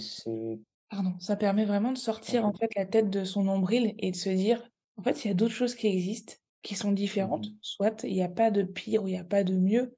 pardon, 0.90 1.18
ça 1.20 1.36
permet 1.36 1.64
vraiment 1.66 1.92
de 1.92 1.98
sortir, 1.98 2.46
en 2.46 2.52
fait, 2.54 2.70
la 2.76 2.86
tête 2.86 3.10
de 3.10 3.24
son 3.24 3.44
nombril 3.44 3.94
et 3.98 4.12
de 4.12 4.16
se 4.16 4.30
dire: 4.30 4.68
«En 4.96 5.02
fait, 5.02 5.24
il 5.24 5.28
y 5.28 5.32
a 5.32 5.34
d'autres 5.34 5.54
choses 5.54 5.74
qui 5.76 5.88
existent, 5.88 6.34
qui 6.62 6.74
sont 6.76 6.92
Mmh 7.14 7.24
différentes». 7.32 7.46
mh. 7.46 7.62
Soit 7.62 8.04
il 8.04 8.14
y 8.14 8.22
a 8.22 8.28
pas 8.30 8.50
de 8.52 8.62
pire 8.64 9.04
ou 9.04 9.08
il 9.08 9.14
y 9.14 9.18
a 9.18 9.24
pas 9.24 9.44
de 9.44 9.56
mieux, 9.58 9.96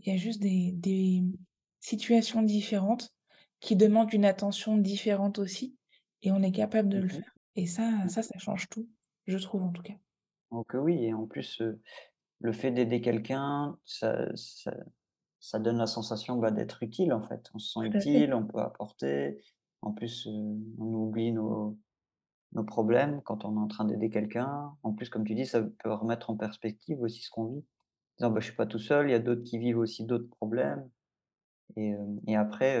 il 0.00 0.12
y 0.12 0.16
a 0.16 0.18
juste 0.18 0.40
des 0.42 0.72
des 0.74 1.22
situations 1.80 2.42
différentes 2.42 3.10
qui 3.66 3.76
demandent 3.76 4.12
une 4.14 4.24
attention 4.26 4.78
différente 4.78 5.38
aussi 5.40 5.78
et 6.22 6.32
on 6.32 6.42
est 6.42 6.52
capable 6.52 6.88
de 6.90 6.98
le 6.98 7.08
Mmh 7.08 7.10
faire 7.10 7.34
et 7.56 7.66
ça 7.66 7.90
Mmh. 8.04 8.08
ça, 8.08 8.22
ça 8.22 8.38
change 8.38 8.68
tout, 8.70 8.88
je 9.26 9.38
trouve 9.38 9.62
en 9.64 9.72
tout 9.72 9.82
cas. 9.82 9.96
Donc 10.52 10.74
oui 10.74 11.04
et 11.04 11.12
en 11.14 11.26
plus, 11.26 11.60
le 12.40 12.52
fait 12.52 12.72
d'aider 12.72 13.00
quelqu'un, 13.02 13.78
ça 13.84 14.28
ça 14.36 14.74
ça 15.40 15.58
donne 15.60 15.78
la 15.78 15.86
sensation, 15.86 16.36
bah, 16.38 16.50
d'être 16.52 16.82
utile, 16.82 17.12
en 17.14 17.22
fait. 17.22 17.50
On 17.54 17.58
se 17.60 17.72
sent 17.74 17.86
utile, 17.86 18.34
on 18.34 18.46
peut 18.46 18.60
apporter. 18.60 19.42
En 19.82 19.92
plus, 19.92 20.26
on 20.28 20.60
oublie 20.94 21.32
nos 21.32 21.78
nos 22.52 22.64
problèmes 22.64 23.22
quand 23.22 23.44
on 23.46 23.56
est 23.56 23.60
en 23.60 23.68
train 23.68 23.84
d'aider 23.86 24.10
quelqu'un. 24.10 24.76
En 24.84 24.94
plus, 24.94 25.10
comme 25.10 25.24
tu 25.26 25.34
dis, 25.36 25.46
ça 25.46 25.62
peut 25.62 25.92
remettre 25.92 26.30
en 26.30 26.36
perspective 26.38 27.00
aussi 27.02 27.22
ce 27.22 27.30
qu'on 27.30 27.46
vit. 27.46 27.66
Disant: 28.18 28.30
«Bah, 28.32 28.40
je 28.40 28.46
suis 28.48 28.56
pas 28.56 28.66
tout 28.66 28.78
seul, 28.80 29.08
il 29.08 29.12
y 29.12 29.14
a 29.16 29.20
d'autres 29.20 29.44
qui 29.44 29.58
vivent 29.58 29.78
aussi 29.78 30.04
d'autres 30.06 30.28
problèmes» 30.30 30.90
et 31.76 31.94
et 32.28 32.36
après, 32.36 32.78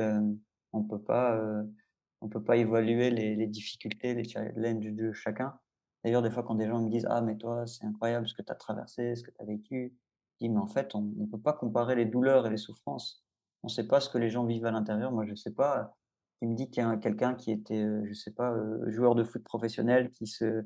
on 0.72 0.84
peut 0.84 1.02
pas, 1.02 1.36
heu, 1.36 1.74
on 2.20 2.28
peut 2.28 2.42
pas 2.44 2.56
évaluer 2.56 3.10
les 3.10 3.36
les 3.36 3.46
difficultés, 3.46 4.14
les 4.14 4.24
challenges 4.24 4.92
de 4.92 5.12
chacun. 5.12 5.58
D'ailleurs, 6.04 6.22
des 6.22 6.30
fois, 6.30 6.42
quand 6.44 6.54
des 6.54 6.66
gens 6.68 6.80
me 6.82 6.90
disent: 6.90 7.06
«Ah 7.10 7.20
mais 7.22 7.36
toi, 7.36 7.66
c'est 7.66 7.84
incroyable 7.86 8.28
ce 8.28 8.34
que 8.34 8.42
tu 8.42 8.52
as 8.52 8.54
traversé, 8.56 9.16
ce 9.16 9.22
que 9.24 9.30
tu 9.30 9.42
as 9.42 9.44
vécu», 9.46 9.96
je 10.40 10.46
dis: 10.46 10.50
«Mais 10.52 10.60
en 10.60 10.66
fait, 10.68 10.94
on 10.94 11.02
ne 11.02 11.26
peut 11.26 11.40
pas 11.40 11.52
comparer 11.54 11.94
les 11.96 12.06
douleurs 12.06 12.46
et 12.46 12.50
les 12.50 12.56
souffrances. 12.58 13.24
On 13.62 13.68
ne 13.68 13.72
sait 13.72 13.86
pas 13.88 14.00
ce 14.00 14.10
que 14.10 14.18
les 14.18 14.30
gens 14.30 14.44
vivent 14.46 14.66
à 14.66 14.70
l'intérieur». 14.72 15.12
Moi, 15.12 15.24
je 15.26 15.34
sais 15.34 15.52
pas, 15.54 15.96
tu 16.42 16.48
me 16.48 16.54
dis 16.54 16.70
qu'il 16.70 16.82
y 16.82 16.86
a 16.86 16.96
quelqu'un 16.98 17.34
qui 17.34 17.50
était, 17.52 17.82
heu, 17.84 18.04
je 18.06 18.12
sais 18.14 18.32
pas, 18.32 18.52
heu, 18.52 18.90
joueur 18.90 19.14
de 19.14 19.24
foot 19.24 19.42
professionnel 19.44 20.10
qui 20.12 20.26
se 20.26 20.64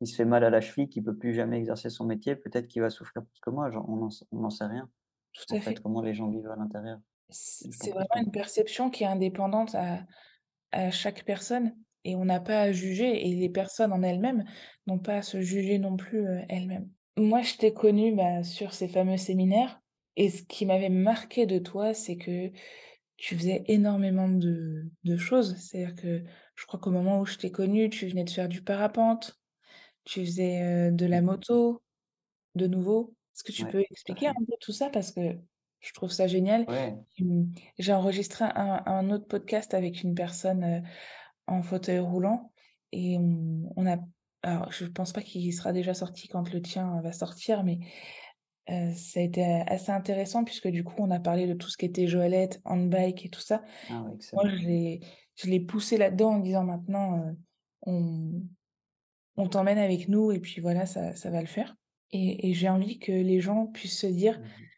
qui 0.00 0.06
se 0.06 0.16
fait 0.16 0.24
mal 0.24 0.44
à 0.44 0.50
la 0.50 0.60
cheville, 0.60 0.88
qui 0.88 1.00
peut 1.02 1.16
plus 1.16 1.34
jamais 1.34 1.58
exercer 1.58 1.90
son 1.90 2.04
métier, 2.06 2.36
peut-être 2.36 2.68
qu'il 2.68 2.82
va 2.82 2.90
souffrir 2.90 3.24
plus 3.24 3.40
que 3.40 3.50
moi, 3.50 3.70
genre 3.70 3.88
on 3.88 3.96
n'en 4.32 4.50
sait 4.50 4.66
rien, 4.66 4.90
tout 5.32 5.46
en 5.50 5.56
à 5.56 5.60
fait, 5.60 5.74
fait. 5.74 5.82
comment 5.82 6.02
les 6.02 6.14
gens 6.14 6.28
vivent 6.30 6.48
à 6.50 6.56
l'intérieur. 6.56 7.00
C'est 7.30 7.90
vraiment 7.92 8.08
une 8.24 8.30
perception 8.32 8.90
qui 8.90 9.04
est 9.04 9.06
indépendante 9.06 9.74
à 9.74 10.06
à 10.72 10.90
chaque 10.90 11.24
personne 11.24 11.76
et 12.04 12.16
on 12.16 12.24
n'a 12.26 12.40
pas 12.40 12.60
à 12.62 12.72
juger 12.72 13.28
et 13.28 13.34
les 13.36 13.48
personnes 13.50 13.92
en 13.92 14.02
elles-mêmes 14.02 14.44
n'ont 14.86 14.98
pas 15.00 15.16
à 15.18 15.22
se 15.22 15.40
juger 15.40 15.78
non 15.78 15.96
plus, 15.96 16.26
heu, 16.28 16.42
elles-mêmes. 16.48 16.90
Moi, 17.16 17.42
je 17.42 17.56
t'ai 17.56 17.74
connue, 17.74 18.14
bah, 18.14 18.42
sur 18.44 18.72
ces 18.72 18.88
fameux 18.88 19.16
séminaires 19.16 19.80
et 20.16 20.30
ce 20.30 20.42
qui 20.42 20.66
m'avait 20.66 20.88
marqué 20.88 21.46
de 21.46 21.58
toi, 21.58 21.92
c'est 21.94 22.16
que 22.16 22.50
tu 23.18 23.36
faisais 23.36 23.64
énormément 23.68 24.28
de 24.28 24.90
de 25.04 25.16
choses. 25.18 25.56
C'est-à-dire 25.58 25.96
que 25.96 26.24
je 26.56 26.66
crois 26.66 26.80
qu'au 26.80 26.90
moment 26.92 27.20
où 27.20 27.26
je 27.26 27.38
t'ai 27.38 27.50
connue, 27.52 27.90
tu 27.90 28.06
venais 28.08 28.24
de 28.24 28.30
faire 28.30 28.48
du 28.48 28.62
parapente, 28.62 29.40
tu 30.04 30.20
faisais, 30.26 30.62
heu, 30.90 30.92
de 30.92 31.06
la 31.06 31.22
Mmh 31.22 31.22
moto 31.22 31.82
de 32.56 32.66
nouveau. 32.68 33.16
Est-ce 33.36 33.44
que 33.44 33.52
tu 33.52 33.66
Ouais, 33.66 33.68
peux 33.68 33.82
expliquer 33.90 34.28
un 34.28 34.34
peu 34.34 34.54
tout 34.60 34.72
ça? 34.72 34.90
Parce 34.90 35.12
que 35.12 35.38
je 35.80 35.92
trouve 35.94 36.10
ça 36.10 36.26
génial. 36.26 36.66
Ouais. 36.66 37.04
Mmh, 37.18 37.44
j'ai 37.78 37.92
enregistré 37.92 38.44
un 38.46 38.82
un 38.86 39.10
autre 39.10 39.26
podcast 39.26 39.74
avec 39.74 40.02
une 40.02 40.14
personne, 40.14 40.64
heu, 40.64 40.82
en 41.46 41.62
fauteuil 41.62 41.98
roulant 42.00 42.52
et 42.92 43.18
on 43.18 43.72
on 43.76 43.86
a 43.86 43.98
alors 44.42 44.72
je 44.72 44.86
pense 44.86 45.12
pas 45.12 45.22
qu'il 45.22 45.52
sera 45.54 45.72
déjà 45.72 45.94
sorti 45.94 46.28
quand 46.28 46.52
le 46.52 46.62
tien 46.62 47.00
va 47.02 47.12
sortir, 47.12 47.64
mais 47.64 47.78
heu, 48.70 48.92
ça 48.94 49.20
a 49.20 49.22
été 49.22 49.44
assez 49.44 49.92
intéressant 49.92 50.44
puisque 50.44 50.68
du 50.68 50.84
coup 50.84 50.94
on 50.98 51.10
a 51.10 51.20
parlé 51.20 51.46
de 51.46 51.54
tout 51.54 51.68
ce 51.70 51.76
qui 51.76 51.86
était 51.86 52.06
Joëlette, 52.08 52.60
handbike 52.64 53.26
et 53.26 53.30
tout 53.30 53.40
ça. 53.40 53.62
Ah 53.88 54.20
Moi 54.32 54.44
je 54.48 55.48
l'ai 55.50 55.60
poussé 55.60 55.96
là-dedans 55.98 56.34
en 56.36 56.38
disant: 56.40 56.64
«Maintenant, 56.64 57.34
on 57.82 58.42
on 59.36 59.48
t'emmène 59.48 59.78
avec 59.78 60.08
nous 60.08 60.32
et 60.32 60.40
puis 60.40 60.60
voilà, 60.60 60.86
ça 60.86 61.14
ça 61.16 61.30
va 61.30 61.40
le 61.40 61.46
faire» 61.48 61.76
et 62.12 62.50
et 62.50 62.54
j'ai 62.54 62.68
envie 62.68 62.98
que 62.98 63.12
les 63.12 63.40
gens 63.40 63.66
puissent 63.66 64.00
se 64.00 64.06
dire: 64.08 64.40
Mmh 64.40 64.69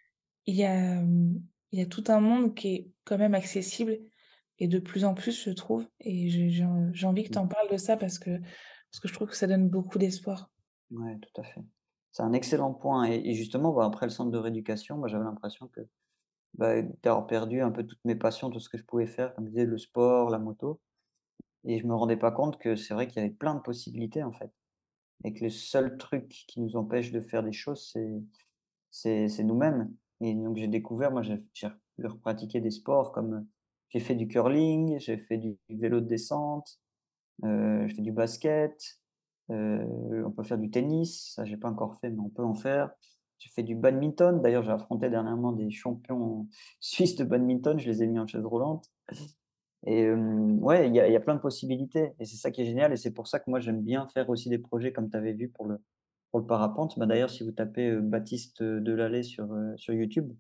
«Il 0.47 0.57
y 0.57 0.65
a, 0.65 1.03
mmh, 1.03 1.43
il 1.73 1.79
y 1.81 1.83
a 1.83 1.87
tout 1.87 2.05
un 2.09 2.21
monde 2.21 2.55
qui 2.55 2.69
est 2.75 2.93
quand 3.05 3.19
même 3.19 3.35
accessible» 3.35 3.99
et 4.59 4.69
de 4.69 4.79
plus 4.79 5.05
en 5.05 5.15
plus 5.15 5.45
je 5.45 5.51
trouve 5.51 5.89
et 6.01 6.29
j'ai 6.31 6.51
j'ai 6.51 6.65
en 6.65 6.93
j'ai 6.95 7.07
envie 7.07 7.25
que 7.25 7.31
tu 7.31 7.39
mh. 7.39 7.39
en 7.39 7.49
parles 7.49 7.71
de 7.71 7.77
ça 7.79 7.97
parce 7.97 8.19
que 8.19 8.39
parce 8.41 9.01
que 9.03 9.09
je 9.09 9.15
trouve 9.15 9.29
que 9.31 9.37
ça 9.37 9.47
donne 9.49 9.69
beaucoup 9.71 9.99
d'espoir. 9.99 10.51
Ouais, 10.91 11.19
tout 11.21 11.41
à 11.41 11.45
fait. 11.45 11.61
C'est 12.11 12.23
un 12.23 12.33
excellent 12.33 12.75
point 12.75 13.05
et 13.11 13.17
et 13.31 13.35
justement, 13.35 13.73
bah, 13.73 13.87
après 13.87 14.07
le 14.07 14.11
centre 14.11 14.31
de 14.31 14.39
rééducation, 14.39 14.99
moi, 14.99 15.09
j'avais 15.09 15.25
l'impression 15.25 15.69
que, 15.69 15.81
bah, 16.55 16.83
d'avoir 16.83 17.27
perdu 17.27 17.61
un 17.63 17.71
peu 17.73 17.87
toutes 17.87 18.05
mes 18.05 18.17
passions, 18.17 18.51
tout 18.51 18.61
ce 18.61 18.69
que 18.71 18.79
je 18.79 18.85
pouvais 18.85 19.07
faire, 19.07 19.35
comme 19.35 19.47
je 19.47 19.51
disais, 19.53 19.67
le 19.67 19.79
sport, 19.79 20.31
la 20.31 20.39
moto 20.41 20.81
et 21.65 21.79
je 21.81 21.87
me 21.87 21.95
rendais 21.95 22.17
pas 22.19 22.33
compte 22.33 22.59
que 22.59 22.77
c'est 22.77 22.95
vrai 22.95 23.09
qu'il 23.09 23.23
y 23.23 23.27
avait 23.27 23.35
plein 23.35 23.55
de 23.57 23.61
possibilités, 23.61 24.23
en 24.25 24.33
fait 24.33 24.53
et 25.25 25.33
que 25.35 25.45
le 25.45 25.51
seul 25.51 25.99
truc 25.99 26.29
qui 26.49 26.61
nous 26.61 26.77
empêche 26.77 27.13
de 27.13 27.21
faire 27.21 27.43
des 27.45 27.53
choses, 27.53 27.91
c'est 27.93 28.23
c'est 28.91 29.29
c'est 29.29 29.45
nous-mêmes 29.45 29.95
et 30.23 30.35
donc 30.35 30.57
j'ai 30.57 30.69
découvert, 30.69 31.11
moi, 31.13 31.23
j'ai 31.23 31.39
j'ai 31.55 31.69
repratiquer 32.05 32.61
des 32.61 32.71
sports 32.71 33.13
comme, 33.13 33.35
heu, 33.35 33.47
j'ai 33.91 34.01
fait 34.01 34.15
du 34.15 34.29
curling, 34.29 34.99
j'ai 34.99 35.19
fait 35.19 35.39
du 35.39 35.59
vélo 35.69 36.01
de 36.01 36.07
descente, 36.07 36.81
Heu, 37.45 37.87
je 37.89 37.95
fais 37.95 38.03
du 38.03 38.13
basket, 38.13 39.01
heu, 39.51 40.25
on 40.27 40.31
peut 40.33 40.43
faire 40.45 40.59
du 40.59 40.71
tennis, 40.71 41.33
ça 41.35 41.45
j'ai 41.45 41.57
pas 41.57 41.69
encore 41.71 41.97
fait, 42.01 42.11
mais 42.11 42.21
on 42.21 42.31
peut 42.31 42.45
en 42.45 42.55
faire. 42.55 42.91
J'ai 43.39 43.51
fait 43.51 43.63
du 43.65 43.75
badminton, 43.75 44.41
d'ailleurs 44.43 44.63
j'ai 44.65 44.71
affronté 44.73 45.11
dernièrement 45.11 45.53
des 45.53 45.71
champions 45.71 46.49
suisses 46.81 47.17
de 47.17 47.25
badminton, 47.25 47.79
je 47.81 47.91
les 47.91 48.03
ai 48.05 48.07
mis 48.09 48.19
en 48.21 48.27
chaise 48.27 48.45
roulante. 48.47 48.91
Et 49.87 50.09
ouais, 50.13 50.89
il 50.89 50.93
y 50.95 50.99
y 50.99 51.17
a 51.17 51.21
plein 51.21 51.35
de 51.35 51.41
possibilités. 51.41 52.13
Et 52.21 52.25
c'est 52.25 52.37
ça 52.37 52.51
qui 52.51 52.63
est 52.63 52.67
génial. 52.67 52.93
Et 52.93 52.97
c'est 52.97 53.11
pour 53.13 53.27
ça 53.29 53.41
que 53.41 53.51
moi 53.51 53.59
j'aime 53.61 53.83
bien 53.83 54.07
faire 54.07 54.31
aussi 54.31 54.49
des 54.49 54.59
projets 54.59 54.93
comme 54.93 55.11
tu 55.11 55.17
avais 55.17 55.33
vu 55.33 55.49
pour 55.49 55.67
le 55.67 55.79
pour 56.33 56.41
le 56.41 56.47
parapente. 56.47 56.99
Bah, 56.99 57.07
d'ailleurs 57.07 57.31
si 57.31 57.45
vous 57.45 57.53
tapez, 57.53 57.91
heu, 57.91 58.01
Baptiste, 58.03 58.63
heu, 58.63 58.81
Delalet 58.81 59.23
sur, 59.23 59.53
heu, 59.55 59.75
sur 59.77 59.95
YouTube, 59.95 60.29
vous 60.31 60.39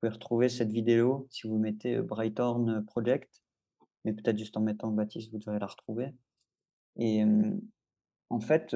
pouvez 0.00 0.12
retrouver 0.12 0.48
cette 0.48 0.72
vidéo 0.72 1.28
si 1.30 1.46
vous 1.46 1.58
mettez, 1.58 2.00
Brighthorn 2.00 2.84
Project, 2.86 3.42
mais 4.04 4.12
peut-être 4.14 4.38
juste 4.38 4.56
en 4.56 4.62
mettant 4.62 4.90
Baptiste, 4.92 5.32
vous 5.32 5.38
devrez 5.38 5.58
la 5.60 5.66
retrouver 5.66 6.14
et 6.98 7.24
en 8.30 8.40
fait, 8.40 8.74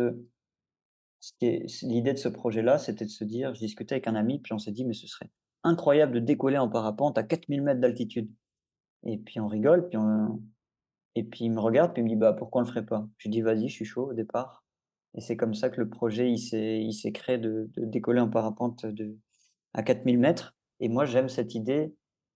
l'idée 1.40 2.12
de 2.12 2.18
ce 2.18 2.28
projet-là, 2.28 2.78
c'était 2.78 3.04
de 3.04 3.10
se 3.10 3.24
dire 3.24 3.54
je 3.54 3.60
discutais 3.60 3.94
avec 3.94 4.06
un 4.08 4.14
ami, 4.14 4.40
puis 4.40 4.52
on 4.52 4.58
s'est 4.58 4.72
dit: 4.72 4.84
«Mais 4.84 4.94
ce 4.94 5.06
serait 5.06 5.30
incroyable 5.64 6.12
de 6.14 6.20
décoller 6.20 6.58
en 6.58 6.68
parapente 6.68 7.18
à 7.18 7.22
4000 7.22 7.62
mètres 7.62 7.80
d'altitude» 7.80 8.30
et 9.04 9.18
puis 9.18 9.40
on 9.40 9.48
rigole, 9.48 9.88
puis 9.88 9.98
on 9.98 10.42
et 11.16 11.24
puis 11.24 11.46
il 11.46 11.52
me 11.52 11.60
regarde, 11.60 11.92
puis 11.94 12.02
il 12.02 12.04
me 12.06 12.10
dit: 12.10 12.16
«Bah, 12.16 12.34
pourquoi 12.34 12.62
on 12.62 12.64
le 12.64 12.70
ferait 12.70 12.86
pas?» 12.86 13.08
je 13.18 13.30
dis: 13.30 13.42
«Vas-y, 13.42 13.68
je 13.68 13.74
suis 13.74 13.86
chaud 13.86 14.10
au 14.10 14.14
départ» 14.14 14.64
et 15.18 15.20
c'est 15.20 15.36
comme 15.36 15.54
ça 15.54 15.68
que 15.70 15.80
le 15.80 15.88
projet, 15.90 16.30
il 16.32 16.38
s'est 16.94 17.12
créé 17.12 17.38
de 17.38 17.68
décoller 17.76 18.20
en 18.20 18.30
parapente 18.30 18.86
de 18.86 19.18
à 19.74 19.82
4000 19.82 20.18
mètres. 20.18 20.56
Et 20.80 20.88
moi, 20.88 21.06
j'aime 21.06 21.28
cette 21.28 21.54
idée, 21.56 21.94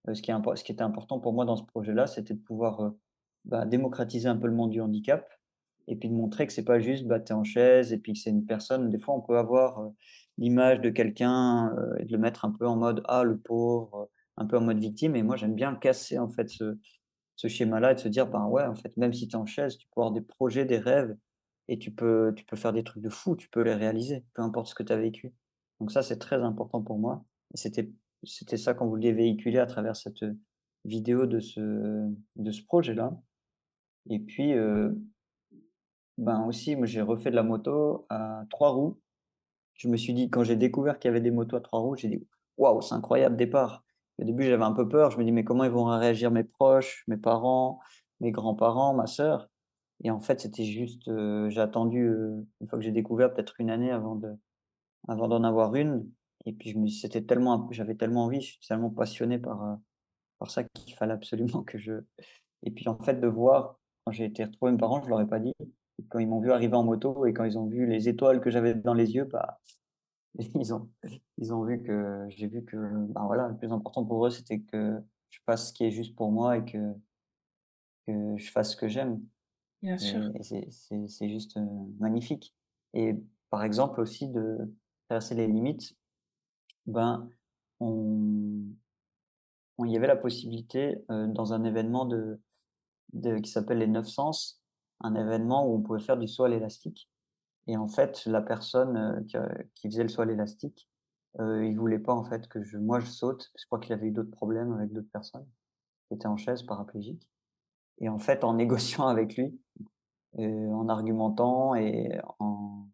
heu, 0.08 0.14
ce 0.14 0.22
qui 0.22 0.32
est 0.32 0.34
ce 0.56 0.64
qui 0.64 0.72
était 0.72 0.82
important 0.82 1.20
pour 1.20 1.32
moi 1.32 1.44
dans 1.44 1.56
ce 1.56 1.64
projet-là, 1.64 2.08
c'était 2.08 2.34
de 2.34 2.40
pouvoir, 2.40 2.82
heu, 2.84 2.98
bah, 3.44 3.66
démocratiser 3.66 4.28
un 4.28 4.36
peu 4.36 4.48
le 4.48 4.54
monde 4.54 4.70
du 4.70 4.80
handicap 4.80 5.28
et 5.88 5.96
puis 5.96 6.08
de 6.08 6.14
montrer 6.14 6.46
que 6.46 6.52
c'est 6.52 6.64
pas 6.64 6.80
juste, 6.80 7.06
bah, 7.06 7.20
tu 7.20 7.32
es 7.32 7.36
en 7.36 7.44
chaise 7.44 7.92
et 7.92 7.98
puis 7.98 8.14
que 8.14 8.18
c'est 8.20 8.30
une 8.30 8.46
personne. 8.46 8.90
Des 8.90 8.98
fois, 8.98 9.14
on 9.16 9.20
peut 9.22 9.38
avoir, 9.38 9.80
heu, 9.82 9.90
l'image 10.38 10.80
de 10.80 10.90
quelqu'un, 10.90 11.74
et 12.00 12.04
de 12.06 12.12
le 12.12 12.18
mettre 12.18 12.44
un 12.44 12.50
peu 12.52 12.66
en 12.66 12.76
mode: 12.76 13.02
«Ah 13.08 13.22
le 13.24 13.38
pauvre», 13.38 14.10
un 14.38 14.46
peu 14.46 14.58
en 14.58 14.62
mode 14.62 14.78
victime. 14.80 15.14
Et 15.16 15.22
moi 15.22 15.36
j'aime 15.36 15.54
bien 15.54 15.74
casser 15.76 16.18
en 16.18 16.28
fait 16.28 16.48
ce 16.50 16.78
ce 17.36 17.48
schéma-là 17.48 17.92
et 17.92 17.94
de 17.96 18.00
se 18.00 18.08
dire: 18.08 18.26
«Ben, 18.28 18.46
ouais, 18.46 18.64
en 18.64 18.74
fait, 18.76 18.96
même 18.98 19.12
si 19.12 19.28
tu 19.28 19.34
es 19.36 19.38
en 19.38 19.46
chaise, 19.46 19.76
tu 19.78 19.86
peux 19.94 20.00
avoir 20.02 20.12
des 20.12 20.20
projets, 20.22 20.64
des 20.66 20.78
rêves 20.78 21.16
et 21.72 21.78
tu 21.78 21.90
peux 21.92 22.32
tu 22.36 22.44
peux 22.44 22.56
faire 22.56 22.72
des 22.72 22.84
trucs 22.84 23.02
de 23.02 23.10
fou, 23.10 23.36
tu 23.36 23.48
peux 23.50 23.62
les 23.62 23.74
réaliser, 23.74 24.24
peu 24.34 24.42
importe 24.42 24.68
ce 24.68 24.74
que 24.74 24.82
tu 24.84 24.92
as 24.92 24.98
vécu». 24.98 25.34
Donc 25.80 25.92
ça, 25.92 26.02
c'est 26.02 26.18
très 26.18 26.42
important 26.42 26.82
pour 26.82 26.98
moi 26.98 27.24
et 27.54 27.58
c'était 27.58 27.90
c'était 28.24 28.56
ça 28.58 28.74
qu'on 28.74 28.88
voulait 28.88 29.12
véhiculer 29.12 29.58
à 29.58 29.66
travers 29.66 29.96
cette, 29.96 30.24
vidéo 30.84 31.26
de 31.26 31.40
ce 31.40 31.60
de 32.36 32.50
ce 32.52 32.62
projet-là 32.64 33.12
et 34.10 34.18
puis, 34.18 34.52
heu 34.54 34.96
ben, 36.18 36.44
aussi, 36.46 36.76
moi, 36.76 36.86
j'ai 36.86 37.00
refait 37.02 37.30
de 37.30 37.36
la 37.36 37.42
moto 37.42 38.06
à 38.10 38.44
3 38.50 38.70
roues. 38.70 39.00
Je 39.74 39.88
me 39.88 39.96
suis 39.96 40.14
dit 40.14 40.30
quand 40.30 40.44
j'ai 40.44 40.56
découvert 40.56 40.98
qu'il 40.98 41.08
y 41.08 41.10
avait 41.10 41.20
des 41.20 41.30
motos 41.30 41.56
à 41.56 41.60
3 41.60 41.80
roues, 41.80 41.96
j'ai 41.96 42.08
dit: 42.08 42.26
«Waouh, 42.58 42.82
c'est 42.82 42.94
incroyable 42.94 43.36
départ». 43.36 43.84
Au 44.18 44.24
début, 44.24 44.44
j'avais 44.44 44.64
un 44.64 44.72
peu 44.72 44.88
peur, 44.88 45.10
je 45.10 45.18
me 45.18 45.24
dis: 45.24 45.32
«Mais 45.32 45.44
comment 45.44 45.64
ils 45.64 45.70
vont 45.70 45.84
réagir 45.84 46.30
mes 46.30 46.44
proches, 46.44 47.04
mes 47.08 47.16
parents, 47.16 47.80
mes 48.20 48.30
grands-parents, 48.32 48.94
ma 48.94 49.06
sœur?» 49.06 49.48
Et 50.02 50.10
en 50.10 50.20
fait, 50.20 50.40
c'était 50.40 50.64
juste, 50.64 51.08
heu, 51.08 51.48
j'ai 51.50 51.60
attendu, 51.60 52.02
heu, 52.08 52.46
une 52.60 52.66
fois 52.66 52.78
que 52.78 52.84
j'ai 52.84 52.92
découvert, 52.92 53.32
peut-être 53.34 53.54
une 53.60 53.70
année 53.70 53.90
avant 53.92 54.16
de 54.16 54.34
avant 55.08 55.28
d'en 55.28 55.44
avoir 55.44 55.74
une 55.76 56.10
et 56.46 56.52
puis 56.52 56.70
je 56.70 56.78
me 56.78 56.88
c'était 56.88 57.22
tellement 57.24 57.68
j'avais 57.72 57.94
tellement 57.96 58.24
envie, 58.26 58.40
je 58.40 58.52
suis 58.52 58.66
tellement 58.68 58.90
passionné 58.90 59.38
par, 59.38 59.78
par 60.38 60.50
ça 60.50 60.64
qu'il 60.64 60.94
fallait 60.96 61.14
absolument 61.14 61.62
que 61.64 61.78
je 61.78 61.94
Et 62.64 62.70
puis 62.70 62.88
en 62.88 62.98
fait, 62.98 63.20
de 63.20 63.26
voir, 63.28 63.78
quand 64.04 64.12
j'ai 64.12 64.26
été 64.26 64.44
retrouver 64.44 64.72
mes 64.72 64.78
parents, 64.78 65.02
je 65.02 65.08
leur 65.10 65.20
ai 65.20 65.26
pas 65.28 65.40
dit. 65.40 65.54
Quand 66.10 66.18
ils 66.20 66.28
m'ont 66.28 66.40
vu 66.40 66.52
arriver 66.52 66.74
en 66.76 66.84
moto 66.84 67.26
et 67.26 67.32
quand 67.34 67.44
ils 67.44 67.58
ont 67.58 67.66
vu 67.68 67.86
les 67.86 68.08
étoiles 68.08 68.40
que 68.40 68.50
j'avais 68.50 68.74
dans 68.74 68.94
les 68.94 69.12
yeux, 69.14 69.24
bah, 69.24 69.60
ils 70.38 70.74
ont, 70.74 70.90
ils 71.38 71.52
ont 71.54 71.64
vu 71.64 71.82
que 71.82 72.26
j'ai 72.30 72.48
vu 72.48 72.64
que 72.64 72.76
bah 73.12 73.22
voilà, 73.26 73.48
le 73.48 73.56
plus 73.56 73.72
important 73.72 74.04
pour 74.06 74.26
eux, 74.26 74.30
c'était 74.30 74.60
que 74.60 75.00
je 75.30 75.40
fasse 75.46 75.68
ce 75.70 75.72
qui 75.74 75.84
est 75.84 75.90
juste 75.92 76.16
pour 76.16 76.32
moi 76.32 76.58
et 76.58 76.64
que, 76.64 76.78
que 78.06 78.36
je 78.36 78.50
fasse 78.50 78.72
ce 78.72 78.76
que 78.76 78.88
j'aime. 78.88 79.20
Bien 79.82 79.98
sûr. 79.98 80.30
C'est 80.40 81.28
juste 81.28 81.58
magnifique. 81.98 82.54
Et 82.94 83.16
par 83.50 83.64
exemple 83.64 84.00
aussi 84.00 84.28
de 84.28 84.58
traverser 85.08 85.34
les 85.34 85.46
limites, 85.46 85.96
ben, 86.86 87.28
on, 87.80 88.64
on 89.78 89.84
il 89.84 89.92
y 89.92 89.96
avait 89.96 90.06
la 90.06 90.16
possibilité 90.16 91.04
euh, 91.10 91.26
dans 91.26 91.52
un 91.52 91.64
événement 91.64 92.04
de, 92.04 92.40
de 93.12 93.38
qui 93.38 93.50
s'appelle 93.50 93.78
les 93.78 93.86
Neuf 93.86 94.06
Sens, 94.06 94.62
un 95.00 95.14
événement 95.14 95.66
où 95.66 95.76
on 95.76 95.82
pouvait 95.82 96.00
faire 96.00 96.16
du 96.16 96.28
saut 96.28 96.44
à 96.44 96.48
l'élastique. 96.48 97.10
Et 97.66 97.76
en 97.76 97.88
fait, 97.88 98.24
la 98.26 98.42
personne 98.42 98.96
euh, 98.96 99.20
qui, 99.24 99.36
qui, 99.74 99.88
faisait 99.88 100.02
le 100.02 100.08
saut 100.08 100.22
à 100.22 100.26
l'élastique, 100.26 100.88
il 101.38 101.74
voulait 101.78 101.98
pas 101.98 102.12
en 102.12 102.24
fait 102.24 102.46
que 102.46 102.62
je, 102.62 102.76
moi 102.76 103.00
je 103.00 103.06
saute. 103.06 103.52
Je 103.58 103.64
crois 103.64 103.80
qu'il 103.80 103.94
avait 103.94 104.08
eu 104.08 104.10
d'autres 104.10 104.30
problèmes 104.30 104.70
avec 104.74 104.92
d'autres 104.92 105.10
personnes 105.10 105.46
qui 106.06 106.14
étaient 106.14 106.26
en 106.26 106.36
chaise 106.36 106.62
paraplégique. 106.62 107.26
Et 108.02 108.08
en 108.08 108.18
fait, 108.18 108.44
en 108.44 108.54
négociant 108.54 109.06
avec 109.06 109.36
lui, 109.36 109.58
euh, 110.38 110.70
en 110.72 110.88
argumentant 110.88 111.74
et 111.74 112.20
en 112.38 112.86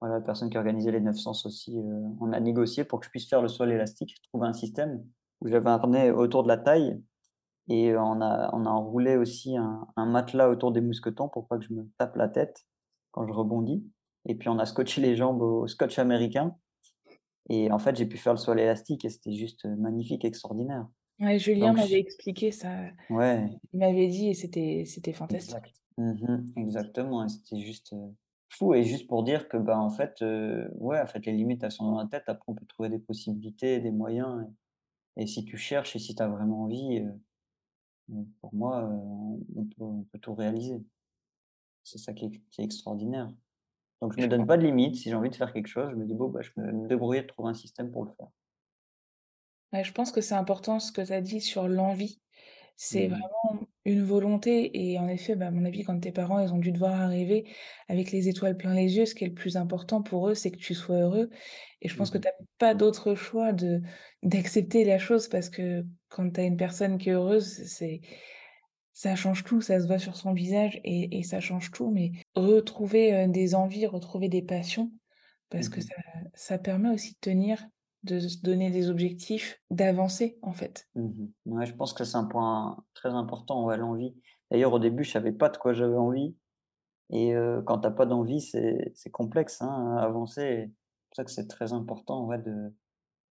voilà, 0.00 0.16
la 0.16 0.20
personne 0.20 0.50
qui 0.50 0.58
organisait 0.58 0.90
les 0.90 1.00
900 1.00 1.30
aussi, 1.44 1.78
euh, 1.78 2.08
on 2.20 2.32
a 2.32 2.40
négocié 2.40 2.82
pour 2.84 2.98
que 2.98 3.06
je 3.06 3.10
puisse 3.10 3.28
faire 3.28 3.40
le 3.40 3.48
sol 3.48 3.70
élastique. 3.70 4.16
Je 4.16 4.28
trouvais 4.28 4.48
un 4.48 4.52
système 4.52 5.04
où 5.40 5.48
j'avais 5.48 5.70
un 5.70 5.74
harnais 5.74 6.10
autour 6.10 6.42
de 6.42 6.48
la 6.48 6.58
taille 6.58 7.00
et 7.68 7.96
on 7.96 8.20
a, 8.20 8.50
on 8.52 8.66
a 8.66 8.68
enroulé 8.68 9.16
aussi 9.16 9.56
un, 9.56 9.86
un, 9.96 10.06
matelas 10.06 10.48
autour 10.50 10.72
des 10.72 10.80
mousquetons 10.80 11.28
pour 11.28 11.46
pas 11.46 11.56
que 11.56 11.64
je 11.64 11.72
me 11.72 11.88
tape 11.98 12.16
la 12.16 12.28
tête 12.28 12.64
quand 13.12 13.26
je 13.28 13.32
rebondis. 13.32 13.86
Et 14.26 14.34
puis 14.34 14.48
on 14.48 14.58
a 14.58 14.66
scotché 14.66 15.00
les 15.00 15.14
jambes 15.14 15.40
au 15.40 15.68
scotch 15.68 16.00
américain. 16.00 16.56
Et 17.48 17.70
en 17.70 17.78
fait, 17.78 17.94
j'ai 17.96 18.06
pu 18.06 18.16
faire 18.18 18.32
le 18.32 18.38
sol 18.38 18.58
élastique 18.58 19.04
et 19.04 19.08
c'était 19.08 19.32
juste 19.32 19.66
magnifique, 19.66 20.24
extraordinaire. 20.24 20.86
Ouais, 21.20 21.38
Julien 21.38 21.72
m'avait 21.72 22.00
expliqué 22.00 22.50
ça. 22.50 22.70
Ouais. 23.10 23.46
Il 23.72 23.78
m'avait 23.78 24.08
dit 24.08 24.28
et 24.28 24.34
c'était 24.34 24.84
c'était 24.86 25.12
fantastique. 25.12 25.54
Exact. 25.56 25.78
Mmh 25.98 26.46
exactement, 26.56 27.28
c'était 27.28 27.60
juste 27.60 27.94
fou 28.52 28.74
et 28.74 28.84
juste 28.84 29.06
pour 29.06 29.22
dire 29.22 29.48
que 29.48 29.56
bah 29.56 29.78
en 29.78 29.90
fait 29.90 30.22
ouais 30.74 31.00
en 31.00 31.06
fait 31.06 31.24
les 31.26 31.32
limites 31.32 31.62
elles 31.62 31.72
sont 31.72 31.90
dans 31.90 31.98
la 31.98 32.06
tête 32.06 32.24
après 32.26 32.44
on 32.48 32.54
peut 32.54 32.66
trouver 32.66 32.90
des 32.90 32.98
possibilités 32.98 33.80
des 33.80 33.90
moyens 33.90 34.46
et, 35.16 35.26
si 35.26 35.44
tu 35.44 35.56
cherches 35.56 35.96
et 35.96 35.98
si 35.98 36.14
tu 36.14 36.22
as 36.22 36.28
vraiment 36.28 36.64
envie 36.64 37.02
pour 38.40 38.54
moi 38.54 38.90
on 39.56 39.64
peut, 39.64 39.82
on, 39.82 40.02
peut, 40.02 40.18
tout 40.18 40.34
réaliser 40.34 40.82
c'est 41.82 41.98
ça 41.98 42.12
qui 42.12 42.26
est, 42.26 42.62
extraordinaire 42.62 43.32
donc 44.02 44.14
je 44.16 44.22
me 44.22 44.28
donne 44.28 44.46
pas 44.46 44.58
de 44.58 44.64
limites 44.64 44.96
si 44.96 45.08
j'ai 45.08 45.14
envie 45.14 45.30
de 45.30 45.36
faire 45.36 45.52
quelque 45.52 45.68
chose 45.68 45.90
je 45.90 45.96
me 45.96 46.04
dis 46.04 46.14
bon 46.14 46.28
bah 46.28 46.40
je 46.42 46.50
me 46.60 46.88
débrouiller 46.88 47.22
de 47.22 47.28
trouver 47.28 47.50
un 47.50 47.54
système 47.54 47.90
pour 47.90 48.04
le 48.04 48.10
faire 48.12 48.28
ouais, 49.72 49.84
je 49.84 49.92
pense 49.92 50.12
que 50.12 50.20
c'est 50.20 50.34
important 50.34 50.80
ce 50.80 50.92
que 50.92 51.02
tu 51.02 51.12
as 51.12 51.20
dit 51.20 51.40
sur 51.40 51.68
l'envie. 51.68 52.20
C'est 52.76 53.08
Mmh. 53.08 53.08
vraiment 53.08 53.66
une 53.86 54.02
volonté 54.04 54.70
et 54.92 54.98
en 54.98 55.08
effet, 55.08 55.36
bah, 55.36 55.48
à 55.48 55.50
mon 55.52 55.64
avis, 55.66 55.84
quand 55.84 55.98
tes 56.00 56.12
parents, 56.12 56.40
ils 56.40 56.52
ont 56.52 56.58
dû 56.58 56.72
te 56.72 56.78
voir 56.78 57.00
arriver 57.00 57.44
avec 57.88 58.12
les 58.12 58.28
étoiles 58.28 58.56
plein 58.56 58.74
les 58.74 58.96
yeux, 58.96 59.06
ce 59.06 59.14
qui 59.14 59.24
est 59.24 59.28
le 59.28 59.34
plus 59.34 59.56
important 59.56 60.02
pour 60.02 60.28
eux, 60.30 60.34
c'est 60.34 60.50
que 60.52 60.58
tu 60.58 60.74
sois 60.74 60.96
heureux 61.00 61.30
et 61.82 61.88
je 61.88 61.96
pense 61.96 62.10
que 62.10 62.18
mmh. 62.18 62.20
tu 62.20 62.28
as 62.28 62.32
pas 62.58 62.74
d'autre 62.74 63.14
choix 63.14 63.52
de 63.52 63.82
d'accepter 64.24 64.84
la 64.84 64.98
chose 64.98 65.28
parce 65.28 65.50
que 65.50 65.84
quand 66.08 66.30
tu 66.32 66.40
as 66.40 66.44
une 66.44 66.56
personne 66.58 66.98
qui 66.98 67.10
est 67.10 67.12
heureuse, 67.12 67.46
c'est 67.66 68.00
ça 68.92 69.16
change 69.16 69.44
tout, 69.44 69.60
ça 69.60 69.80
se 69.80 69.86
voit 69.86 69.98
sur 69.98 70.16
son 70.16 70.32
visage 70.32 70.80
et 70.84 71.18
et 71.18 71.22
ça 71.22 71.40
change 71.40 71.70
tout, 71.70 71.90
mais 71.90 72.12
retrouver, 72.34 73.26
des 73.28 73.54
envies, 73.54 73.86
retrouver 73.86 74.28
des 74.28 74.42
passions 74.42 74.92
parce 75.50 75.68
que 75.68 75.80
Mmh. 75.80 75.82
ça 75.82 75.94
ça 76.34 76.58
permet 76.58 76.90
aussi 76.90 77.14
de 77.14 77.18
tenir, 77.20 77.66
de 78.04 78.18
se 78.20 78.38
donner 78.42 78.70
des 78.70 78.90
objectifs, 78.90 79.60
d'avancer, 79.70 80.38
en 80.42 80.52
fait. 80.52 80.88
Mmh 80.94 81.26
ouais, 81.46 81.66
je 81.66 81.74
pense 81.74 81.94
que 81.94 82.04
c'est 82.04 82.16
un 82.16 82.24
point 82.24 82.84
très 82.94 83.10
important, 83.10 83.64
ouais, 83.64 83.76
l'envie. 83.78 84.14
D'ailleurs, 84.50 84.72
au 84.74 84.78
début, 84.78 85.04
je 85.04 85.10
savais 85.10 85.32
pas 85.32 85.48
de 85.48 85.56
quoi 85.56 85.72
j'avais 85.72 85.96
envie 85.96 86.36
et 87.10 87.34
heu, 87.34 87.62
quand 87.66 87.80
tu 87.80 87.88
as 87.88 87.92
pas 87.92 88.06
d'envie, 88.06 88.40
c'est 88.42 88.94
complexe, 89.12 89.62
hein, 89.62 89.96
à 89.98 90.02
avancer. 90.04 90.68
C'est 90.68 91.08
pour 91.10 91.16
ça 91.16 91.24
que 91.24 91.30
c'est 91.32 91.48
très 91.48 91.72
important, 91.74 92.26
ouais, 92.26 92.38
de 92.38 92.74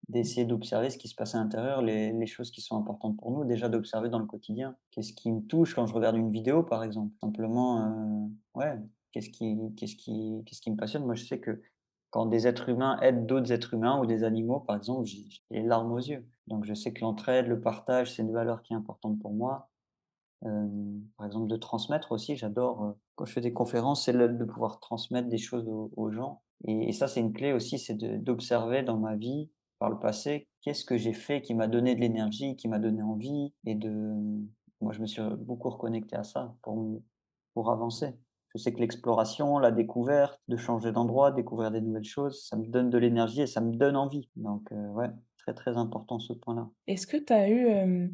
d'essayer 0.09 0.45
d'observer 0.45 0.89
ce 0.91 0.97
qui 0.99 1.07
se 1.09 1.15
passe 1.15 1.35
à 1.35 1.39
l'intérieur, 1.39 1.81
les 1.81 2.13
les 2.13 2.27
choses 2.27 2.51
qui 2.51 2.61
sont 2.61 2.77
importantes 2.77 3.17
pour 3.17 3.31
nous, 3.31 3.45
déjà 3.45 3.69
d'observer 3.69 4.09
dans 4.09 4.19
le 4.19 4.25
quotidien. 4.27 4.77
Qu'est-ce 4.91 5.13
qui 5.13 5.31
me 5.31 5.41
touche 5.47 5.75
quand 5.75 5.87
je 5.87 5.93
regarde 5.93 6.17
une 6.17 6.31
vidéo, 6.31 6.63
par 6.63 6.83
exemple? 6.83 7.13
Simplement, 7.21 7.81
heu, 8.27 8.31
ouais, 8.55 8.77
qu'est-ce 9.11 9.29
qui 9.31 9.57
qu'est-ce 9.77 9.95
qui 9.95 10.43
qu'est-ce 10.45 10.61
qui 10.61 10.71
me 10.71 10.77
passionne? 10.77 11.05
Moi, 11.05 11.15
je 11.15 11.25
sais 11.25 11.39
que 11.39 11.61
quand 12.15 12.27
des 12.27 12.47
êtres 12.47 12.69
humains 12.69 12.97
aident 13.01 13.25
d'autres 13.25 13.51
êtres 13.51 13.73
humains 13.73 13.99
ou 13.99 14.05
des 14.05 14.23
animaux, 14.23 14.61
par 14.61 14.77
exemple, 14.77 15.05
j'ai 15.05 15.25
les 15.51 15.61
larmes 15.61 15.91
aux 15.91 15.99
yeux. 15.99 16.25
Donc 16.47 16.63
je 16.63 16.73
sais 16.73 16.93
que 16.93 17.01
l'entraide, 17.01 17.47
le 17.47 17.59
partage, 17.59 18.15
c'est 18.15 18.21
une 18.21 18.31
valeur 18.31 18.61
qui 18.61 18.71
est 18.71 18.75
importante 18.77 19.19
pour 19.19 19.33
moi. 19.33 19.69
Euh, 20.45 20.65
par 21.17 21.25
exemple, 21.25 21.47
de 21.47 21.57
transmettre 21.57 22.13
aussi, 22.13 22.37
j'adore, 22.37 22.83
euh, 22.85 22.91
quand 23.15 23.25
je 23.25 23.33
fais 23.33 23.41
des 23.41 23.51
conférences, 23.51 24.05
c'est 24.05 24.13
de 24.13 24.45
pouvoir 24.45 24.79
transmettre 24.79 25.27
des 25.27 25.37
choses 25.37 25.67
aux, 25.67 26.09
gens. 26.09 26.41
Et, 26.63 26.93
ça, 26.93 27.09
c'est 27.09 27.19
une 27.19 27.33
clé 27.33 27.51
aussi, 27.51 27.79
c'est 27.79 27.95
d'observer 27.95 28.81
dans 28.81 28.97
ma 28.97 29.17
vie, 29.17 29.49
par 29.79 29.89
le 29.89 29.99
passé, 29.99 30.47
qu'est-ce 30.61 30.85
que 30.85 30.95
j'ai 30.97 31.11
fait 31.11 31.41
qui 31.41 31.53
m'a 31.53 31.67
donné 31.67 31.95
de 31.95 31.99
l'énergie, 31.99 32.55
qui 32.55 32.69
m'a 32.69 32.79
donné 32.79 33.01
envie. 33.01 33.53
Et 33.65 33.75
de, 33.75 33.91
moi, 34.79 34.93
je 34.93 35.01
me 35.01 35.05
suis 35.05 35.21
beaucoup 35.39 35.69
reconnecté 35.69 36.15
à 36.15 36.23
ça 36.23 36.55
pour, 36.61 37.01
pour 37.53 37.71
avancer. 37.71 38.13
Sais 38.57 38.73
que 38.73 38.79
l'exploration, 38.79 39.59
la 39.59 39.71
découverte, 39.71 40.39
de 40.47 40.57
changer 40.57 40.91
d'endroit, 40.91 41.31
découvrir 41.31 41.71
des 41.71 41.81
nouvelles 41.81 42.03
choses, 42.03 42.45
ça 42.47 42.55
me 42.55 42.67
donne 42.67 42.89
de 42.89 42.97
l'énergie 42.97 43.41
et 43.41 43.47
ça 43.47 43.61
me 43.61 43.73
donne 43.73 43.95
envie. 43.97 44.29
Donc, 44.35 44.71
euh, 44.71 44.87
ouais, 44.89 45.09
très 45.37 45.53
très 45.53 45.77
important 45.77 46.19
ce 46.19 46.33
point-là. 46.33 46.69
Est-ce 46.87 47.05
que 47.05 47.17
tu 47.17 47.33
as 47.33 47.49
eu 47.49 48.09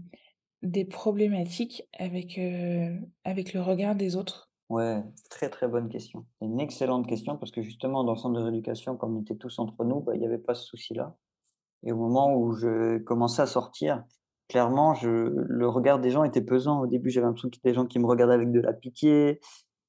des 0.63 0.85
problématiques 0.85 1.87
avec, 1.97 2.37
euh, 2.37 2.95
avec 3.23 3.53
le 3.53 3.61
regard 3.61 3.95
des 3.95 4.15
autres? 4.15 4.51
Ouais, 4.69 5.03
très 5.29 5.49
très 5.49 5.67
bonne 5.67 5.89
question. 5.89 6.25
C'est 6.39 6.45
une 6.45 6.59
excellente 6.59 7.07
question 7.07 7.37
parce 7.37 7.51
que 7.51 7.61
justement, 7.61 8.03
dans 8.03 8.13
le 8.13 8.17
centre 8.17 8.39
de 8.39 8.43
rééducation, 8.43 8.95
comme 8.95 9.17
on 9.17 9.21
était 9.21 9.35
tous 9.35 9.59
entre 9.59 9.83
nous, 9.83 9.99
bah, 9.99 10.13
il 10.15 10.19
n'y 10.19 10.25
avait 10.25 10.37
pas 10.37 10.55
ce 10.55 10.65
souci-là. 10.65 11.15
Et 11.83 11.91
au 11.91 11.97
moment 11.97 12.33
où 12.35 12.53
je 12.53 12.99
commençais 12.99 13.41
à 13.41 13.47
sortir, 13.47 14.03
clairement, 14.47 14.93
je, 14.93 15.09
le 15.09 15.67
regard 15.67 15.99
des 15.99 16.11
gens 16.11 16.23
était 16.23 16.41
pesant. 16.41 16.79
Au 16.81 16.87
début, 16.87 17.09
j'avais 17.09 17.25
l'impression 17.25 17.49
qu'il 17.49 17.59
y 17.63 17.67
avait 17.67 17.73
des 17.73 17.81
gens 17.81 17.87
qui 17.87 17.99
me 17.99 18.05
regardaient 18.05 18.35
avec 18.35 18.51
de 18.51 18.61
la 18.61 18.71
pitié, 18.71 19.41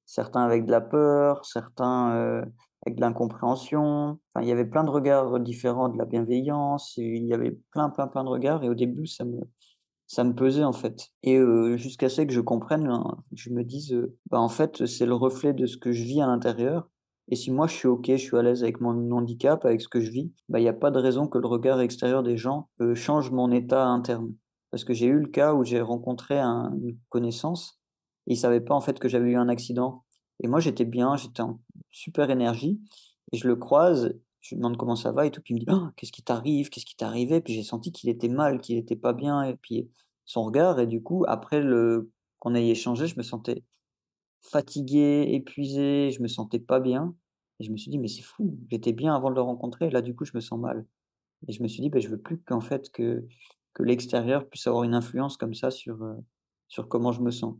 certains 0.05 0.41
avec 0.41 0.65
de 0.65 0.71
la 0.71 0.81
peur, 0.81 1.45
certains 1.45 2.43
avec 2.85 2.95
de 2.95 3.01
l'incompréhension. 3.01 4.19
Enfin, 4.33 4.43
il 4.43 4.47
y 4.47 4.51
avait 4.51 4.65
plein 4.65 4.83
de 4.83 4.89
regards 4.89 5.39
différents, 5.39 5.89
de 5.89 5.97
la 5.97 6.05
bienveillance. 6.05 6.97
il 6.97 7.25
y 7.25 7.33
avait 7.33 7.57
plein, 7.71 7.89
plein, 7.89 8.07
plein 8.07 8.23
de 8.23 8.29
regards. 8.29 8.63
Et 8.63 8.69
au 8.69 8.75
début, 8.75 9.07
ça 9.07 9.23
me, 9.25 9.39
ça 10.07 10.23
me 10.23 10.33
pesait 10.33 10.63
en 10.63 10.73
fait. 10.73 11.09
Et 11.23 11.39
jusqu'à 11.77 12.09
ce 12.09 12.21
que 12.21 12.33
je 12.33 12.41
comprenne, 12.41 12.87
hein, 12.87 13.17
je 13.33 13.49
me 13.49 13.63
dise, 13.63 13.95
bah 14.29 14.39
en 14.39 14.49
fait, 14.49 14.85
c'est 14.85 15.05
le 15.05 15.15
reflet 15.15 15.53
de 15.53 15.65
ce 15.65 15.77
que 15.77 15.91
je 15.91 16.03
vis 16.03 16.21
à 16.21 16.27
l'intérieur. 16.27 16.89
Et 17.29 17.35
si 17.35 17.51
moi 17.51 17.67
je 17.67 17.73
suis 17.73 17.87
ok, 17.87 18.07
je 18.07 18.17
suis 18.17 18.37
à 18.37 18.41
l'aise 18.41 18.63
avec 18.63 18.81
mon 18.81 19.11
handicap, 19.11 19.63
avec 19.65 19.81
ce 19.81 19.87
que 19.87 20.01
je 20.01 20.11
vis, 20.11 20.33
bah 20.49 20.59
il 20.59 20.63
n'y 20.63 20.69
a 20.69 20.73
pas 20.73 20.91
de 20.91 20.99
raison 20.99 21.27
que 21.27 21.37
le 21.37 21.47
regard 21.47 21.79
extérieur 21.79 22.21
des 22.21 22.37
gens 22.37 22.69
change 22.95 23.31
mon 23.31 23.51
état 23.51 23.85
interne. 23.87 24.33
Parce 24.71 24.83
que 24.83 24.93
j'ai 24.93 25.05
eu 25.05 25.19
le 25.19 25.27
cas 25.27 25.53
où 25.53 25.63
j'ai 25.63 25.81
rencontré 25.81 26.37
un, 26.39 26.73
une 26.81 26.97
connaissance 27.09 27.79
et 28.27 28.33
il 28.33 28.37
savait 28.37 28.61
pas 28.61 28.75
en 28.75 28.81
fait 28.81 28.99
que 28.99 29.07
j'avais 29.07 29.31
eu 29.31 29.35
un 29.35 29.49
accident. 29.49 30.03
Et 30.41 30.47
moi 30.47 30.59
j'étais 30.59 30.85
bien, 30.85 31.15
j'étais 31.15 31.41
en 31.41 31.59
super 31.91 32.29
énergie 32.29 32.81
et 33.31 33.37
je 33.37 33.47
le 33.47 33.55
croise, 33.55 34.13
je 34.41 34.49
lui 34.49 34.57
demande 34.57 34.77
comment 34.77 34.95
ça 34.95 35.11
va 35.11 35.25
et 35.25 35.31
tout, 35.31 35.41
puis 35.41 35.53
il 35.53 35.55
me 35.55 35.59
dit 35.59 35.71
«Oh, 35.71 35.89
qu'est-ce 35.95 36.11
qui 36.11 36.23
t'arrive, 36.23 36.69
qu'est-ce 36.69 36.85
qui 36.85 36.95
t'arrivait? 36.95 37.41
Puis 37.41 37.53
j'ai 37.53 37.63
senti 37.63 37.91
qu'il 37.91 38.09
était 38.09 38.27
mal, 38.27 38.59
qu'il 38.59 38.77
était 38.77 38.95
pas 38.95 39.13
bien 39.13 39.43
et 39.43 39.55
puis 39.55 39.89
son 40.25 40.43
regard 40.43 40.79
et 40.79 40.87
du 40.87 41.01
coup 41.01 41.25
après 41.27 41.61
le 41.61 42.11
qu'on 42.39 42.55
ait 42.55 42.67
échangé, 42.67 43.07
je 43.07 43.17
me 43.17 43.23
sentais 43.23 43.63
fatigué, 44.41 45.29
épuisé, 45.31 46.11
je 46.11 46.21
me 46.21 46.27
sentais 46.27 46.59
pas 46.59 46.79
bien 46.79 47.15
et 47.59 47.63
je 47.63 47.71
me 47.71 47.77
suis 47.77 47.89
dit 47.89 47.99
mais 47.99 48.07
c'est 48.07 48.21
fou, 48.21 48.57
j'étais 48.69 48.93
bien 48.93 49.15
avant 49.15 49.29
de 49.29 49.35
le 49.35 49.41
rencontrer, 49.41 49.89
là 49.89 50.01
du 50.01 50.15
coup 50.15 50.25
je 50.25 50.31
me 50.35 50.41
sens 50.41 50.59
mal. 50.59 50.85
Et 51.47 51.53
je 51.53 51.61
me 51.61 51.67
suis 51.67 51.81
dit 51.81 51.89
ben 51.89 52.01
je 52.01 52.09
veux 52.09 52.19
plus 52.19 52.39
qu'en 52.41 52.61
fait 52.61 52.89
que 52.91 53.25
que 53.73 53.83
l'extérieur 53.83 54.47
puisse 54.47 54.67
avoir 54.67 54.83
une 54.83 54.93
influence 54.93 55.37
comme 55.37 55.53
ça 55.53 55.71
sur 55.71 55.97
sur 56.67 56.87
comment 56.87 57.11
je 57.11 57.21
me 57.21 57.31
sens. 57.31 57.55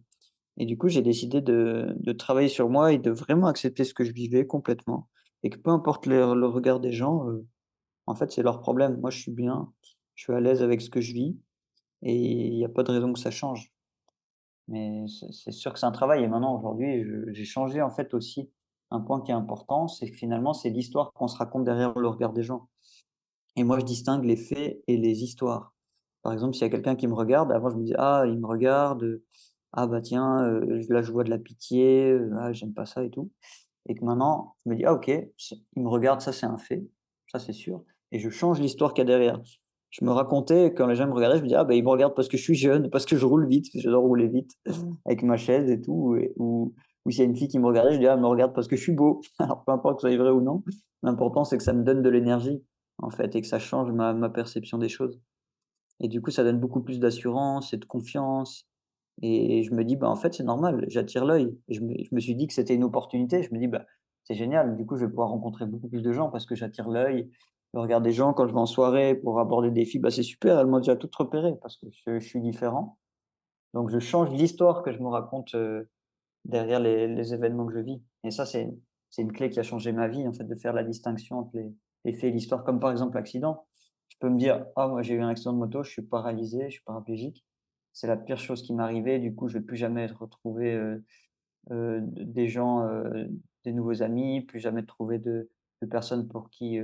Et 0.57 0.65
du 0.65 0.77
coup, 0.77 0.87
j'ai 0.87 1.01
décidé 1.01 1.41
de, 1.41 1.95
de, 1.97 2.11
travailler 2.11 2.47
sur 2.47 2.69
moi 2.69 2.93
et 2.93 2.99
de 2.99 3.11
vraiment 3.11 3.47
accepter 3.47 3.83
ce 3.83 3.93
que 3.93 4.03
je 4.03 4.11
vivais 4.11 4.45
complètement. 4.45 5.09
Et 5.41 5.49
que 5.49 5.57
peu 5.57 5.71
importe 5.71 6.05
le, 6.05 6.23
regard 6.45 6.79
des 6.79 6.91
gens, 6.91 7.27
euh, 7.27 7.45
en 8.05 8.15
fait, 8.15 8.31
c'est 8.31 8.43
leur 8.43 8.59
problème. 8.59 8.99
Moi, 8.99 9.09
je 9.09 9.19
suis 9.19 9.31
bien, 9.31 9.71
je 10.15 10.23
suis 10.23 10.33
à 10.33 10.39
l'aise 10.39 10.61
avec 10.61 10.81
ce 10.81 10.89
que 10.89 11.01
je 11.01 11.13
vis 11.13 11.37
et 12.03 12.47
il 12.47 12.55
n'y 12.55 12.65
a 12.65 12.69
pas 12.69 12.83
de 12.83 12.91
raison 12.91 13.13
que 13.13 13.19
ça 13.19 13.31
change. 13.31 13.71
Mais 14.67 15.05
c'est 15.07 15.51
sûr 15.51 15.73
que 15.73 15.79
c'est 15.79 15.85
un 15.85 15.91
travail. 15.91 16.23
Et 16.23 16.27
maintenant, 16.27 16.57
aujourd'hui, 16.57 17.03
j'ai 17.33 17.45
changé 17.45 17.81
en 17.81 17.89
fait 17.89 18.13
aussi 18.13 18.49
un 18.91 19.01
point 19.01 19.21
qui 19.21 19.31
est 19.31 19.35
important, 19.35 19.87
c'est 19.87 20.09
que 20.09 20.15
finalement, 20.15 20.53
c'est 20.53 20.69
l'histoire 20.69 21.11
qu'on 21.13 21.27
se 21.27 21.37
raconte 21.37 21.63
derrière 21.63 21.97
le 21.97 22.07
regard 22.07 22.31
des 22.31 22.43
gens. 22.43 22.69
Et 23.55 23.63
moi, 23.63 23.79
je 23.79 23.85
distingue 23.85 24.23
les 24.23 24.37
faits 24.37 24.83
et 24.87 24.97
les 24.97 25.23
histoires. 25.23 25.73
Par 26.21 26.31
exemple, 26.31 26.53
s'il 26.53 26.63
y 26.63 26.65
a 26.65 26.69
quelqu'un 26.69 26.95
qui 26.95 27.07
me 27.07 27.13
regarde, 27.13 27.51
avant, 27.51 27.69
je 27.69 27.75
me 27.75 27.83
disais, 27.83 27.95
ah, 27.97 28.23
il 28.27 28.39
me 28.39 28.47
regarde, 28.47 29.21
«Ah 29.73 29.87
bah 29.87 30.01
tiens, 30.01 30.43
heu, 30.45 30.81
là 30.89 31.01
je 31.01 31.11
vois 31.11 31.23
de 31.23 31.29
la 31.31 31.39
pitié, 31.39 32.11
heu, 32.11 32.31
ah 32.39 32.53
j'aime 32.53 32.73
pas 32.73 32.85
ça 32.85 33.03
et 33.03 33.09
tout» 33.09 33.31
et 33.87 33.95
que 33.95 34.05
maintenant 34.05 34.55
je 34.65 34.71
me 34.71 34.75
dis: 34.77 34.85
«Ah 34.85 34.93
OK, 34.93 35.09
il 35.09 35.83
me 35.83 35.89
regarde, 35.89 36.21
ça 36.21 36.33
c'est 36.33 36.45
un 36.47 36.57
fait, 36.57 36.87
ça 37.31 37.39
c'est 37.39 37.53
sûr» 37.53 37.83
et 38.11 38.19
je 38.19 38.29
change 38.29 38.59
l'histoire 38.61 38.93
qu'il 38.93 39.03
y 39.03 39.05
a 39.05 39.07
derrière. 39.07 39.41
Je 39.91 40.05
me 40.05 40.11
racontais 40.11 40.73
quand 40.75 40.87
les 40.87 40.95
gens 40.95 41.07
me 41.07 41.13
regardaient, 41.13 41.37
je 41.39 41.43
me 41.43 41.47
dis: 41.49 41.55
«Ah 41.55 41.63
bah 41.65 41.75
il 41.75 41.83
me 41.83 41.89
regarde 41.89 42.15
parce 42.15 42.27
que 42.29 42.37
je 42.37 42.43
suis 42.43 42.55
jeune, 42.55 42.89
parce 42.91 43.05
que 43.05 43.17
je 43.17 43.25
roule 43.25 43.47
vite», 43.47 43.65
parce 43.67 43.73
que 43.73 43.81
j'adore 43.81 44.03
rouler 44.03 44.27
vite 44.29 44.51
avec 45.05 45.23
ma 45.23 45.37
chaise 45.37 45.69
et 45.69 45.81
tout 45.81 46.17
ou 46.37 46.73
ou 47.05 47.11
s'il 47.11 47.19
y 47.19 47.23
a 47.23 47.25
une 47.29 47.35
fille 47.35 47.49
qui 47.49 47.59
me 47.59 47.67
regardait, 47.67 47.93
je 47.95 47.99
dis: 47.99 48.07
«Ah 48.07 48.13
elle 48.15 48.21
me 48.21 48.27
regarde 48.27 48.53
parce 48.55 48.67
que 48.67 48.75
je 48.77 48.81
suis 48.83 48.93
beau». 48.93 49.21
Alors 49.39 49.63
peu 49.65 49.71
importe 49.73 49.97
que 50.01 50.09
ce 50.09 50.15
soit 50.15 50.23
vrai 50.23 50.31
ou 50.31 50.41
non, 50.41 50.63
l'important 51.03 51.43
c'est 51.45 51.57
que 51.57 51.63
ça 51.63 51.73
me 51.73 51.83
donne 51.83 52.01
de 52.01 52.09
l'énergie 52.09 52.63
en 52.99 53.09
fait 53.11 53.35
et 53.35 53.41
que 53.41 53.47
ça 53.47 53.59
change 53.59 53.91
ma 53.91 54.13
ma 54.13 54.29
perception 54.29 54.77
des 54.77 54.89
choses 54.89 55.19
et 56.01 56.07
du 56.09 56.21
coup 56.21 56.31
ça 56.31 56.43
donne 56.43 56.59
beaucoup 56.59 56.81
plus 56.83 56.99
d'assurance 56.99 57.73
et 57.73 57.77
de 57.77 57.85
confiance 57.85 58.67
et 59.21 59.63
je 59.63 59.71
me 59.73 59.83
dis: 59.85 59.95
«Bah, 59.95 60.09
en 60.09 60.15
fait, 60.15 60.33
c'est 60.33 60.43
normal, 60.43 60.85
j'attire 60.87 61.25
l'œil» 61.25 61.57
je 61.69 61.79
je 61.81 62.15
me 62.15 62.19
suis 62.19 62.35
dit 62.35 62.47
que 62.47 62.53
c'était 62.53 62.75
une 62.75 62.83
opportunité. 62.83 63.43
Je 63.43 63.53
me 63.53 63.59
dis: 63.59 63.67
«Bah, 63.67 63.85
c'est 64.23 64.35
génial, 64.35 64.75
du 64.77 64.85
coup, 64.85 64.97
je 64.97 65.05
vais 65.05 65.09
pouvoir 65.09 65.29
rencontrer 65.29 65.65
beaucoup 65.65 65.87
plus 65.89 66.01
de 66.01 66.11
gens 66.13 66.29
parce 66.29 66.45
que 66.45 66.55
j'attire 66.55 66.89
l'œil, 66.89 67.29
le 67.73 67.79
regard 67.81 68.01
des 68.01 68.11
gens 68.11 68.33
quand 68.33 68.47
je 68.47 68.53
vais 68.53 68.59
en 68.59 68.65
soirée 68.65 69.15
pour 69.15 69.39
aborder 69.39 69.71
des 69.71 69.85
filles, 69.85 69.99
bah, 70.01 70.11
c'est 70.11 70.23
super, 70.23 70.59
elles 70.59 70.67
m'ont 70.67 70.79
déjà 70.79 70.95
toutes 70.95 71.15
repéré 71.15 71.53
parce 71.61 71.77
que 71.77 71.87
je 71.91 72.19
suis 72.19 72.41
différent». 72.41 72.97
Donc 73.73 73.89
je 73.91 73.99
change 73.99 74.31
l'histoire 74.31 74.83
que 74.83 74.91
je 74.93 74.99
me 74.99 75.07
raconte, 75.09 75.55
heu, 75.55 75.89
derrière 76.45 76.79
les 76.81 77.07
les 77.07 77.33
événements 77.35 77.65
que 77.67 77.73
je 77.75 77.79
vis 77.79 78.01
et 78.25 78.31
ça, 78.31 78.45
c'est 78.47 78.69
c'est 79.11 79.21
une 79.23 79.31
clé 79.33 79.49
qui 79.51 79.59
a 79.59 79.63
changé 79.63 79.91
ma 79.93 80.07
vie, 80.09 80.27
en 80.27 80.33
fait, 80.33 80.45
de 80.45 80.55
faire 80.55 80.73
la 80.73 80.83
distinction 80.85 81.39
entre 81.39 81.51
les 81.57 81.73
les 82.05 82.13
faits 82.13 82.25
et 82.25 82.31
l'histoire. 82.33 82.63
Comme 82.65 82.79
par 82.81 82.91
exemple 82.91 83.15
l'accident. 83.17 83.65
Je 84.09 84.17
peux 84.19 84.29
me 84.29 84.37
dire: 84.39 84.65
«Ah 84.77 84.87
moi 84.89 85.01
j'ai 85.03 85.15
eu 85.15 85.21
un 85.21 85.29
accident 85.29 85.53
de 85.53 85.59
moto, 85.59 85.83
je 85.83 85.91
suis 85.91 86.01
paralysé, 86.03 86.65
je 86.67 86.75
suis 86.75 86.83
paraplégique. 86.85 87.43
C'est 87.95 88.07
la 88.07 88.17
pire 88.17 88.39
chose 88.39 88.63
qui 88.63 88.73
arrivée, 88.79 89.19
du 89.19 89.35
coup 89.35 89.47
je 89.47 89.59
vais 89.59 89.63
plus 89.63 89.77
jamais 89.77 90.07
retrouver, 90.07 90.73
heu, 90.75 91.03
d 92.01 92.25
des 92.25 92.47
gens, 92.49 92.87
heu, 92.89 93.29
des 93.65 93.73
nouveaux 93.73 94.03
amis, 94.03 94.41
plus 94.41 94.59
jamais 94.59 94.85
trouver 94.85 95.19
de 95.19 95.49
personnes 95.91 96.27
pour 96.29 96.49
qui, 96.51 96.79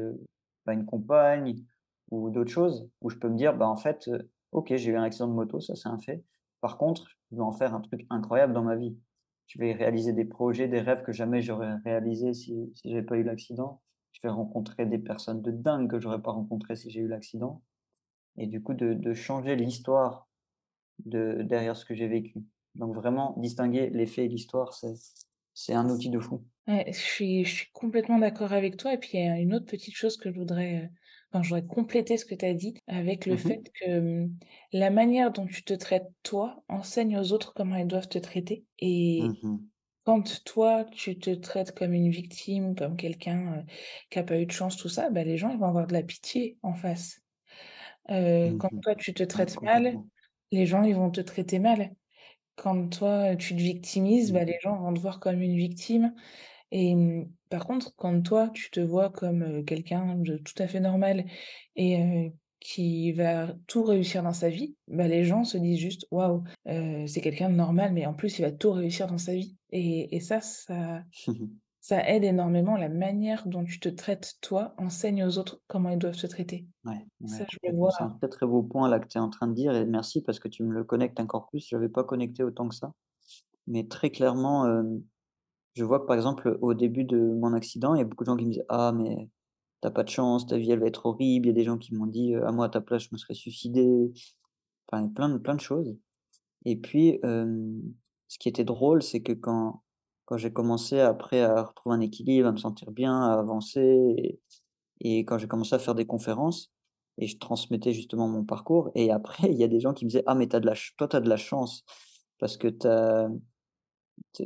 bah, 0.65 0.73
une 0.73 0.85
compagne 0.85 1.65
ou 2.11 2.29
d'autres 2.31 2.51
choses». 2.51 2.89
Ou 3.01 3.09
je 3.11 3.17
peux 3.17 3.29
me 3.29 3.37
dire: 3.37 3.57
«Bah, 3.57 3.67
en 3.69 3.77
fait, 3.77 4.09
OK, 4.53 4.73
j'ai 4.75 4.91
eu 4.91 4.97
un 4.97 5.03
accident 5.03 5.27
de 5.29 5.33
moto, 5.35 5.59
ça 5.61 5.75
c'est 5.75 5.89
un 5.89 5.99
fait. 5.99 6.23
Par 6.61 6.77
contre, 6.79 7.07
je 7.31 7.37
vais 7.37 7.43
en 7.43 7.53
faire 7.53 7.73
un 7.75 7.81
truc 7.81 8.05
incroyable 8.11 8.53
dans 8.53 8.63
ma 8.63 8.75
vie. 8.77 8.97
Je 9.47 9.59
vais 9.59 9.73
réaliser 9.73 10.13
des 10.13 10.25
projets, 10.25 10.67
des 10.69 10.81
rêves 10.81 11.03
que 11.03 11.13
jamais 11.13 11.41
j'aurais 11.43 11.75
réalisés 11.85 12.33
si 12.35 12.71
si 12.75 12.89
j'avais 12.91 13.03
pas 13.03 13.17
eu 13.17 13.23
l'accident. 13.23 13.81
Je 14.13 14.21
vais 14.23 14.29
rencontrer 14.31 14.85
des 14.87 14.99
personnes 14.99 15.41
de 15.43 15.51
dingue 15.51 15.89
que 15.91 15.99
j'aurais 16.01 16.21
pas 16.23 16.31
rencontrées 16.33 16.75
si 16.77 16.91
j'ai 16.91 17.01
eu 17.01 17.07
l'accident» 17.09 17.63
et 18.37 18.47
du 18.47 18.63
coup 18.63 18.73
de 18.75 19.13
changer 19.15 19.55
l'histoire 19.57 20.28
de 21.05 21.43
derrière 21.43 21.75
ce 21.77 21.85
que 21.85 21.95
j'ai 21.95 22.07
vécu. 22.07 22.39
Donc 22.75 22.95
vraiment 22.95 23.35
distinguer 23.37 23.89
les 23.89 24.05
faits 24.07 24.25
et 24.25 24.29
l'histoire, 24.29 24.73
c'est 25.53 25.73
un 25.73 25.89
outil 25.89 26.09
de 26.09 26.19
fou. 26.19 26.45
Ouais, 26.67 26.85
je 26.93 26.97
suis 26.99 27.45
je 27.45 27.55
suis 27.55 27.71
complètement 27.73 28.19
d'accord 28.19 28.53
avec 28.53 28.77
toi 28.77 28.93
et 28.93 28.97
puis 28.99 29.11
il 29.17 29.25
y 29.25 29.27
a 29.27 29.39
une 29.39 29.55
autre 29.55 29.65
petite 29.65 29.95
chose 29.95 30.17
que 30.17 30.31
je 30.31 30.35
voudrais, 30.37 30.83
heu, 30.85 30.89
enfin, 31.31 31.41
je 31.43 31.49
voudrais 31.49 31.65
compléter 31.67 32.15
ce 32.17 32.25
que 32.25 32.35
tu 32.35 32.45
as 32.45 32.53
dit 32.53 32.75
avec 32.87 33.25
le 33.25 33.35
Mmh 33.35 33.37
fait 33.37 33.71
que, 33.73 33.99
mmh, 33.99 34.37
la 34.73 34.91
manière 34.91 35.31
dont 35.31 35.47
tu 35.47 35.63
te 35.63 35.73
traites 35.73 36.07
toi, 36.21 36.63
enseigne 36.69 37.17
aux 37.17 37.31
autres 37.33 37.53
comment 37.55 37.75
ils 37.75 37.87
doivent 37.87 38.07
te 38.07 38.19
traiter 38.19 38.65
et 38.77 39.23
Mmh 39.23 39.35
mh. 39.43 39.69
quand 40.05 40.43
toi, 40.45 40.85
tu 40.85 41.19
te 41.19 41.31
traites 41.31 41.73
comme 41.77 41.93
une 41.93 42.11
victime, 42.11 42.75
comme 42.75 42.97
quelqu'un, 42.97 43.65
qui 44.11 44.19
a 44.19 44.23
pas 44.23 44.39
eu 44.41 44.45
de 44.47 44.51
chance, 44.51 44.77
tout 44.77 44.89
ça, 44.89 45.09
bah, 45.11 45.23
les 45.23 45.37
gens, 45.37 45.51
ils 45.51 45.59
vont 45.59 45.67
avoir 45.67 45.87
de 45.87 45.93
la 45.93 46.03
pitié 46.03 46.59
en 46.63 46.73
face. 46.75 47.21
Mmh 48.43 48.59
quand 48.59 48.69
toi, 48.81 48.95
tu 48.95 49.13
te 49.13 49.23
traites 49.23 49.61
mal. 49.61 49.99
Les 50.51 50.65
gens, 50.65 50.83
ils 50.83 50.95
vont 50.95 51.11
te 51.11 51.21
traiter 51.21 51.59
mal. 51.59 51.95
Quand 52.55 52.89
toi, 52.89 53.35
tu 53.37 53.55
te 53.55 53.61
victimises, 53.61 54.31
Mmh 54.31 54.33
bah, 54.33 54.45
mh. 54.45 54.45
les 54.45 54.59
gens 54.61 54.77
vont 54.81 54.93
te 54.93 54.99
voir 54.99 55.19
comme 55.21 55.41
une 55.41 55.55
victime 55.57 56.13
et 56.71 56.95
mmh, 56.95 57.31
par 57.49 57.65
contre, 57.67 57.95
quand 57.95 58.21
toi, 58.23 58.49
tu 58.53 58.71
te 58.71 58.79
vois 58.79 59.09
comme, 59.11 59.65
quelqu'un 59.65 60.15
de 60.15 60.37
tout 60.37 60.53
à 60.61 60.67
fait 60.67 60.79
normal 60.81 61.25
et 61.75 62.33
qui 62.59 63.11
va 63.13 63.55
tout 63.67 63.83
réussir 63.83 64.23
dans 64.23 64.33
sa 64.33 64.49
vie, 64.49 64.77
bah, 64.87 65.07
les 65.07 65.23
gens 65.25 65.43
se 65.45 65.57
disent 65.57 65.79
juste: 65.79 66.07
«Waouh, 66.11 66.43
c'est 66.65 67.21
quelqu'un 67.21 67.49
de 67.49 67.55
normal, 67.55 67.93
mais 67.93 68.05
en 68.05 68.13
plus, 68.13 68.39
il 68.39 68.43
va 68.43 68.51
tout 68.51 68.71
réussir 68.71 69.07
dans 69.07 69.17
sa 69.19 69.33
vie» 69.35 69.57
et 69.71 70.15
et 70.15 70.19
ça, 70.21 70.41
ça 70.41 71.03
ça 71.81 72.07
aide 72.09 72.23
énormément. 72.23 72.77
La 72.77 72.89
manière 72.89 73.47
dont 73.47 73.65
tu 73.65 73.79
te 73.79 73.89
traites 73.89 74.37
toi, 74.41 74.75
enseigne 74.77 75.23
aux 75.25 75.37
autres 75.37 75.61
comment 75.67 75.89
ils 75.91 75.99
doivent 75.99 76.13
se 76.15 76.27
traiter. 76.27 76.67
Ouais, 76.85 77.05
Ça, 77.25 77.43
ouais, 77.43 77.45
je 77.49 77.57
le 77.63 77.71
complètement. 77.71 77.77
vois 77.77 77.89
C'est 77.89 78.03
un 78.03 78.09
très, 78.09 78.29
très 78.29 78.45
beau 78.45 78.63
point 78.63 78.87
là 78.89 78.99
que 78.99 79.07
tu 79.07 79.17
es 79.17 79.21
en 79.21 79.29
train 79.29 79.47
de 79.47 79.53
dire 79.53 79.73
et 79.75 79.85
merci 79.85 80.21
parce 80.21 80.39
que 80.39 80.47
tu 80.47 80.63
me 80.63 80.73
le 80.73 80.83
connectes 80.85 81.19
encore 81.19 81.47
plus. 81.47 81.67
J'avais 81.67 81.89
pas 81.89 82.03
connecté 82.05 82.41
autant 82.43 82.69
que 82.69 82.75
ça. 82.75 82.93
Mais 83.67 83.87
très 83.87 84.11
clairement, 84.11 84.67
hem, 84.67 85.03
je 85.75 85.83
vois 85.85 85.99
que 86.01 86.05
par 86.07 86.15
exemple, 86.17 86.57
au 86.61 86.73
début 86.75 87.05
de 87.05 87.17
mon 87.19 87.53
accident, 87.53 87.95
il 87.95 87.99
y 87.99 88.01
a 88.01 88.05
beaucoup 88.05 88.23
de 88.25 88.29
gens 88.31 88.37
qui 88.37 88.45
me 88.45 88.51
disaient: 88.51 88.65
«Ah 88.69 88.93
mais 88.93 89.29
tu 89.81 89.87
as 89.89 89.91
pas 89.91 90.03
de 90.03 90.09
chance, 90.09 90.47
ta 90.47 90.57
vie 90.57 90.71
elle 90.71 90.79
va 90.81 90.87
être 90.87 91.05
horrible». 91.07 91.47
Il 91.47 91.49
y 91.49 91.51
a 91.51 91.55
des 91.55 91.63
gens 91.65 91.77
qui 91.79 91.95
m'ont 91.95 92.07
dit, 92.07 92.35
heu: 92.35 92.43
«Ah 92.45 92.51
moi 92.53 92.67
à 92.67 92.69
ta 92.69 92.81
place 92.81 93.03
je 93.03 93.09
me 93.13 93.17
serais 93.19 93.35
suicidé». 93.35 94.11
Enfin 94.91 95.07
plein 95.09 95.29
de 95.29 95.37
plein 95.39 95.55
de 95.55 95.61
choses 95.61 95.97
et 96.65 96.77
puis, 96.77 97.19
hem, 97.23 97.81
ce 98.29 98.39
qui 98.39 98.49
était 98.49 98.65
drôle, 98.65 99.03
c'est 99.03 99.21
que 99.23 99.33
quand 99.33 99.83
quand 100.29 100.37
j'ai 100.37 100.53
commencé 100.53 100.99
après 100.99 101.41
à 101.41 101.63
retrouver 101.63 101.95
un 101.95 102.01
équilibre, 102.01 102.47
à 102.47 102.51
me 102.51 102.57
sentir 102.57 102.91
bien, 102.91 103.19
à 103.19 103.39
avancer 103.39 104.39
et 105.01 105.19
quand 105.25 105.39
j'ai 105.39 105.47
commencé 105.47 105.73
à 105.75 105.79
faire 105.79 105.95
des 105.95 106.05
conférences 106.05 106.71
et 107.17 107.27
je 107.27 107.39
transmettais 107.39 107.93
justement 107.93 108.27
mon 108.27 108.43
parcours 108.45 108.91
et 108.95 109.11
après 109.11 109.49
il 109.51 109.57
y 109.57 109.63
a 109.63 109.67
des 109.67 109.79
gens 109.79 109.93
qui 109.93 110.05
me 110.05 110.11
disaient: 110.11 110.23
«Ah 110.27 110.35
mais 110.35 110.53
as 110.55 110.59
de 110.59 110.67
la 110.67 110.75
toi 110.97 111.07
tu 111.07 111.15
as 111.15 111.21
de 111.21 111.29
la 111.29 111.37
chance 111.37 111.83
parce 112.39 112.57
que 112.57 112.67
as 112.87 113.29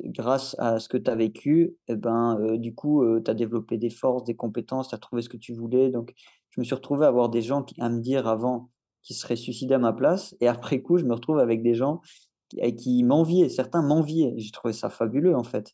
grâce 0.05 0.55
à 0.59 0.79
ce 0.79 0.89
que 0.89 0.97
tu 0.97 1.11
as 1.11 1.15
vécu 1.15 1.75
et 1.87 1.95
ben, 1.95 2.37
heu, 2.41 2.57
du 2.57 2.73
coup, 2.75 3.03
heu, 3.03 3.21
tu 3.23 3.29
as 3.31 3.33
développé 3.33 3.77
des 3.77 3.89
forces, 3.89 4.23
des 4.23 4.35
compétences, 4.35 4.89
tu 4.89 4.95
as 4.95 4.99
trouvé 4.99 5.21
ce 5.21 5.29
que 5.29 5.37
tu 5.37 5.53
voulais». 5.53 5.89
Donc 5.91 6.13
je 6.51 6.61
me 6.61 6.65
suis 6.65 6.75
retrouvé 6.75 7.05
à 7.05 7.09
avoir 7.09 7.29
des 7.29 7.41
gens 7.41 7.63
qui 7.63 7.79
à 7.81 7.89
me 7.89 7.99
dire 8.01 8.27
avant 8.27 8.69
qu'ils 9.03 9.15
seraient 9.17 9.35
suicidés 9.35 9.75
à 9.75 9.79
ma 9.79 9.93
place 9.93 10.35
et 10.41 10.47
après 10.47 10.81
coup, 10.81 10.97
je 10.97 11.05
me 11.05 11.13
retrouve 11.13 11.39
avec 11.39 11.63
des 11.63 11.75
gens 11.75 11.99
qui 11.99 12.32
et 12.57 12.75
qui 12.75 13.03
m'enviaient. 13.03 13.49
Certains 13.49 13.81
m'enviaient. 13.81 14.33
J'ai 14.37 14.51
trouvé 14.51 14.73
ça 14.73 14.89
fabuleux 14.89 15.35
en 15.35 15.43
fait, 15.43 15.73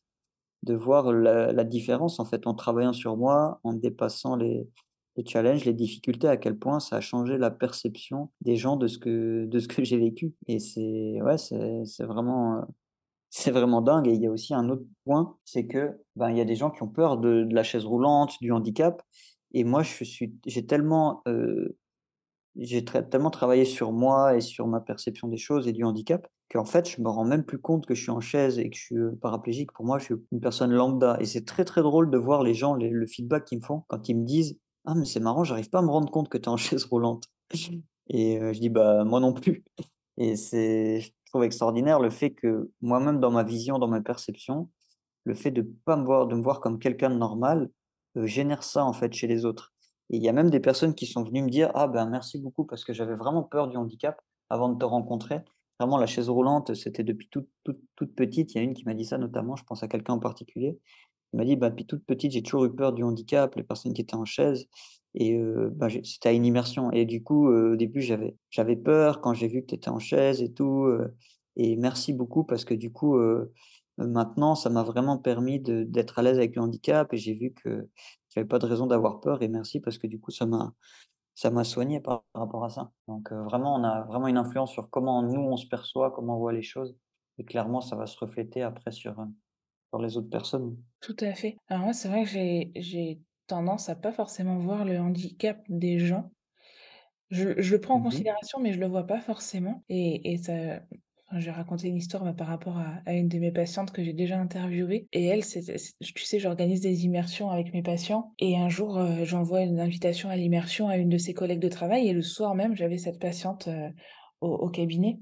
de 0.64 0.76
voir 0.76 1.12
la 1.14 1.64
différence 1.64 2.20
en 2.20 2.26
fait 2.26 2.48
en 2.48 2.54
travaillant 2.56 2.94
sur 2.94 3.18
moi, 3.18 3.60
en 3.64 3.74
dépassant 3.74 4.36
les 4.36 4.68
les 5.18 5.26
challenges, 5.26 5.66
les 5.66 5.74
difficultés, 5.74 6.28
à 6.28 6.38
quel 6.38 6.58
point 6.58 6.80
ça 6.80 6.98
a 6.98 7.02
changé 7.02 7.38
la 7.38 7.52
perception 7.52 8.30
des 8.42 8.56
gens 8.56 8.78
de 8.78 8.88
ce 8.88 8.98
que 8.98 9.46
de 9.46 9.60
ce 9.60 9.68
que 9.68 9.84
j'ai 9.84 9.98
vécu 9.98 10.34
et 10.48 10.60
c'est 10.60 11.22
ouais, 11.22 11.38
c'est 11.38 12.04
vraiment, 12.06 12.60
heu, 12.60 12.62
c'est 13.30 13.52
vraiment 13.52 13.82
dingue 13.82 14.08
et 14.08 14.14
il 14.14 14.22
y 14.22 14.28
a 14.28 14.32
aussi 14.32 14.54
un 14.54 14.70
autre 14.70 14.86
point, 15.06 15.38
c'est 15.46 15.68
que, 15.68 16.00
ben, 16.16 16.32
il 16.32 16.38
y 16.38 16.42
a 16.42 16.46
des 16.46 16.56
gens 16.56 16.72
qui 16.72 16.84
ont 16.84 16.88
peur 16.90 17.18
de 17.18 17.48
la 17.52 17.64
chaise 17.64 17.86
roulante, 17.86 18.36
du 18.42 18.52
handicap 18.52 19.02
et 19.54 19.64
moi 19.64 19.84
je 19.84 20.04
suis 20.06 20.36
j'ai 20.46 20.66
tellement, 20.66 21.22
heu, 21.28 21.78
j'ai 22.56 22.84
tellement 22.86 23.30
travaillé 23.30 23.66
sur 23.66 23.92
moi 23.92 24.36
et 24.36 24.42
sur 24.42 24.68
ma 24.68 24.80
perception 24.82 25.28
des 25.28 25.38
choses 25.38 25.68
et 25.68 25.72
du 25.74 25.84
handicap, 25.84 26.28
qu'en 26.50 26.66
fait 26.66 26.90
je 26.90 27.02
me 27.02 27.10
rends 27.10 27.26
même 27.26 27.44
plus 27.46 27.60
compte 27.60 27.86
que 27.86 27.96
je 27.96 28.02
suis 28.02 28.12
en 28.12 28.20
chaise 28.22 28.60
et 28.60 28.70
que 28.70 28.76
je 28.76 28.82
suis, 28.82 28.96
heu, 28.98 29.18
paraplégique. 29.22 29.72
Pour 29.74 29.86
moi, 29.86 30.00
je 30.00 30.06
suis 30.06 30.16
une 30.32 30.40
personne 30.42 30.72
lambda 30.72 31.18
et 31.22 31.26
c'est 31.26 31.46
très, 31.46 31.66
très 31.66 31.82
drôle 31.82 32.10
de 32.12 32.18
voir 32.18 32.44
les 32.44 32.54
gens, 32.54 32.76
les 32.76 32.90
le 32.90 33.06
feedback 33.08 33.46
qu'ils 33.46 33.60
me 33.60 33.64
font 33.64 33.84
quand 33.88 34.10
ils 34.10 34.18
me 34.18 34.26
disent: 34.26 34.58
«Ah 34.86 34.96
mais 34.96 35.06
c'est 35.06 35.20
marrant, 35.20 35.44
j'arrive 35.44 35.70
pas 35.70 35.80
à 35.80 35.82
me 35.84 35.90
rendre 35.92 36.12
compte 36.12 36.30
que 36.30 36.38
tu 36.38 36.46
es 36.46 36.50
en 36.50 36.58
chaise 36.58 36.86
roulante» 36.86 37.26
et 38.10 38.40
heu, 38.40 38.54
je 38.54 38.60
dis: 38.60 38.70
«Bah, 38.70 39.04
moi 39.06 39.20
non 39.20 39.34
plus» 39.34 39.64
et 40.18 40.36
c'est 40.36 41.02
je 41.02 41.12
trouve 41.32 41.44
extraordinaire 41.44 42.00
le 42.00 42.10
fait 42.10 42.32
que 42.32 42.72
moi-même 42.82 43.20
dans 43.20 43.32
ma 43.32 43.44
vision, 43.44 43.80
dans 43.80 43.88
ma 43.88 44.02
perception, 44.02 44.70
le 45.26 45.36
fait 45.36 45.52
de 45.52 45.62
pas 45.86 45.98
me 45.98 46.06
voir 46.06 46.28
de 46.28 46.36
me 46.36 46.42
voir 46.44 46.62
comme 46.62 46.80
quelqu'un 46.80 47.10
de 47.10 47.16
normal, 47.18 47.72
heu, 48.18 48.26
génère 48.28 48.64
ça 48.64 48.86
en 48.86 48.94
fait 48.94 49.14
chez 49.14 49.28
les 49.28 49.46
autres 49.46 49.74
et 50.10 50.18
il 50.18 50.24
y 50.24 50.30
a 50.30 50.34
même 50.34 50.50
des 50.50 50.60
personnes 50.60 50.96
qui 50.96 51.06
sont 51.06 51.24
venues 51.24 51.44
me 51.44 51.50
dire: 51.50 51.72
«Ah 51.76 51.88
ben 51.88 52.08
merci 52.10 52.40
beaucoup 52.40 52.66
parce 52.66 52.84
que 52.86 52.94
j'avais 52.94 53.16
vraiment 53.16 53.44
peur 53.44 53.68
du 53.68 53.78
handicap 53.78 54.22
avant 54.50 54.70
de 54.70 54.78
te 54.80 54.86
rencontrer. 54.86 55.40
Vraiment 55.80 55.98
la 55.98 56.08
chaise 56.08 56.30
roulante, 56.30 56.74
c'était 56.76 57.04
depuis 57.04 57.28
toute 57.30 57.48
toute 57.64 57.80
toute 57.96 58.16
petite». 58.16 58.54
Il 58.56 58.58
y 58.58 58.62
a 58.62 58.64
une 58.64 58.74
qui 58.74 58.86
m'a 58.86 58.94
dit 58.96 59.06
ça 59.06 59.18
notamment, 59.18 59.56
je 59.56 59.64
pense 59.66 59.84
à 59.84 59.88
quelqu'un 59.88 60.14
en 60.14 60.20
particulier. 60.20 60.80
Elle 61.34 61.40
m'a 61.40 61.46
dit: 61.46 61.56
«Bah, 61.58 61.70
depuis 61.70 61.86
toute 61.88 62.06
petite, 62.06 62.32
j'ai 62.34 62.44
toujours 62.44 62.66
eu 62.66 62.76
peur 62.76 62.94
du 62.94 63.04
handicap, 63.04 63.56
les 63.56 63.64
personnes 63.64 63.94
qui 63.94 64.02
étaient 64.02 64.16
en 64.16 64.26
chaise 64.26 64.68
et 65.16 65.36
heu, 65.38 65.70
bah, 65.76 65.90
j'ai» 65.90 66.04
c'était 66.04 66.30
à 66.30 66.32
une 66.34 66.46
immersion 66.46 66.92
et 66.92 67.06
du 67.06 67.24
coup, 67.24 67.50
heu, 67.50 67.74
au 67.74 67.76
début 67.78 68.02
j'avais 68.02 68.76
peur 68.78 69.22
quand 69.22 69.34
j'ai 69.34 69.48
vu 69.48 69.62
que 69.62 69.68
tu 69.68 69.76
étais 69.76 69.90
en 69.90 70.00
chaise 70.00 70.42
et 70.42 70.52
tout, 70.54 70.86
heu 70.88 71.16
et 71.58 71.76
merci 71.78 72.14
beaucoup 72.14 72.44
parce 72.46 72.66
que 72.66 72.74
du 72.76 72.92
coup, 72.92 73.18
maintenant 73.98 74.56
ça 74.56 74.70
m'a 74.70 74.84
vraiment 74.84 75.18
permis 75.18 75.60
d'être 75.62 76.20
à 76.20 76.24
l'aise 76.24 76.38
avec 76.38 76.56
le 76.56 76.62
handicap 76.62 77.14
et 77.14 77.18
j'ai 77.18 77.34
vu 77.34 77.54
que 77.54 77.90
j'avais 78.30 78.48
pas 78.48 78.60
de 78.60 78.66
raison 78.68 78.88
d'avoir 78.88 79.20
peur 79.22 79.42
et 79.44 79.48
merci 79.50 79.80
parce 79.82 79.98
que 79.98 80.08
du 80.08 80.20
coup 80.20 80.32
ça 80.32 80.46
m'a 80.46 80.74
ça 81.36 81.52
m'a 81.52 81.64
soigné 81.66 82.02
par 82.02 82.26
rapport 82.36 82.66
à 82.66 82.70
ça. 82.70 82.92
Donc 83.08 83.32
heu, 83.32 83.44
vraiment 83.44 83.76
on 83.76 83.84
a 83.86 84.04
vraiment 84.06 84.28
une 84.28 84.38
influence 84.38 84.72
sur 84.74 84.90
comment 84.92 85.24
nous 85.24 85.42
on 85.42 85.58
se 85.58 85.68
perçoit, 85.68 86.12
comment 86.12 86.36
on 86.38 86.40
voit 86.40 86.54
les 86.54 86.64
choses 86.64 86.98
et 87.40 87.46
clairement 87.46 87.82
ça 87.82 87.96
va 87.98 88.08
se 88.08 88.18
refléter 88.20 88.64
après 88.64 88.92
sur, 88.92 89.20
heu, 89.22 89.26
sur 89.92 90.02
les 90.02 90.18
autres 90.18 90.30
personnes. 90.32 90.78
Tout 91.02 91.16
à 91.22 91.34
fait. 91.34 91.58
Alors 91.68 91.84
moi, 91.84 91.94
c'est 91.94 92.10
vrai 92.10 92.24
que 92.24 92.30
j'ai 92.30 92.72
j'ai 92.76 93.22
tendance 93.48 93.90
à 93.90 93.96
pas 93.96 94.12
forcément 94.12 94.58
voir 94.60 94.86
le 94.86 95.00
handicap 95.00 95.64
des 95.70 95.98
gens. 96.00 96.32
Je 97.30 97.62
je 97.62 97.76
le 97.76 97.82
prends 97.82 97.96
en 97.98 98.02
Mmh 98.02 98.08
mh. 98.12 98.24
considération, 98.24 98.60
mais 98.60 98.74
je 98.74 98.80
le 98.80 98.88
vois 98.88 99.08
pas 99.08 99.22
forcément 99.22 99.84
et 99.90 100.34
et 100.34 100.38
ça 100.38 100.82
Enfin, 101.32 101.40
j'ai 101.40 101.52
raconté 101.52 101.88
une 101.90 101.98
histoire, 101.98 102.24
bah, 102.24 102.34
par 102.34 102.48
rapport 102.48 102.78
à 102.78 103.02
à 103.06 103.14
une 103.14 103.28
de 103.28 103.38
mes 103.40 103.52
patientes 103.52 103.92
que 103.92 104.04
j'ai 104.04 104.14
déjà 104.14 104.40
interviewée 104.40 105.08
et 105.14 105.26
elle, 105.26 105.44
c 105.44 105.62
tu 106.02 106.26
sais, 106.26 106.40
j'organise 106.40 106.82
des 106.82 107.06
immersions 107.06 107.52
avec 107.52 107.74
mes 107.74 107.84
patients 107.84 108.34
et 108.40 108.58
un 108.58 108.70
jour, 108.70 108.98
heu, 109.00 109.26
j'envoie 109.26 109.62
une 109.62 109.80
invitation 109.80 110.30
à 110.30 110.36
l'immersion 110.36 110.88
à 110.90 110.98
une 110.98 111.10
de 111.10 111.18
ses 111.20 111.34
collègues 111.34 111.60
de 111.60 111.70
travail 111.70 112.08
et 112.08 112.14
le 112.14 112.22
soir 112.24 112.56
même, 112.56 112.76
j'avais 112.76 112.98
cette 112.98 113.20
patiente, 113.20 113.68
heu, 113.68 113.90
au 114.42 114.50
au 114.56 114.70
cabinet 114.70 115.20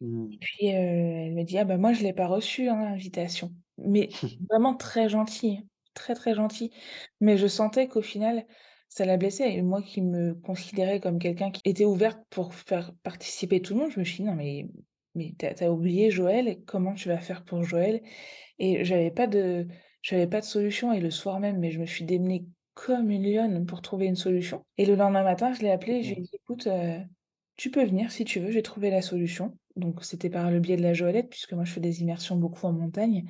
Mmh. 0.00 0.38
puis, 0.40 0.68
heu, 0.68 0.72
elle 0.74 1.34
me 1.34 1.42
dit: 1.44 1.58
«Ah 1.58 1.64
bah, 1.64 1.76
moi 1.78 1.92
je 1.92 2.02
l'ai 2.02 2.12
pas 2.12 2.26
reçue, 2.26 2.68
hein, 2.68 2.84
l'invitation». 2.84 3.54
Mais 3.78 4.08
vraiment 4.50 4.74
très 4.76 5.08
gentille, 5.08 5.66
très, 5.94 6.14
très 6.14 6.34
gentille. 6.34 6.70
Mais 7.20 7.36
je 7.38 7.46
sentais 7.46 7.88
qu'au 7.88 8.02
final, 8.02 8.46
ça 8.88 9.04
la 9.04 9.16
blessait 9.16 9.52
et 9.54 9.62
moi 9.62 9.82
qui 9.82 10.02
me 10.02 10.34
considérais 10.34 11.00
comme 11.00 11.18
quelqu'un 11.18 11.50
qui 11.50 11.60
était 11.64 11.84
ouverte 11.84 12.20
pour 12.30 12.54
faire 12.54 12.92
participer 13.02 13.60
tout 13.62 13.74
le 13.74 13.80
monde, 13.80 13.90
je 13.92 14.00
me 14.00 14.04
suis 14.04 14.18
dit: 14.18 14.24
«Non 14.24 14.34
mais 14.34 14.66
mais 15.14 15.34
tu 15.38 15.46
as 15.46 15.54
tu 15.54 15.64
as 15.64 15.72
oublié 15.72 16.10
Joël, 16.10 16.58
comment 16.66 16.94
tu 16.94 17.08
vas 17.08 17.18
faire 17.18 17.44
pour 17.44 17.62
Joël?» 17.64 18.02
et 18.58 18.84
j'avais 18.84 19.10
pas 19.10 19.26
de 19.26 19.66
j'avais 20.02 20.26
pas 20.28 20.40
de 20.40 20.46
solution 20.46 20.92
et 20.92 21.00
le 21.00 21.10
soir 21.10 21.40
même, 21.40 21.58
mais 21.58 21.70
je 21.72 21.80
me 21.80 21.86
suis 21.86 22.04
démenée 22.04 22.46
comme 22.74 23.10
une 23.10 23.24
lionne 23.32 23.66
pour 23.66 23.82
trouver 23.82 24.06
une 24.06 24.16
solution 24.16 24.64
et 24.78 24.86
le 24.86 24.94
lendemain 24.96 25.24
matin, 25.24 25.52
je 25.54 25.62
l'ai 25.62 25.70
appelée 25.70 25.96
et 25.96 26.02
je 26.04 26.10
lui 26.14 26.18
ai 26.20 26.22
dit: 26.22 26.30
«Écoute, 26.34 26.66
heu, 26.68 27.00
tu 27.56 27.70
peux 27.70 27.84
venir 27.84 28.12
si 28.12 28.24
tu 28.24 28.40
veux, 28.40 28.50
j'ai 28.52 28.62
trouvé 28.62 28.90
la 28.90 29.02
solution». 29.02 29.56
Donc 29.78 30.04
c'était 30.04 30.30
par 30.30 30.50
le 30.50 30.60
biais 30.60 30.76
de 30.76 30.82
la 30.82 30.92
Joëlette 30.94 31.30
puisque 31.30 31.52
moi 31.54 31.64
je 31.64 31.72
fais 31.72 31.80
des 31.80 32.02
immersions 32.02 32.36
beaucoup 32.36 32.66
en 32.66 32.72
montagne 32.72 33.24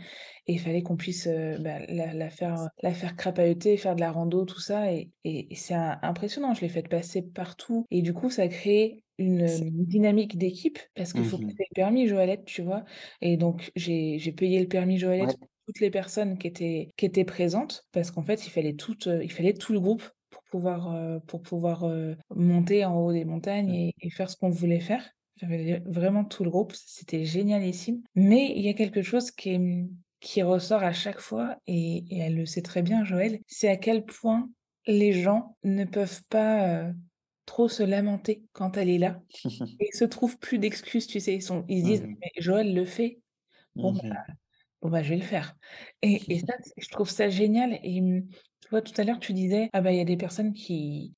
et 0.46 0.55
il 0.55 0.59
fallait 0.61 0.82
qu'on 0.82 0.96
puisse, 0.96 1.26
heu, 1.26 1.59
bah, 1.61 1.80
la 1.88 2.14
la 2.14 2.30
faire, 2.30 2.68
la 2.82 2.92
faire 2.94 3.16
crapahuter, 3.16 3.76
faire 3.76 3.94
de 3.96 4.01
la 4.01 4.11
rando, 4.12 4.44
tout 4.46 4.61
ça 4.61 4.92
et 4.92 5.11
et 5.24 5.53
et 5.53 5.55
c'est 5.57 5.74
im 5.74 5.99
impressionnant. 6.03 6.55
Je 6.55 6.62
l'ai 6.62 6.68
faite 6.68 6.88
passer 6.88 7.22
partout 7.22 7.84
et 7.90 8.03
du 8.03 8.14
coup 8.14 8.30
ça 8.30 8.42
a 8.42 8.49
créé 8.49 9.05
une, 9.18 9.59
dynamique 9.86 10.38
d'équipe 10.38 10.78
parce 10.94 11.12
qu'il 11.12 11.24
mmh 11.24 11.26
faut 11.26 11.38
mh. 11.38 11.59
passer 11.59 11.64
le 11.70 11.74
permis 11.74 12.07
Joëlette, 12.09 12.44
tu 12.46 12.62
vois? 12.62 12.84
Et 13.20 13.36
donc 13.36 13.70
j'ai 13.76 14.18
payé 14.32 14.61
le 14.61 14.68
permis 14.68 14.99
Joëlette 14.99 15.30
Ouais. 15.30 15.38
pour 15.38 15.49
toutes 15.66 15.80
les 15.80 15.90
personnes 15.90 16.38
qui 16.38 16.46
étaient 16.46 16.88
qui 16.96 17.05
étaient 17.07 17.24
présentes 17.24 17.84
parce 17.92 18.11
qu'en 18.11 18.22
fait 18.22 18.46
il 18.46 18.51
fallait 18.51 18.74
toutes, 18.74 19.07
heu, 19.07 19.22
il 19.22 19.30
fallait 19.32 19.55
tout 19.55 19.72
le 19.74 19.80
groupe 19.80 20.03
pour 20.30 20.42
pouvoir, 20.51 20.94
heu, 20.96 21.20
pour 21.26 21.42
pouvoir, 21.42 21.84
monter 22.34 22.84
en 22.84 22.96
haut 23.01 23.12
des 23.12 23.24
montagnes 23.26 23.68
Mmh. 23.68 23.74
et 23.74 23.92
et 24.01 24.11
faire 24.11 24.30
ce 24.30 24.36
qu'on 24.36 24.51
voulait 24.51 24.80
faire. 24.80 25.11
J'avais 25.41 25.80
vraiment 25.86 26.24
tout 26.24 26.45
le 26.45 26.51
groupe, 26.51 26.72
c'était 26.74 27.24
génialissime. 27.24 28.03
Mais 28.14 28.53
il 28.57 28.62
y 28.64 28.68
a 28.68 28.74
quelque 28.74 29.03
chose 29.03 29.30
qui 29.30 29.51
est, 29.55 29.59
mmh, 29.59 29.91
qui 30.20 30.43
ressort 30.43 30.82
à 30.82 30.93
chaque 30.93 31.20
fois 31.20 31.57
et 31.66 32.05
et 32.11 32.18
elle 32.18 32.36
le 32.36 32.47
sait 32.47 32.62
très 32.62 32.82
bien 32.82 33.05
Joël, 33.05 33.41
c'est 33.47 33.68
à 33.68 33.76
quel 33.76 34.05
point 34.05 34.51
les 34.86 35.12
gens 35.12 35.57
ne 35.64 35.84
peuvent 35.84 36.22
pas, 36.28 36.91
trop 37.47 37.68
se 37.68 37.82
lamenter 37.82 38.45
quand 38.53 38.76
elle 38.76 38.91
est 38.91 38.99
là 38.99 39.22
et 39.80 39.93
se 39.93 40.05
trouvent 40.05 40.39
plus 40.39 40.59
d'excuses, 40.59 41.07
tu 41.07 41.20
sais? 41.20 41.34
Ils 41.36 41.43
sont 41.43 41.64
ils 41.68 41.80
se 41.80 41.84
Mmh 41.84 41.86
disent: 41.86 42.07
mh. 42.07 42.22
«Mais 42.22 42.30
Joël 42.43 42.74
le 42.74 42.84
fait, 42.86 43.20
bon 43.82 43.93
Mmh 43.93 43.99
bah 44.11 44.26
bon 44.82 44.91
bah 44.91 45.03
je 45.05 45.11
vais 45.11 45.16
le 45.18 45.22
faire» 45.24 45.57
et 46.03 46.34
et 46.34 46.41
ça, 46.41 46.55
je 46.78 46.89
trouve 46.91 47.11
ça 47.11 47.28
génial 47.30 47.80
et 47.84 48.01
mmh, 48.03 48.28
tu 48.62 48.68
vois, 48.70 48.82
tout 48.82 48.95
à 49.01 49.05
l'heure 49.05 49.20
tu 49.20 49.32
disais: 49.34 49.70
«Ah 49.74 49.80
bah, 49.82 49.93
il 49.93 49.99
y 49.99 50.01
a 50.01 50.05
des 50.07 50.16
personnes 50.18 50.53
qui 50.55 51.14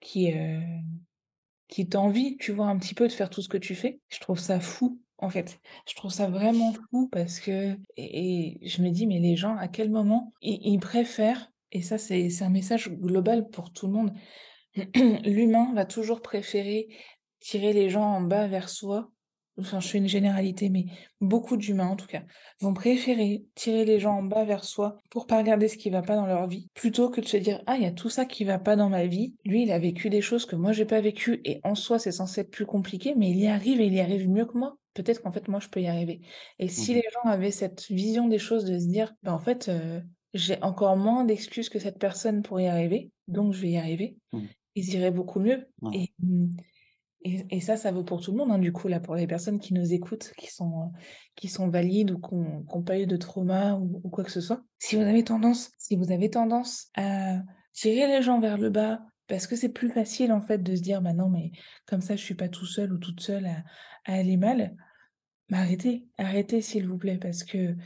qui 1.70 1.88
t'envient», 1.88 2.36
tu 2.38 2.52
vois, 2.52 2.66
un 2.66 2.78
petit 2.78 2.94
peu 2.94 3.08
de 3.08 3.12
faire 3.12 3.30
tout 3.30 3.42
ce 3.42 3.48
que 3.48 3.58
tu 3.58 3.74
fais. 3.74 4.00
Je 4.08 4.20
trouve 4.20 4.38
ça 4.38 4.60
fou, 4.60 5.00
en 5.18 5.30
fait. 5.30 5.60
Je 5.88 5.94
trouve 5.94 6.10
ça 6.10 6.28
vraiment 6.28 6.72
fou 6.90 7.08
parce 7.10 7.40
que 7.40 7.76
et 7.96 8.58
et 8.62 8.68
je 8.68 8.82
me 8.82 8.90
dis: 8.90 9.06
«Mais 9.06 9.18
les 9.20 9.36
gens, 9.36 9.56
à 9.56 9.68
quel 9.68 9.90
moment 9.90 10.32
ils 10.42 10.58
ils 10.62 10.78
préfèrent» 10.80 11.50
et 11.72 11.82
ça 11.82 11.98
c'est 11.98 12.28
un 12.42 12.48
message 12.50 12.90
global 12.90 13.48
pour 13.50 13.72
tout 13.72 13.86
le 13.86 13.92
monde. 13.92 14.12
L'humain 15.24 15.72
va 15.74 15.84
toujours 15.84 16.22
préférer 16.22 16.88
tirer 17.40 17.72
les 17.72 17.90
gens 17.90 18.04
en 18.04 18.20
bas 18.20 18.48
vers 18.48 18.68
soi. 18.68 19.10
Enfin, 19.58 19.80
je 19.80 19.88
fais 19.88 19.98
une 19.98 20.08
généralité, 20.08 20.70
mais 20.70 20.86
beaucoup 21.20 21.56
d'humains, 21.56 21.88
en 21.88 21.96
tout 21.96 22.06
cas, 22.06 22.22
vont 22.60 22.72
préférer 22.72 23.44
tirer 23.54 23.84
les 23.84 23.98
gens 23.98 24.16
en 24.18 24.22
bas 24.22 24.44
vers 24.44 24.64
soi 24.64 24.96
pour 25.10 25.26
pas 25.26 25.38
regarder 25.38 25.68
ce 25.68 25.76
qui 25.76 25.90
va 25.90 26.02
pas 26.02 26.14
dans 26.16 26.24
leur 26.26 26.46
vie, 26.48 26.68
plutôt 26.74 27.10
que 27.10 27.20
de 27.20 27.26
se 27.26 27.36
dire: 27.36 27.62
«Ah, 27.66 27.76
il 27.76 27.82
y 27.82 27.86
a 27.86 27.90
tout 27.92 28.08
ça 28.08 28.24
qui 28.24 28.44
va 28.44 28.58
pas 28.58 28.76
dans 28.76 28.88
ma 28.88 29.06
vie. 29.06 29.34
Lui, 29.44 29.62
il 29.64 29.72
a 29.72 29.78
vécu 29.78 30.08
des 30.08 30.22
choses 30.22 30.46
que 30.46 30.56
moi 30.56 30.72
j'ai 30.72 30.86
pas 30.86 31.00
vécues 31.00 31.40
et 31.44 31.60
en 31.64 31.74
soi, 31.74 31.98
c'est 31.98 32.12
censé 32.12 32.42
être 32.42 32.50
plus 32.50 32.64
compliqué, 32.66 33.14
mais 33.16 33.30
il 33.30 33.38
y 33.38 33.48
arrive 33.48 33.80
et 33.80 33.86
il 33.86 33.94
y 33.94 34.00
arrive 34.00 34.28
mieux 34.30 34.46
que 34.46 34.56
moi. 34.56 34.76
Peut-être 34.94 35.20
qu'en 35.22 35.32
fait, 35.32 35.46
moi, 35.48 35.60
je 35.60 35.68
peux 35.68 35.80
y 35.80 35.86
arriver» 35.88 36.20
et 36.58 36.68
Mmh 36.76 36.82
si 36.82 36.94
mh. 36.94 36.94
les 36.94 37.02
gens 37.12 37.28
avaient 37.28 37.50
cette 37.50 37.86
vision 37.88 38.28
des 38.28 38.38
choses 38.38 38.64
de 38.64 38.78
se 38.78 38.86
dire: 38.86 39.14
«Bah, 39.22 39.34
en 39.34 39.38
fait, 39.40 39.68
heu, 39.68 40.02
j'ai 40.32 40.62
encore 40.62 40.96
moins 40.96 41.24
d'excuses 41.24 41.68
que 41.68 41.78
cette 41.80 41.98
personne 41.98 42.42
pour 42.42 42.60
y 42.60 42.66
arriver, 42.68 43.10
donc 43.28 43.52
je 43.52 43.60
vais 43.60 43.70
y 43.70 43.76
arriver», 43.78 44.16
Mmh. 44.32 44.50
ils 44.76 44.94
iraient 44.94 45.10
beaucoup 45.12 45.40
mieux 45.40 45.66
Ouais. 45.82 45.92
et 45.92 46.08
mmh 46.22 46.48
et 47.22 47.60
ça, 47.60 47.76
ça 47.76 47.92
vaut 47.92 48.04
pour 48.04 48.20
tout 48.22 48.32
le 48.32 48.38
monde, 48.38 48.50
hein, 48.50 48.58
du 48.58 48.72
coup, 48.72 48.88
là, 48.88 48.98
pour 49.00 49.14
les 49.14 49.26
personnes 49.26 49.58
qui 49.60 49.74
nous 49.74 49.92
écoutent, 49.92 50.32
qui 50.38 50.46
sont, 50.50 50.84
heu, 50.86 50.98
qui 51.36 51.48
sont 51.48 51.68
valides 51.68 52.12
ou 52.12 52.18
qui 52.20 52.32
ont 52.34 52.62
qui 52.64 52.76
ont 52.76 52.82
pas 52.82 52.98
eu 52.98 53.06
de 53.06 53.16
trauma 53.16 53.74
ou 53.76 54.08
quoi 54.10 54.24
que 54.24 54.30
ce 54.30 54.40
soit. 54.40 54.62
Si 54.78 54.96
vous 54.96 55.02
avez 55.02 55.22
tendance 55.24 55.70
si 55.78 55.96
vous 55.96 56.12
avez 56.12 56.30
tendance 56.30 56.88
à 56.96 57.40
tirer 57.74 58.06
les 58.06 58.22
gens 58.22 58.40
vers 58.40 58.56
le 58.58 58.70
bas, 58.70 59.00
parce 59.26 59.46
que 59.46 59.54
c'est 59.56 59.68
plus 59.68 59.90
facile, 59.90 60.32
en 60.32 60.40
fait, 60.40 60.58
de 60.62 60.74
se 60.74 60.80
dire: 60.80 61.02
«Bah, 61.02 61.12
non, 61.12 61.28
mais 61.28 61.52
comme 61.86 62.00
ça, 62.00 62.16
je 62.16 62.22
suis 62.24 62.34
pas 62.34 62.48
tout 62.48 62.66
seul 62.66 62.92
ou 62.92 62.98
toute 62.98 63.20
seule 63.20 63.46
à 63.46 63.64
à 64.06 64.14
aller 64.14 64.36
mal», 64.38 64.74
bah, 65.50 65.58
arrêtez, 65.58 66.06
arrêtez, 66.18 66.62
s'il 66.62 66.86
vous 66.88 66.98
plaît, 66.98 67.18
parce 67.18 67.44
que 67.44 67.76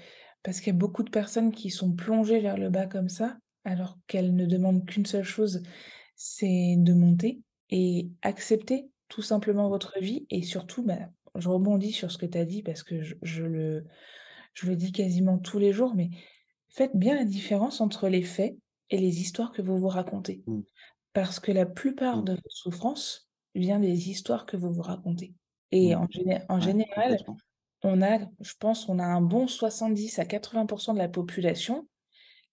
parce 0.43 0.61
qu'il 0.61 0.69
y 0.75 0.77
a 0.77 0.79
beaucoup 0.79 1.03
de 1.03 1.11
personnes 1.11 1.53
qui 1.53 1.71
sont 1.71 1.93
plongées 1.93 2.41
vers 2.41 2.59
le 2.59 2.71
bas 2.71 2.87
comme 2.87 3.09
ça, 3.09 3.39
alors 3.65 3.99
qu'elles 4.07 4.35
ne 4.35 4.47
demandent 4.47 4.87
qu'une 4.87 5.07
seule 5.07 5.25
chose, 5.25 5.63
c'est 6.17 6.77
de 6.79 6.93
monter 6.95 7.43
et 7.71 8.11
accepter 8.23 8.91
tout 9.09 9.23
simplement 9.23 9.69
votre 9.69 9.99
vie 10.01 10.27
et 10.31 10.43
surtout, 10.43 10.85
bah, 10.85 11.11
je 11.37 11.49
rebondis 11.49 11.93
sur 11.93 12.11
ce 12.11 12.19
que 12.19 12.27
tu 12.27 12.39
as 12.39 12.45
dit 12.45 12.63
parce 12.63 12.83
que 12.83 13.03
je 13.03 13.15
je 13.23 13.45
le 13.45 13.85
je 14.55 14.67
le 14.69 14.77
dis 14.77 14.93
quasiment 14.93 15.39
tous 15.39 15.59
les 15.59 15.73
jours, 15.73 15.95
mais 15.95 16.11
faites 16.71 16.97
bien 16.97 17.17
la 17.17 17.25
différence 17.25 17.81
entre 17.81 18.09
les 18.09 18.23
faits 18.23 18.57
et 18.91 18.99
les 18.99 19.21
histoires 19.21 19.53
que 19.53 19.63
vous 19.63 19.79
vous 19.79 19.89
racontez. 19.89 20.45
Mmh. 20.47 20.65
Parce 21.13 21.41
que 21.41 21.53
la 21.53 21.67
plupart 21.67 22.23
Mmh. 22.23 22.25
de 22.25 22.33
votre 22.33 22.45
souffrance 22.51 23.31
vient 23.55 23.81
des 23.81 24.11
histoires 24.11 24.47
que 24.47 24.57
vous 24.57 24.73
vous 24.73 24.83
racontez 24.83 25.35
et 25.73 25.95
Mmh. 25.95 25.97
en 25.97 26.07
géné 26.11 26.41
en 26.49 26.61
Ouais, 26.61 26.75
général, 26.99 27.19
on 27.83 28.03
a 28.03 28.21
je 28.41 28.55
pense, 28.59 28.89
on 28.89 28.99
a 29.01 29.05
un 29.07 29.21
bon 29.23 29.49
70 29.49 30.19
à 30.19 30.25
80% 30.27 30.95
de 30.95 30.99
la 30.99 31.09
population 31.09 31.89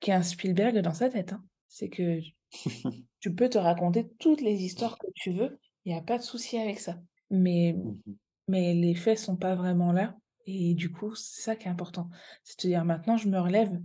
qui 0.02 0.12
a 0.12 0.18
un 0.18 0.24
Spielberg 0.24 0.80
dans 0.80 0.94
sa 0.94 1.10
tête, 1.10 1.34
hein. 1.34 1.46
C'est 1.70 1.90
que 1.90 2.22
tu 3.20 3.36
peux 3.36 3.50
te 3.50 3.58
raconter 3.58 4.10
toutes 4.20 4.42
les 4.42 4.64
histoires 4.64 4.98
que 4.98 5.08
tu 5.16 5.32
veux, 5.32 5.60
il 5.86 5.94
y 5.94 5.96
a 5.98 6.02
pas 6.02 6.18
de 6.18 6.24
souci 6.24 6.58
avec 6.58 6.80
ça. 6.80 6.98
Mais 7.30 7.76
Mmh 7.76 7.92
mh. 8.06 8.14
mais 8.48 8.74
les 8.74 8.96
faits 8.96 9.20
sont 9.20 9.38
pas 9.38 9.56
vraiment 9.56 9.92
là 9.94 10.18
et 10.48 10.76
du 10.76 10.92
coup, 10.92 11.16
c'est 11.16 11.42
ça 11.42 11.56
qui 11.56 11.68
est 11.68 11.72
important. 11.72 12.10
C'est 12.44 12.58
de 12.60 12.64
te 12.64 12.68
dire: 12.68 12.86
«Maintenant, 12.86 13.18
je 13.18 13.30
me 13.30 13.40
relève 13.40 13.82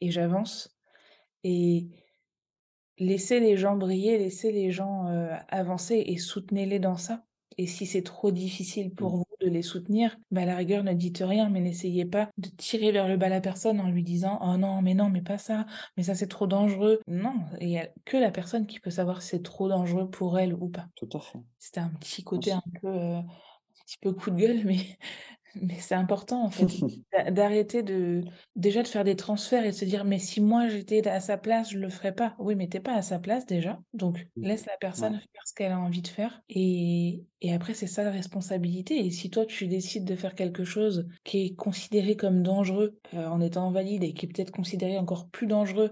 et 0.00 0.10
j'avance» 0.12 0.76
et 1.44 1.88
laissez 2.98 3.40
les 3.40 3.56
gens 3.56 3.76
briller, 3.76 4.18
laissez 4.18 4.52
les 4.52 4.70
gens, 4.70 5.06
avancer 5.48 6.02
et 6.06 6.18
soutenez-les 6.18 6.78
dans 6.80 6.96
ça 6.96 7.24
et 7.58 7.66
si 7.66 7.86
c'est 7.86 8.02
trop 8.02 8.30
difficile 8.32 8.94
Mmh. 8.94 8.94
pour 8.94 9.16
vous 9.16 9.24
de 9.40 9.48
les 9.48 9.62
soutenir, 9.62 10.16
bah, 10.30 10.42
à 10.42 10.44
la 10.46 10.56
rigueur, 10.56 10.84
ne 10.84 10.92
dites 10.92 11.22
rien, 11.24 11.48
mais 11.48 11.60
n'essayez 11.60 12.04
pas 12.04 12.30
de 12.38 12.48
tirer 12.48 12.92
vers 12.92 13.08
le 13.08 13.16
bas 13.16 13.28
la 13.28 13.40
personne 13.40 13.80
en 13.80 13.88
lui 13.90 14.02
disant: 14.02 14.38
«Oh 14.42 14.56
non, 14.56 14.82
mais 14.82 14.94
non, 14.94 15.08
mais 15.10 15.22
pas 15.22 15.38
ça, 15.38 15.66
mais 15.96 16.02
ça, 16.02 16.14
c'est 16.14 16.28
trop 16.28 16.46
dangereux». 16.46 17.00
Non, 17.08 17.34
il 17.60 17.68
y 17.70 17.78
a 17.78 17.88
que 18.04 18.16
la 18.16 18.30
personne 18.30 18.66
qui 18.66 18.80
peut 18.80 18.90
savoir 18.90 19.22
si 19.22 19.28
c'est 19.30 19.42
trop 19.42 19.68
dangereux 19.68 20.10
pour 20.10 20.38
elle 20.38 20.54
ou 20.54 20.68
pas. 20.68 20.86
Tout 20.96 21.08
à 21.14 21.20
fait. 21.20 21.38
C'était 21.58 21.80
un 21.80 21.90
petit 21.90 22.24
côté 22.24 22.52
un 22.52 22.62
peu, 22.80 22.88
heu, 22.88 23.14
un 23.16 23.24
petit 23.86 23.98
peu 24.00 24.12
coup 24.12 24.30
de 24.30 24.36
gueule, 24.36 24.62
mais 24.64 24.98
mais 25.54 25.78
c'est 25.80 25.94
important 25.94 26.44
en 26.44 26.50
fait 26.50 26.68
d'a 27.12 27.30
d'arrêter 27.30 27.82
de 27.82 28.22
déjà 28.56 28.82
de 28.82 28.88
faire 28.88 29.04
des 29.04 29.16
transferts 29.16 29.64
et 29.64 29.70
de 29.70 29.74
se 29.74 29.84
dire: 29.84 30.04
«Mais 30.04 30.18
si 30.18 30.40
moi 30.40 30.68
j'étais 30.68 31.06
à 31.08 31.20
sa 31.20 31.36
place, 31.38 31.70
je 31.70 31.78
le 31.78 31.88
ferais 31.90 32.14
pas». 32.14 32.36
Oui, 32.38 32.54
mais 32.56 32.68
tu 32.68 32.76
es 32.76 32.80
pas 32.80 32.94
à 32.94 33.02
sa 33.02 33.18
place 33.18 33.46
déjà, 33.46 33.80
donc 33.94 34.28
Mmh. 34.36 34.42
laisse 34.42 34.66
la 34.66 34.76
Ouais. 34.96 35.10
personne 35.10 35.14
faire 35.20 35.42
ce 35.46 35.52
qu'elle 35.54 35.72
a 35.72 35.78
envie 35.80 36.02
de 36.02 36.08
faire 36.08 36.42
et 36.48 37.24
et 37.42 37.52
après 37.54 37.74
c'est 37.74 37.86
sa 37.86 38.10
responsabilité 38.10 39.04
et 39.04 39.10
si 39.10 39.30
toi 39.30 39.44
tu 39.46 39.66
décides 39.68 40.04
de 40.04 40.14
faire 40.16 40.34
quelque 40.34 40.64
chose 40.64 41.06
qui 41.24 41.46
est 41.46 41.54
considéré 41.56 42.16
comme 42.16 42.42
dangereux, 42.42 42.98
heu, 43.14 43.18
en 43.26 43.40
étant 43.40 43.70
valide 43.72 44.04
et 44.04 44.14
qui 44.14 44.26
est 44.26 44.28
peut-être 44.28 44.52
considéré 44.52 44.98
encore 44.98 45.28
plus 45.30 45.46
dangereux 45.46 45.90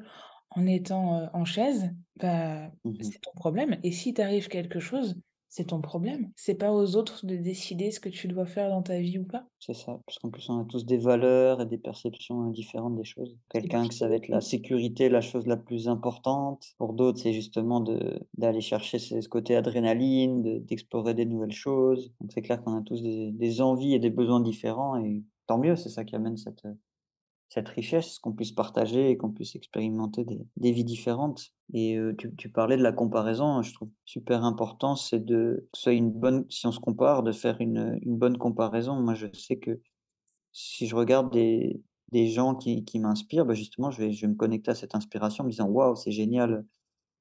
en 0.51 0.67
étant, 0.67 1.21
heu, 1.25 1.29
en 1.33 1.45
chaise, 1.45 1.91
bah, 2.17 2.71
Mmh 2.85 2.99
mh. 3.03 3.13
c'est 3.13 3.21
ton 3.21 3.33
problème 3.35 3.79
et 3.83 3.93
si 3.93 4.15
t'arrive 4.15 4.49
quelque 4.49 4.81
chose, 4.81 5.17
c'est 5.49 5.69
ton 5.69 5.81
problème. 5.81 6.31
C'est 6.37 6.55
pas 6.55 6.73
aux 6.73 6.97
autres 6.97 7.27
de 7.27 7.37
décider 7.37 7.91
ce 7.91 8.01
que 8.01 8.09
tu 8.09 8.29
dois 8.29 8.47
faire 8.47 8.69
dans 8.71 8.83
ta 8.83 8.99
vie 9.01 9.19
ou 9.19 9.25
pas. 9.25 9.47
C'est 9.61 9.75
ça, 9.75 10.01
parce 10.07 10.19
qu'en 10.19 10.31
plus 10.31 10.49
on 10.51 10.61
a 10.61 10.65
tous 10.65 10.85
des 10.87 10.99
valeurs 10.99 11.61
et 11.61 11.67
des 11.67 11.79
perceptions, 11.79 12.49
heu, 12.49 12.53
différentes 12.53 12.97
des 12.97 13.05
choses. 13.05 13.37
Quelqu'un 13.51 13.89
que 13.89 13.95
ça 13.95 14.09
va 14.09 14.15
être 14.15 14.29
la 14.29 14.41
sécurité, 14.41 15.09
la 15.09 15.21
chose 15.21 15.47
la 15.47 15.57
plus 15.57 15.89
importante. 15.89 16.65
Pour 16.79 16.93
d'autres, 16.93 17.19
c'est 17.19 17.33
justement 17.33 17.81
de 17.81 18.21
d'aller 18.37 18.61
chercher 18.61 18.99
ce 18.99 19.21
ce 19.21 19.29
côté 19.29 19.57
adrénaline, 19.57 20.43
de 20.43 20.59
d'explorer 20.59 21.15
des 21.15 21.25
nouvelles 21.25 21.53
choses. 21.53 22.13
Donc 22.21 22.33
c'est 22.33 22.43
clair 22.43 22.63
qu'on 22.63 22.77
a 22.77 22.83
tous 22.83 23.03
des 23.03 23.33
des 23.33 23.61
envies 23.61 23.95
et 23.95 23.99
des 23.99 24.11
besoins 24.11 24.41
différents 24.41 24.97
et 24.97 25.25
tant 25.49 25.59
mieux, 25.59 25.75
c'est 25.77 25.89
ça 25.89 26.05
qui 26.05 26.15
amène 26.15 26.37
cette, 26.37 26.63
cette 27.49 27.69
richesse, 27.69 28.19
qu'on 28.19 28.33
puisse 28.33 28.53
partager 28.53 29.11
et 29.11 29.17
qu'on 29.17 29.31
puisse 29.31 29.57
expérimenter 29.57 30.25
des 30.57 30.73
vies 30.73 30.85
différentes 30.85 31.53
et 31.75 31.97
heu, 31.97 32.17
tu 32.17 32.51
parlais 32.51 32.77
de 32.77 32.83
la 32.83 32.93
comparaison, 32.93 33.63
je 33.63 33.75
trouve 33.75 33.91
super 34.07 34.45
important, 34.45 34.97
c'est 34.97 35.23
de 35.25 35.69
que 35.73 35.91
une 35.91 36.11
bonne 36.11 36.47
si 36.49 36.67
on 36.67 36.73
se 36.73 36.81
compare, 36.81 37.23
de 37.23 37.33
faire 37.33 37.61
une, 37.61 38.01
bonne 38.07 38.39
comparaison. 38.39 38.97
Moi, 39.01 39.15
je 39.15 39.27
sais 39.35 39.59
que 39.59 39.81
si 40.53 40.87
je 40.87 40.97
regarde 40.97 41.33
des 41.33 42.27
gens 42.29 42.55
qui 42.55 42.99
m'inspirent, 42.99 43.45
bah, 43.45 43.55
justement, 43.55 43.91
je 43.91 43.99
vais 43.99 44.13
je 44.13 44.27
me 44.27 44.35
connecter 44.35 44.71
à 44.71 44.75
cette 44.75 44.95
inspiration 44.95 45.45
en 45.45 45.47
me 45.47 45.51
disant: 45.51 45.69
«Waouh, 45.69 45.95
c'est 45.97 46.13
génial, 46.13 46.65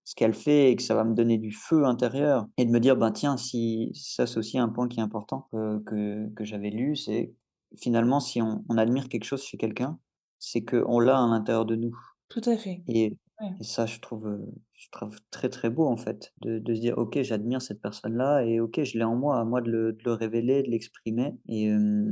ce 0.05 0.15
qu'elle 0.15 0.33
fait» 0.33 0.71
et 0.71 0.75
que 0.77 0.83
ça 0.83 0.95
va 0.95 1.03
me 1.03 1.13
donner 1.15 1.37
du 1.37 1.51
feu 1.51 1.85
intérieur 1.85 2.47
et 2.57 2.65
de 2.65 2.71
me 2.71 2.79
dire: 2.79 2.95
«Ben, 2.97 3.11
tiens, 3.11 3.37
si» 3.37 3.91
ça, 3.95 4.27
c'est 4.27 4.37
aussi 4.37 4.57
un 4.59 4.69
point 4.69 4.87
qui 4.87 4.99
est 4.99 5.03
important, 5.03 5.49
heu, 5.53 5.81
que 5.85 6.29
que 6.35 6.45
j'avais 6.45 6.69
lu, 6.69 6.95
c'est 6.95 7.33
finalement, 7.75 8.21
si 8.21 8.41
on 8.41 8.63
admire 8.77 9.09
quelque 9.09 9.25
chose 9.25 9.43
chez 9.43 9.57
quelqu'un, 9.57 9.99
c'est 10.39 10.63
qu'on 10.65 10.99
l'a 10.99 11.17
à 11.23 11.27
l'intérieur 11.27 11.65
de 11.65 11.75
nous 11.75 11.97
Tout 12.29 12.41
à 12.49 12.57
fait. 12.57 12.83
et 12.87 13.17
Ouais. 13.41 13.55
et 13.59 13.63
ça, 13.63 13.87
je 13.87 13.99
trouve, 13.99 14.27
heu, 14.27 14.45
je 14.73 14.87
trouve 14.91 15.17
très, 15.31 15.49
très 15.49 15.71
beau, 15.71 15.87
en 15.87 15.97
fait, 15.97 16.31
de 16.41 16.59
de 16.59 16.75
se 16.75 16.79
dire: 16.81 16.97
«OK, 16.99 17.19
j'admire 17.23 17.59
cette 17.61 17.81
personne-là 17.81 18.45
et 18.45 18.59
OK, 18.59 18.83
je 18.83 18.99
l'ai 18.99 19.03
en 19.03 19.15
moi, 19.15 19.39
à 19.39 19.45
moi 19.45 19.61
de 19.61 19.71
le 19.71 19.93
de 19.93 20.03
le 20.05 20.13
révéler, 20.13 20.61
de 20.63 20.69
l'exprimer» 20.69 21.39
et 21.47 21.71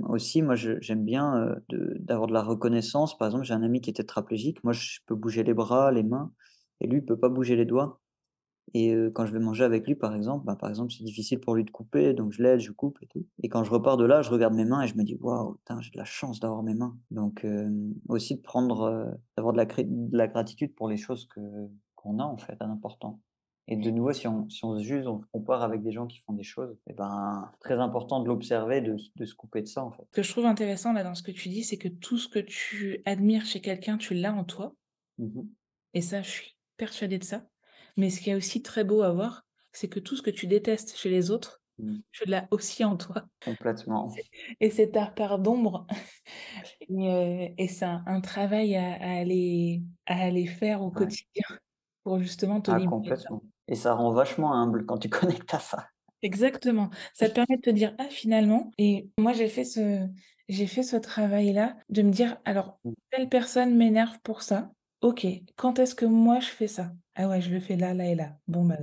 aussi, 0.09 0.41
moi, 0.41 0.55
j'aime 0.55 1.05
bien, 1.05 1.55
de 1.69 1.97
d'avoir 1.99 2.27
de 2.27 2.33
la 2.33 2.41
reconnaissance. 2.43 3.17
Par 3.17 3.27
exemple, 3.27 3.45
j'ai 3.45 3.53
un 3.53 3.61
ami 3.63 3.79
qui 3.81 3.91
est 3.91 3.93
tétraplégique. 3.93 4.63
Moi, 4.63 4.73
je 4.73 4.99
peux 5.05 5.15
bouger 5.15 5.43
les 5.43 5.53
bras, 5.53 5.91
les 5.91 6.03
mains 6.03 6.33
et 6.81 6.87
lui, 6.87 6.97
il 6.99 7.05
peut 7.05 7.19
pas 7.19 7.29
bouger 7.29 7.55
les 7.55 7.65
doigts. 7.65 8.01
Et 8.73 8.93
quand 9.13 9.25
je 9.25 9.31
vais 9.33 9.39
manger 9.39 9.63
avec 9.63 9.87
lui, 9.87 9.95
par 9.95 10.15
exemple, 10.15 10.45
bah, 10.45 10.55
par 10.55 10.69
exemple, 10.69 10.91
c'est 10.91 11.03
difficile 11.03 11.39
pour 11.39 11.55
lui 11.55 11.63
de 11.63 11.69
couper, 11.71 12.13
donc 12.13 12.31
je 12.33 12.43
l'aide, 12.43 12.59
je 12.59 12.71
coupe 12.71 12.97
et 13.01 13.07
tout. 13.07 13.25
Et 13.41 13.47
quand 13.49 13.63
je 13.63 13.71
repars 13.71 13.95
de 13.97 14.05
là, 14.05 14.21
je 14.21 14.29
regarde 14.31 14.53
mes 14.53 14.65
mains 14.65 14.81
et 14.81 14.87
je 14.87 14.95
me 14.97 15.03
dis: 15.03 15.15
«Waouh, 15.19 15.57
j'ai 15.79 15.91
de 15.91 15.97
la 15.97 16.03
chance 16.05 16.39
d'avoir 16.39 16.63
mes 16.63 16.73
mains». 16.73 16.97
Donc 17.11 17.45
aussi 18.09 18.35
de 18.35 18.41
prendre, 18.41 19.17
d'avoir 19.37 19.53
de 19.53 19.57
la 19.57 19.65
de 19.65 20.17
la 20.17 20.27
gratitude 20.27 20.75
pour 20.75 20.89
les 20.89 20.97
choses 20.97 21.27
que 21.27 21.39
qu'on 21.95 22.19
a, 22.19 22.23
en 22.23 22.37
fait, 22.37 22.57
à 22.59 22.67
l'important. 22.67 23.21
Et 23.67 23.77
de 23.77 23.89
nouveau, 23.89 24.13
si 24.13 24.27
on 24.27 24.47
si 24.49 24.63
on 24.65 24.77
se 24.77 24.83
juge, 24.83 25.07
on 25.07 25.21
se 25.21 25.25
compare 25.31 25.63
avec 25.63 25.81
des 25.81 25.91
gens 25.91 26.05
qui 26.07 26.19
font 26.19 26.33
des 26.33 26.43
choses 26.43 26.77
et 26.87 26.93
ben, 26.93 27.51
très 27.59 27.75
important 27.79 28.19
de 28.21 28.27
l'observer, 28.27 28.81
de 28.81 28.97
se 28.97 29.09
de 29.15 29.25
se 29.25 29.35
couper 29.35 29.61
de 29.61 29.67
ça, 29.67 29.83
en 29.83 29.91
fait. 29.91 30.07
Ce 30.13 30.15
que 30.15 30.23
je 30.23 30.31
trouve 30.31 30.47
intéressant 30.47 30.93
là 30.93 31.03
dans 31.03 31.13
ce 31.13 31.21
que 31.21 31.29
tu 31.29 31.47
dis, 31.49 31.63
c'est 31.63 31.77
que 31.77 31.87
tout 31.87 32.17
ce 32.17 32.27
que 32.27 32.39
tu 32.39 33.03
admires 33.05 33.45
chez 33.45 33.61
quelqu'un, 33.61 33.99
tu 33.99 34.15
l'as 34.15 34.33
en 34.33 34.43
toi 34.43 34.75
Mmh 35.17 35.25
mh. 35.39 35.55
et 35.93 36.01
ça, 36.01 36.21
je 36.21 36.29
suis 36.29 36.57
persuadée 36.77 37.17
de 37.17 37.23
ça. 37.23 37.49
Mais 37.97 38.09
ce 38.09 38.21
qui 38.21 38.29
est 38.29 38.35
aussi 38.35 38.61
très 38.63 38.83
beau 38.83 39.01
à 39.03 39.11
voir, 39.13 39.45
c'est 39.71 39.89
que 39.89 39.99
tout 39.99 40.15
ce 40.17 40.21
que 40.21 40.29
tu 40.31 40.47
détestes 40.47 40.95
chez 40.97 41.09
les 41.09 41.31
autres, 41.31 41.61
Mmh. 41.77 42.01
tu 42.11 42.25
l'as 42.25 42.47
aussi 42.51 42.83
en 42.85 42.97
toi 42.97 43.27
Complètement. 43.45 44.25
et 44.59 44.69
c'est 44.71 44.91
ta 44.91 45.07
part 45.07 45.39
d'ombre 45.39 45.87
et 46.81 46.87
heu 47.09 47.53
et 47.57 47.67
c'est 47.67 47.85
un 47.85 48.03
un 48.07 48.21
travail 48.21 48.75
à 48.77 48.93
à 48.95 49.11
aller 49.19 49.83
à 50.05 50.15
aller 50.25 50.47
faire 50.47 50.81
au 50.83 50.91
Ouais. 50.93 51.15
quotidien 51.15 51.43
pour 52.03 52.19
justement 52.19 52.61
te 52.61 52.71
Ah 52.71 52.79
complètement. 52.81 53.41
Et 53.67 53.73
ça 53.75 53.93
rend 53.95 54.11
vachement 54.11 54.53
humble 54.53 54.85
quand 54.85 54.97
tu 54.99 55.09
connectes 55.09 55.53
à 55.55 55.59
ça. 55.59 55.89
Exactement. 56.21 56.89
Ça 57.13 57.29
te 57.29 57.33
permet 57.35 57.57
de 57.57 57.61
te 57.61 57.69
dire: 57.69 57.93
«Ah 57.97 58.07
finalement» 58.09 58.71
et 58.77 59.09
moi 59.19 59.33
j'ai 59.33 59.47
fait 59.49 59.63
ce 59.65 60.07
j'ai 60.47 60.67
fait 60.67 60.83
ce 60.83 60.95
travail-là 60.95 61.77
de 61.89 62.01
me 62.01 62.11
dire: 62.11 62.37
«Alors 62.45 62.79
Mmh. 62.83 62.95
telle 63.11 63.29
personne 63.29 63.75
m'énerve 63.75 64.19
pour 64.23 64.41
ça. 64.41 64.71
OK, 65.05 65.27
quand 65.55 65.79
est-ce 65.79 65.93
que 65.95 66.05
moi 66.05 66.39
je 66.39 66.47
fais 66.47 66.67
ça? 66.67 66.93
Ah 67.15 67.27
ouais, 67.29 67.41
je 67.41 67.51
le 67.51 67.59
fais 67.59 67.75
là, 67.77 67.93
là 67.93 68.05
et 68.07 68.15
là. 68.15 68.39
Bon 68.47 68.65
bah, 68.65 68.77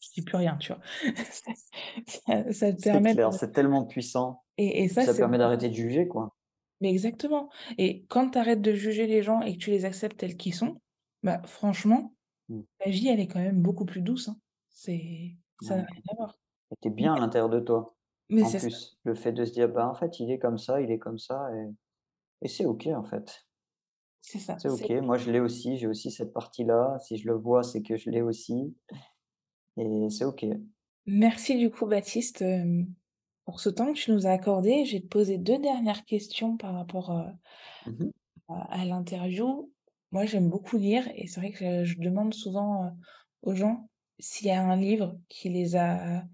je 0.00 0.08
dis 0.14 0.22
plus 0.22 0.36
rien», 0.36 0.56
tu 0.58 0.72
vois? 0.72 0.80
Ça 2.06 2.52
ça 2.52 2.72
te 2.72 2.78
C'est 2.78 3.02
permet 3.02 3.14
clair, 3.14 3.34
c'est 3.34 3.52
tellement 3.52 3.84
puissant. 3.84 4.42
et 4.58 4.88
ça 4.88 5.06
ça 5.06 5.14
c'est 5.14 5.14
permet 5.14 5.36
d'arrêter 5.36 5.68
de 5.68 5.74
juger, 5.74 6.08
quoi. 6.08 6.34
mais 6.80 6.90
exactement 6.90 7.50
et 7.78 8.04
quand 8.06 8.30
tu 8.30 8.38
arrêtes 8.38 8.62
de 8.62 8.72
juger 8.74 9.06
les 9.06 9.22
gens 9.22 9.40
et 9.42 9.54
que 9.54 9.58
tu 9.58 9.70
les 9.70 9.84
acceptes 9.84 10.18
tels 10.18 10.36
qu'ils 10.36 10.54
sont, 10.54 10.80
bah 11.22 11.42
franchement, 11.46 12.14
Mmh. 12.48 12.64
ta 12.80 12.90
vie 12.90 13.08
elle 13.08 13.20
est 13.20 13.28
quand 13.28 13.40
même 13.40 13.62
beaucoup 13.62 13.86
plus 13.86 14.02
douce, 14.02 14.28
hein. 14.28 14.40
C'est 14.70 15.38
ça 15.58 15.76
n'a 15.76 15.82
Ouais. 15.82 15.92
rien 15.92 16.02
à 16.12 16.16
voir. 16.16 16.38
Et 16.72 16.76
tu 16.82 16.88
es 16.88 16.90
bien 16.92 17.14
à 17.14 17.18
l'intérieur 17.18 17.50
de 17.50 17.60
toi. 17.60 17.96
Mais 18.30 18.44
En 18.44 18.52
c'est 18.52 18.60
ça, 18.60 18.68
plus, 18.68 18.98
le 19.04 19.14
fait 19.14 19.32
de 19.32 19.44
se 19.44 19.52
dire: 19.52 19.68
«Bah, 19.70 19.88
en 19.88 19.94
fait, 19.94 20.20
il 20.20 20.30
est 20.32 20.38
comme 20.38 20.58
ça, 20.58 20.80
il 20.82 20.90
est 20.92 20.98
comme 20.98 21.18
ça 21.18 21.50
et 21.56 21.68
et 22.42 22.48
c'est 22.48 22.66
OK, 22.66 22.86
en 22.88 23.04
fait. 23.04 23.47
C'est 24.28 24.38
ça, 24.40 24.58
C'est 24.58 24.70
OK, 24.70 24.90
moi 24.90 25.16
je 25.18 25.30
l'ai 25.30 25.40
aussi, 25.40 25.78
j'ai 25.78 25.86
aussi 25.88 26.10
cette 26.10 26.32
partie-là. 26.34 26.98
Si 27.00 27.16
je 27.16 27.26
le 27.28 27.34
vois, 27.34 27.62
c'est 27.64 27.82
que 27.82 27.96
je 27.96 28.10
l'ai 28.10 28.22
aussi 28.22 28.76
et 29.76 30.10
c'est 30.10 30.24
OK». 30.24 30.44
Merci 31.06 31.56
du 31.58 31.70
coup 31.70 31.86
Baptiste, 31.86 32.42
hem, 32.42 32.92
pour 33.44 33.60
ce 33.60 33.68
temps 33.70 33.92
que 33.92 33.98
tu 33.98 34.12
nous 34.12 34.26
as 34.26 34.30
accordé. 34.32 34.84
Je 34.84 34.94
vais 34.94 35.00
te 35.00 35.06
poser 35.08 35.38
2 35.38 35.58
dernières 35.58 36.04
questions 36.04 36.56
par 36.56 36.74
rapport, 36.74 37.10
heu, 37.12 37.24
Mmh 37.86 37.96
mh. 38.04 38.10
à 38.48 38.80
à 38.80 38.84
l'interview. 38.84 39.72
Moi, 40.12 40.24
j'aime 40.26 40.48
beaucoup 40.50 40.76
lire 40.78 41.08
et 41.14 41.26
c'est 41.26 41.40
vrai 41.40 41.52
que 41.52 41.84
je 41.84 41.98
demande 41.98 42.34
souvent, 42.34 42.86
heu, 42.86 42.90
aux 43.42 43.54
gens 43.54 43.90
s'il 44.18 44.48
y 44.48 44.50
a 44.50 44.62
un 44.62 44.76
livre 44.76 45.18
qui 45.28 45.48
les 45.50 45.76
a 45.76 46.24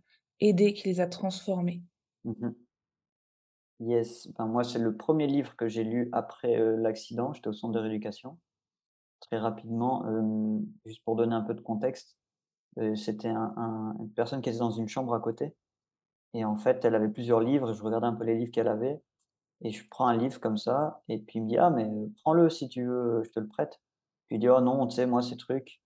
aidés, 0.40 0.72
qui 0.74 0.88
les 0.88 1.00
a 1.00 1.06
transformés. 1.08 1.82
Mmh 2.24 2.34
mh. 2.40 2.63
Yes, 3.80 4.28
ben, 4.38 4.46
moi, 4.46 4.62
c'est 4.64 4.78
le 4.78 4.96
premier 4.96 5.26
livre 5.26 5.56
que 5.56 5.68
j'ai 5.68 5.84
lu 5.84 6.08
après, 6.12 6.56
l'accident. 6.76 7.32
J'étais 7.32 7.48
au 7.48 7.52
centre 7.52 7.74
de 7.74 7.80
rééducation. 7.80 8.38
Très 9.20 9.38
rapidement, 9.38 10.04
juste 10.86 11.04
pour 11.04 11.16
donner 11.16 11.34
un 11.34 11.42
peu 11.42 11.54
de 11.54 11.60
contexte, 11.62 12.18
c'était 12.96 13.28
un 13.28 13.54
un 13.56 13.96
une 14.00 14.10
personne 14.12 14.42
qui 14.42 14.50
était 14.50 14.58
dans 14.60 14.70
une 14.72 14.88
chambre 14.88 15.14
à 15.14 15.20
côté 15.20 15.56
et 16.34 16.44
en 16.44 16.56
fait, 16.56 16.84
elle 16.84 16.94
avait 16.96 17.08
plusieurs 17.10 17.40
livres 17.40 17.74
je 17.74 17.82
regardais 17.84 18.06
un 18.08 18.14
peu 18.14 18.24
les 18.24 18.36
livres 18.36 18.52
qu'elle 18.52 18.68
avait 18.68 19.02
Et 19.62 19.70
je 19.72 19.88
prends 19.90 20.08
un 20.08 20.16
livre 20.18 20.40
comme 20.40 20.58
ça 20.58 21.02
et 21.08 21.18
puis 21.20 21.40
il 21.40 21.44
me 21.44 21.48
dit: 21.48 21.58
«Ah 21.58 21.70
mais, 21.70 21.88
prends-le 22.22 22.50
si 22.50 22.68
tu 22.70 22.84
veux, 22.86 23.22
je 23.24 23.30
te 23.32 23.40
le 23.40 23.48
prête». 23.48 23.80
Je 24.30 24.34
lui 24.36 24.40
dis: 24.40 24.48
«Oh 24.50 24.60
non, 24.62 24.86
tu 24.88 24.96
sais, 24.96 25.06
moi 25.06 25.22
ces 25.22 25.36
trucs, 25.38 25.82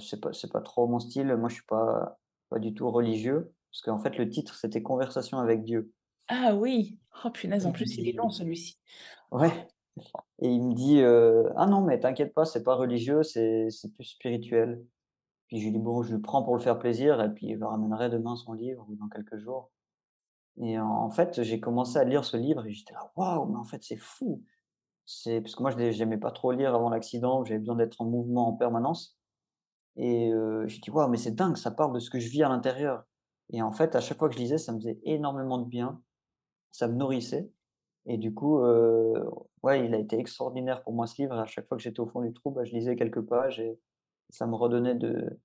c'est 0.00 0.20
pas 0.22 0.30
pas 0.52 0.60
trop 0.62 0.88
mon 0.88 1.00
style. 1.00 1.36
Moi 1.36 1.48
je 1.50 1.56
suis 1.56 1.66
pas 1.66 2.18
pas 2.50 2.58
du 2.60 2.74
tout 2.74 2.90
religieux». 2.90 3.54
Parce 3.72 3.82
qu'en 3.82 3.98
fait 4.00 4.18
le 4.18 4.28
titre 4.30 4.54
c'était 4.56 4.82
«Conversation 4.82 5.38
avec 5.40 5.64
Dieu» 5.64 5.92
Ah 6.34 6.54
oui! 6.56 6.98
Oh 7.24 7.30
punaise, 7.30 7.64
en 7.66 7.70
plus 7.72 7.96
il 7.98 8.08
est 8.08 8.12
long 8.12 8.28
celui-ci. 8.30 8.80
ouais 9.30 9.68
et 10.40 10.48
il 10.48 10.62
me 10.62 10.74
dit, 10.74 11.00
heu: 11.00 11.52
«Ah 11.56 11.66
non 11.66 11.82
mais 11.82 12.00
t'inquiète 12.00 12.34
pas, 12.34 12.44
c'est 12.46 12.64
pas 12.64 12.74
religieux, 12.76 13.22
c'est 13.22 13.70
c'est 13.70 13.92
plus 13.94 14.04
spirituel». 14.04 14.84
Puis 15.48 15.58
je 15.60 15.64
lui 15.66 15.72
dis: 15.72 15.78
«Bon, 15.80 16.02
je 16.02 16.14
le 16.14 16.22
prends 16.22 16.42
pour 16.44 16.56
le 16.56 16.62
faire 16.62 16.78
plaisir 16.78 17.22
et 17.22 17.30
puis 17.34 17.54
je 17.54 17.58
le 17.60 17.66
ramènerai 17.66 18.10
demain 18.10 18.36
son 18.36 18.54
livre 18.54 18.86
ou 18.90 18.96
dans 18.96 19.08
quelques 19.08 19.38
jours» 19.38 19.72
et 20.62 20.78
en 20.80 21.10
fait, 21.10 21.42
j'ai 21.42 21.60
commencé 21.60 21.98
à 21.98 22.04
lire 22.04 22.24
ce 22.26 22.36
livre 22.36 22.66
et 22.66 22.72
j'étais 22.72 22.94
là: 22.94 23.12
«Waouh, 23.16 23.46
mais 23.52 23.58
en 23.58 23.64
fait 23.64 23.82
c'est 23.84 23.96
fou!» 23.98 24.44
C'est 25.06 25.40
parce 25.42 25.56
que 25.56 25.62
moi, 25.62 25.72
je 25.72 25.78
n'ai 25.78 25.92
j'aimais 25.92 26.18
pas 26.18 26.32
trop 26.32 26.52
lire 26.52 26.74
avant 26.74 26.90
l'accident, 26.90 27.44
j'avais 27.44 27.60
besoin 27.60 27.76
d'être 27.76 28.00
en 28.02 28.06
mouvement 28.06 28.48
en 28.48 28.54
permanence 28.54 29.18
et 29.96 30.30
heu, 30.32 30.66
j'ai 30.68 30.80
dit: 30.80 30.90
«Waouh, 30.90 31.08
mais 31.10 31.18
c'est 31.18 31.32
dingue, 31.34 31.56
ça 31.56 31.70
parle 31.72 31.94
de 31.94 32.00
ce 32.00 32.10
que 32.10 32.18
je 32.20 32.28
vis 32.30 32.42
à 32.42 32.48
l'intérieur» 32.48 33.04
et 33.52 33.62
en 33.62 33.72
fait, 33.72 33.94
à 33.96 34.00
chaque 34.00 34.18
fois 34.18 34.28
que 34.30 34.34
je 34.36 34.40
lisais, 34.40 34.58
ça 34.58 34.72
me 34.72 34.78
faisait 34.78 35.00
énormément 35.04 35.58
de 35.58 35.66
bien, 35.68 36.02
ça 36.72 36.88
me 36.88 36.94
nourrissait 36.96 37.52
et 38.06 38.18
du 38.18 38.34
coup, 38.34 38.60
ouais, 39.62 39.84
il 39.86 39.94
a 39.94 39.98
été 39.98 40.18
extraordinaire 40.18 40.82
pour 40.82 40.92
moi 40.92 41.06
ce 41.06 41.20
livre. 41.22 41.34
À 41.38 41.46
chaque 41.46 41.66
fois 41.68 41.76
que 41.76 41.82
j'étais 41.82 42.00
au 42.00 42.06
fond 42.08 42.22
du 42.22 42.32
trou, 42.32 42.50
bah, 42.50 42.64
je 42.64 42.72
lisais 42.72 42.96
quelques 42.96 43.22
pages 43.22 43.60
et 43.60 43.80
ça 44.30 44.46
me 44.46 44.54
redonnait 44.54 44.94
de 44.94 45.40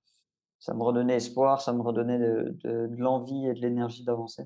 ça 0.58 0.74
me 0.74 0.82
redonnait 0.82 1.16
espoir, 1.16 1.60
ça 1.62 1.72
me 1.74 1.82
redonnait 1.82 2.18
de 2.18 2.56
de 2.64 2.86
de 2.88 2.96
l'envie 2.96 3.46
et 3.48 3.54
de 3.54 3.60
l'énergie 3.60 4.04
d'avancer. 4.04 4.44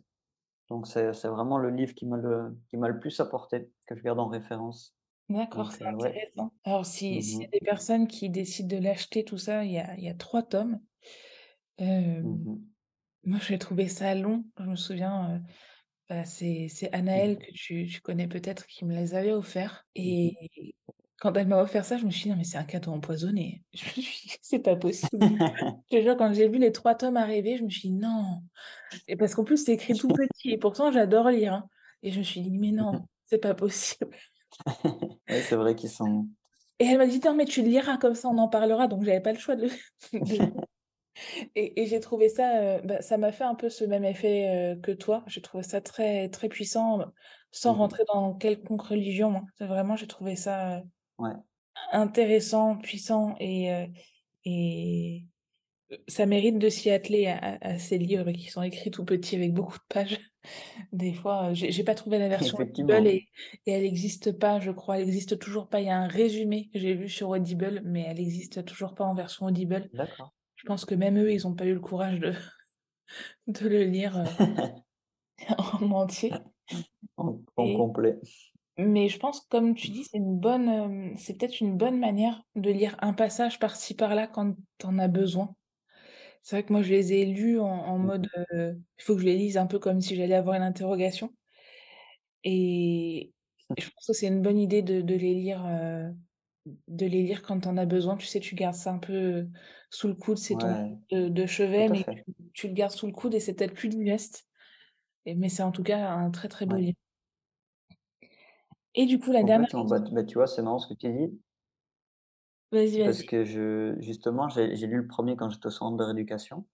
Donc 0.70 0.86
c'est 0.88 1.12
vraiment 1.28 1.58
le 1.58 1.70
livre 1.70 1.94
qui 1.94 2.06
m'a 2.06 2.18
le 2.18 2.58
qui 2.70 2.76
m'a 2.78 2.88
le 2.88 3.00
plus 3.00 3.20
apporté, 3.20 3.72
que 3.86 3.96
je 3.96 4.02
garde 4.02 4.20
en 4.20 4.28
référence. 4.28 4.96
D'accord, 5.28 5.72
c'est 5.72 5.84
ouais. 5.84 6.16
intéressant. 6.16 6.52
Alors 6.64 6.84
si 6.84 7.22
s'il 7.22 7.42
Mmh 7.42 7.44
y 7.44 7.46
a 7.46 7.50
des 7.58 7.60
personnes 7.64 8.06
qui 8.06 8.28
décident 8.28 8.76
de 8.76 8.82
l'acheter 8.82 9.24
tout 9.24 9.38
ça, 9.38 9.64
il 9.64 9.72
y 9.72 9.78
a 9.78 9.98
y 9.98 10.08
a 10.08 10.14
3 10.14 10.42
tomes. 10.42 10.80
Mmh 12.22 12.30
Hem, 12.30 12.48
mh. 12.48 12.72
moi 13.24 13.38
j'ai 13.40 13.58
trouvé 13.58 13.88
ça 13.88 14.14
long. 14.14 14.46
Je 14.58 14.64
me 14.64 14.76
souviens, 14.76 15.42
bah, 16.12 16.24
c'est 16.24 16.68
c'est 16.68 16.90
Mmh 16.90 16.94
Anaël 16.94 17.38
que 17.38 17.50
tu 17.52 17.86
tu 17.86 18.00
connais 18.00 18.28
peut-être 18.28 18.66
qui 18.66 18.84
me 18.84 18.94
les 18.94 19.14
avait 19.14 19.32
offerts 19.32 19.86
Mmh 19.96 20.10
mh. 20.12 20.26
et 20.40 20.74
quand 21.18 21.34
elle 21.36 21.46
m'a 21.48 21.62
offert 21.62 21.84
ça, 21.84 21.98
je 21.98 22.04
me 22.04 22.10
suis 22.10 22.24
dit: 22.24 22.30
«Non 22.30 22.36
mais 22.36 22.44
c'est 22.44 22.58
un 22.58 22.64
cadeau 22.64 22.90
empoisonné». 22.92 23.64
Je 23.74 23.84
me 23.86 23.90
suis 24.02 24.28
dit: 24.28 24.36
«C'est 24.42 24.58
pas 24.60 24.76
possible». 24.76 25.10
Je 25.90 25.98
te 25.98 26.02
jure 26.02 26.16
quand 26.16 26.32
j'ai 26.34 26.48
vu 26.48 26.58
les 26.58 26.72
3 26.72 26.94
tomes 26.96 27.16
arriver, 27.16 27.56
je 27.58 27.64
me 27.64 27.70
suis 27.70 27.88
dit: 27.90 27.94
«Non» 27.94 28.42
et 29.08 29.16
parce 29.16 29.34
qu'en 29.34 29.44
plus 29.44 29.64
c'est 29.64 29.72
écrit 29.74 29.96
tout 29.96 30.12
petit 30.12 30.50
et 30.52 30.58
pourtant 30.58 30.92
j'adore 30.92 31.30
lire, 31.30 31.54
hein 31.54 31.68
et 32.02 32.12
je 32.12 32.18
me 32.20 32.24
suis 32.24 32.40
dit: 32.42 32.50
«Mais 32.58 32.72
non, 32.72 32.92
c'est 33.26 33.38
pas 33.38 33.54
possible». 33.54 34.16
Ouais, 35.28 35.42
c'est 35.42 35.56
vrai 35.56 35.74
qu'ils 35.74 35.90
sont 35.90 36.28
Et 36.78 36.86
elle 36.86 36.98
m'a 36.98 37.06
dit: 37.06 37.20
«Non 37.24 37.34
mais 37.34 37.44
tu 37.46 37.62
le 37.62 37.68
liras 37.68 37.96
comme 37.98 38.14
ça 38.14 38.28
on 38.28 38.38
en 38.38 38.48
parlera», 38.48 38.88
donc 38.88 39.04
j'avais 39.04 39.20
pas 39.20 39.32
le 39.32 39.38
choix 39.38 39.56
de 39.56 39.68
le 40.12 40.61
et 41.54 41.82
et 41.82 41.86
j'ai 41.86 42.00
trouvé 42.00 42.28
ça, 42.28 42.78
heu, 42.78 42.82
bah, 42.84 43.02
ça 43.02 43.18
m'a 43.18 43.32
fait 43.32 43.44
un 43.44 43.54
peu 43.54 43.68
ce 43.70 43.84
même 43.84 44.04
effet, 44.04 44.74
heu, 44.76 44.80
que 44.80 44.92
toi. 44.92 45.24
J'ai 45.26 45.42
trouvé 45.42 45.62
ça 45.62 45.80
très 45.80 46.28
très 46.30 46.48
puissant, 46.48 47.00
sans 47.50 47.72
mmh 47.72 47.82
mh. 47.82 47.92
rentrer 47.92 48.04
dans 48.12 48.34
quelconque 48.34 48.82
religion, 48.82 49.36
hein. 49.36 49.66
Vraiment 49.66 49.96
j'ai 49.96 50.06
trouvé 50.08 50.36
ça, 50.36 50.82
Ouais. 51.18 51.42
intéressant, 51.92 52.76
puissant 52.78 53.34
et 53.40 53.70
heu 53.72 53.86
et 54.44 55.26
ça 56.08 56.26
mérite 56.26 56.58
de 56.58 56.68
s'y 56.70 56.90
atteler 56.90 57.26
à 57.28 57.78
ces 57.78 57.98
livres 57.98 58.32
qui 58.32 58.48
sont 58.50 58.62
écrits 58.62 58.90
tout 58.92 59.04
petits 59.04 59.36
avec 59.36 59.54
beaucoup 59.54 59.78
de 59.78 59.84
pages. 59.94 60.18
Des 60.92 61.14
fois, 61.14 61.54
j'ai 61.54 61.84
pas 61.84 61.94
trouvé 61.96 62.18
la 62.18 62.28
version 62.30 62.58
Audible 62.60 63.06
et 63.08 63.28
et 63.66 63.72
elle 63.72 63.84
existe 63.84 64.32
pas, 64.38 64.60
je 64.60 64.70
crois. 64.72 64.98
Elle 64.98 65.04
existe 65.08 65.38
toujours 65.38 65.68
pas. 65.68 65.80
Il 65.82 65.86
y 65.88 65.90
a 65.90 65.98
un 65.98 66.08
résumé 66.08 66.70
que 66.72 66.78
j'ai 66.80 66.94
vu 66.94 67.08
sur 67.10 67.30
Audible, 67.30 67.82
mais 67.84 68.02
elle 68.08 68.20
existe 68.20 68.64
toujours 68.66 68.94
pas 68.94 69.04
en 69.04 69.14
version 69.14 69.46
Audible. 69.46 69.90
D'accord. 69.92 70.32
Je 70.62 70.66
pense 70.66 70.84
que 70.86 70.94
même 70.94 71.18
eux, 71.18 71.30
ils 71.32 71.46
ont 71.46 71.54
pas 71.54 71.66
eu 71.66 71.74
le 71.74 71.80
courage 71.80 72.18
de 72.20 72.32
de 73.46 73.68
le 73.68 73.84
lire, 73.84 74.16
heu, 74.18 74.26
en 75.58 75.90
entier. 75.92 76.42
En 77.16 77.40
en 77.56 77.68
et 77.68 77.78
complet. 77.78 78.20
mais 78.78 79.08
je 79.08 79.18
pense, 79.18 79.40
comme 79.42 79.74
tu 79.74 79.90
dis, 79.92 80.04
c'est 80.04 80.18
une 80.18 80.38
bonne, 80.40 81.16
c'est 81.18 81.38
peut-être 81.38 81.60
une 81.60 81.76
bonne 81.78 81.98
manière 81.98 82.44
de 82.56 82.70
lire 82.70 82.96
un 83.00 83.12
passage 83.14 83.58
par-ci 83.60 83.94
par-là 83.96 84.26
quand 84.28 84.56
tu 84.78 84.86
en 84.86 84.98
as 84.98 85.08
besoin. 85.08 85.56
C'est 86.42 86.56
vrai 86.56 86.64
que 86.66 86.72
moi, 86.72 86.82
je 86.82 86.90
les 86.92 87.12
ai 87.14 87.26
lus 87.26 87.60
en 87.60 87.66
en 87.68 87.98
Mmh. 88.02 88.10
mode, 88.10 88.28
il 88.52 89.04
faut 89.04 89.14
que 89.16 89.22
je 89.22 89.26
les 89.26 89.36
lise 89.38 89.58
un 89.58 89.66
peu 89.68 89.78
comme 89.80 90.00
si 90.02 90.16
j'allais 90.16 90.34
avoir 90.36 90.56
une 90.56 90.62
interrogation. 90.64 91.34
Et 92.44 93.32
et 93.76 93.80
je 93.80 93.90
pense 93.90 94.06
que 94.06 94.12
c'est 94.12 94.26
une 94.26 94.42
bonne 94.42 94.58
idée 94.58 94.82
de 94.82 95.00
de 95.00 95.14
les 95.14 95.34
lire, 95.34 95.64
de 96.88 97.06
les 97.06 97.22
lire 97.22 97.42
quand 97.42 97.60
tu 97.60 97.68
en 97.68 97.76
as 97.76 97.86
besoin. 97.86 98.16
Tu 98.16 98.26
sais, 98.26 98.40
tu 98.40 98.54
gardes 98.54 98.74
ça 98.74 98.92
un 98.92 98.98
peu 98.98 99.48
sous 99.90 100.08
le 100.08 100.14
coude, 100.14 100.38
c'est 100.38 100.56
ton 100.58 100.76
de 101.10 101.28
de 101.28 101.46
chevet, 101.46 101.88
mais 101.88 102.04
tu 102.26 102.34
tu 102.54 102.68
le 102.68 102.74
gardes 102.74 102.92
sous 102.92 103.06
le 103.06 103.12
coude 103.12 103.34
et 103.34 103.40
c'est 103.40 103.54
peut-être 103.54 103.74
plus 103.74 103.88
digeste 103.88 104.46
et 105.26 105.34
mais 105.36 105.48
c'est 105.50 105.62
en 105.64 105.72
tout 105.72 105.82
cas 105.84 106.10
un 106.12 106.30
très, 106.32 106.48
très 106.48 106.66
beau 106.66 106.76
livre. 106.78 106.96
Et 108.94 109.04
du 109.06 109.18
coup, 109.18 109.32
la 109.32 109.44
dernière 109.44 109.68
Complètement. 109.72 109.84
Bah, 109.84 109.98
bah, 110.10 110.24
tu 110.24 110.34
vois, 110.38 110.46
c'est 110.46 110.62
marrant 110.62 110.78
ce 110.78 110.88
que 110.88 110.98
tu 110.98 111.12
dis 111.12 111.38
vas-y, 112.72 113.00
parce 113.02 113.22
vas-y. 113.22 113.24
que 113.24 113.44
je 113.44 113.96
justement, 114.00 114.48
j'ai 114.48 114.68
lu 114.86 114.96
le 114.98 115.06
premier 115.06 115.36
quand 115.36 115.48
j'étais 115.50 115.66
au 115.66 115.70
centre 115.70 115.96
de 115.96 116.04
rééducation. 116.04 116.66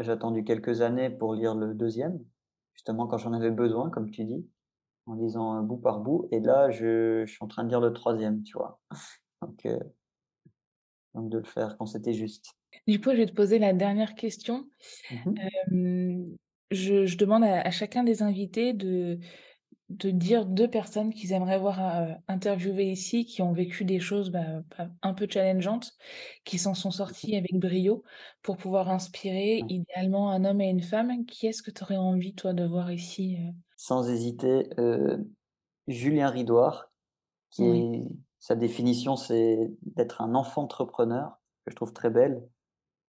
J'ai 0.00 0.10
attendu 0.12 0.44
quelques 0.44 0.80
années 0.80 1.10
pour 1.10 1.34
lire 1.34 1.54
le 1.54 1.74
deuxième 1.74 2.24
justement 2.74 3.06
quand 3.06 3.18
j'en 3.18 3.32
avais 3.34 3.50
besoin, 3.50 3.90
comme 3.90 4.10
tu 4.10 4.24
dis, 4.24 4.48
en 5.06 5.14
lisant, 5.14 5.62
bout 5.62 5.78
par 5.78 6.00
bout 6.00 6.28
et 6.32 6.40
là, 6.40 6.70
je 6.70 7.24
je 7.26 7.32
suis 7.32 7.44
en 7.44 7.48
train 7.48 7.64
de 7.64 7.70
lire 7.70 7.80
le 7.82 7.92
troisième 7.94 8.42
tu 8.44 8.58
vois? 8.58 8.80
Donc 9.42 9.66
heu 9.66 9.92
donc 11.14 11.30
de 11.30 11.38
le 11.38 11.44
faire 11.44 11.76
quand 11.78 11.86
c'était 11.86 12.12
juste. 12.14 12.54
Du 12.88 13.00
coup, 13.00 13.10
je 13.12 13.16
vais 13.16 13.26
te 13.26 13.32
poser 13.32 13.58
la 13.60 13.72
dernière 13.72 14.14
question. 14.14 14.68
Mmh 15.10 15.42
je 16.70 17.06
je 17.06 17.16
demande 17.18 17.44
à 17.44 17.60
à 17.62 17.70
chacun 17.70 18.04
des 18.04 18.22
invités 18.22 18.72
de 18.72 19.18
de 19.90 20.10
dire 20.10 20.46
2 20.46 20.70
personnes 20.70 21.14
qu'ils 21.14 21.32
aimeraient 21.32 21.58
voir, 21.60 21.80
heu, 22.10 22.14
interviewées 22.28 22.90
ici, 22.92 23.26
qui 23.26 23.42
ont 23.42 23.52
vécu 23.52 23.84
des 23.86 24.00
choses, 24.00 24.30
bah, 24.30 24.62
bah, 24.78 24.90
un 25.02 25.14
peu 25.14 25.28
challengeantes, 25.30 25.92
qui 26.44 26.58
s'en 26.58 26.74
sont 26.74 26.90
Mmh 27.06 27.14
mh. 27.22 27.32
sorties 27.32 27.36
avec 27.36 27.54
brio 27.58 28.04
pour 28.42 28.56
pouvoir 28.58 28.90
inspirer 28.90 29.66
idéalement 29.68 30.30
un 30.32 30.44
homme 30.46 30.60
et 30.62 30.70
une 30.70 30.82
femme. 30.82 31.26
Qui 31.26 31.46
est-ce 31.48 31.62
que 31.62 31.70
tu 31.72 31.82
aurais 31.84 31.96
envie, 31.98 32.34
toi, 32.34 32.54
de 32.54 32.64
voir 32.66 32.92
ici, 32.92 33.36
heu? 33.40 33.52
Sans 33.76 34.08
hésiter, 34.10 34.68
heu, 34.78 35.24
Julien 35.88 36.30
Ridouard, 36.30 36.92
qui 37.50 37.64
Oui. 37.64 37.88
est 37.96 38.16
sa 38.42 38.56
définition, 38.56 39.16
c'est 39.16 39.72
d'être 39.84 40.22
un 40.22 40.36
enfant 40.36 40.64
entrepreneur, 40.64 41.40
que 41.66 41.72
je 41.72 41.76
trouve 41.76 41.94
très 41.94 42.10
belle 42.10 42.44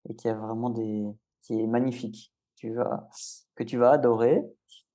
et 0.10 0.16
qui 0.16 0.30
a 0.30 0.36
vraiment 0.36 0.70
des 0.72 1.06
qui 1.44 1.60
est 1.62 1.68
magnifique. 1.68 2.34
Tu 2.58 2.74
vas 2.76 3.10
que 3.56 3.64
tu 3.66 3.78
vas 3.78 3.92
adorer 3.94 4.44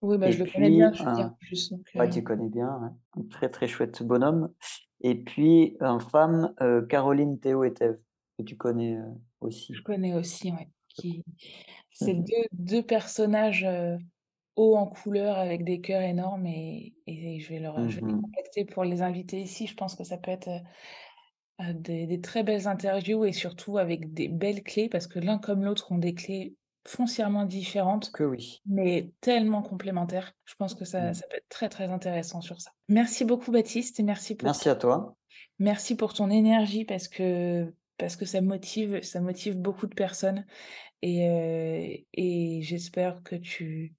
Oui, 0.03 0.17
bah, 0.19 0.31
et 0.31 0.33
je 0.33 0.39
le 0.39 0.47
connais 0.47 0.71
bien 0.71 0.93
puis 0.93 0.95
Julien 0.95 1.27
un 1.27 1.31
en 1.31 1.35
plus, 1.41 1.71
donc 1.71 1.91
ouais, 1.97 2.09
heu 2.09 2.11
tu 2.11 2.25
connais 2.25 2.49
bien, 2.51 2.97
un 3.17 3.23
très, 3.31 3.51
très 3.51 3.69
chouette 3.69 4.03
bonhomme 4.05 4.55
et 5.03 5.17
puis 5.25 5.77
en 5.83 6.01
femme, 6.01 6.55
heu, 6.63 6.83
Caroline 6.89 7.41
Théo-Hetève, 7.41 8.01
que 8.39 8.45
tu 8.45 8.57
connais, 8.59 8.99
Je 9.73 9.81
aussi. 9.81 9.83
connais 9.83 10.15
aussi, 10.15 10.53
Je 10.89 10.97
crois. 11.03 11.13
qui 11.13 11.25
Mmh 12.01 12.09
c'est. 12.09 12.15
2- 12.23 12.47
2 12.53 12.83
personnages, 12.83 13.67
heu, 14.59 14.63
hauts 14.63 14.77
en 14.77 14.87
couleur 14.87 15.39
avec 15.39 15.65
des 15.65 15.81
cœurs 15.81 16.03
énormes 16.03 16.47
et 16.47 16.95
et 17.07 17.41
je 17.41 17.49
vais 17.51 17.61
leur 17.61 17.89
je 17.89 17.97
Mmh 17.97 18.01
vais 18.01 18.03
les 18.07 18.15
mh. 18.15 18.23
contacter 18.23 18.65
pour 18.67 18.85
les 18.85 19.03
inviter 19.03 19.41
ici. 19.41 19.67
Je 19.67 19.75
pense 19.77 19.95
que 19.97 20.05
ça 20.05 20.19
peut 20.19 20.31
être, 20.33 20.49
heu 20.49 20.61
heu, 21.61 21.75
des 21.75 22.07
des 22.07 22.21
très 22.21 22.43
belles 22.45 22.67
interviews 22.69 23.25
et 23.25 23.33
surtout 23.33 23.79
avec 23.79 24.13
des 24.15 24.29
belles 24.29 24.63
clés 24.63 24.89
parce 24.89 25.07
que 25.07 25.19
l'un 25.19 25.39
comme 25.39 25.65
l'autre 25.65 25.93
ont 25.93 25.99
des 25.99 26.15
clés 26.15 26.57
foncièrement 26.87 27.45
différentes, 27.45 28.13
Que 28.13 28.25
oui. 28.25 28.63
mais 28.67 29.13
tellement 29.21 29.63
complémentaires. 29.63 30.35
Je 30.47 30.55
pense 30.57 30.75
que 30.75 30.85
ça 30.87 31.15
Mmh. 31.15 31.15
ça 31.15 31.27
peut 31.29 31.37
être 31.39 31.49
très, 31.51 31.69
très 31.71 31.91
intéressant 31.91 32.41
sur 32.43 32.61
ça. 32.61 32.73
Merci 32.89 33.25
beaucoup 33.25 33.53
Baptiste 33.53 34.01
et 34.01 34.03
merci 34.05 34.37
pour 34.37 34.53
Merci 34.53 34.69
à 34.69 34.75
toi. 34.75 35.17
merci 35.59 35.97
pour 35.97 36.15
ton 36.15 36.31
énergie 36.31 36.85
parce 36.85 37.09
que 37.09 37.75
parce 37.99 38.17
que 38.17 38.25
ça 38.27 38.41
motive 38.41 39.03
ça 39.03 39.21
motive 39.21 39.57
beaucoup 39.57 39.87
de 39.87 39.95
personnes 39.95 40.47
et 41.03 41.29
heu 41.29 42.05
et 42.15 42.63
j'espère 42.63 43.23
que 43.25 43.37
tu 43.37 43.97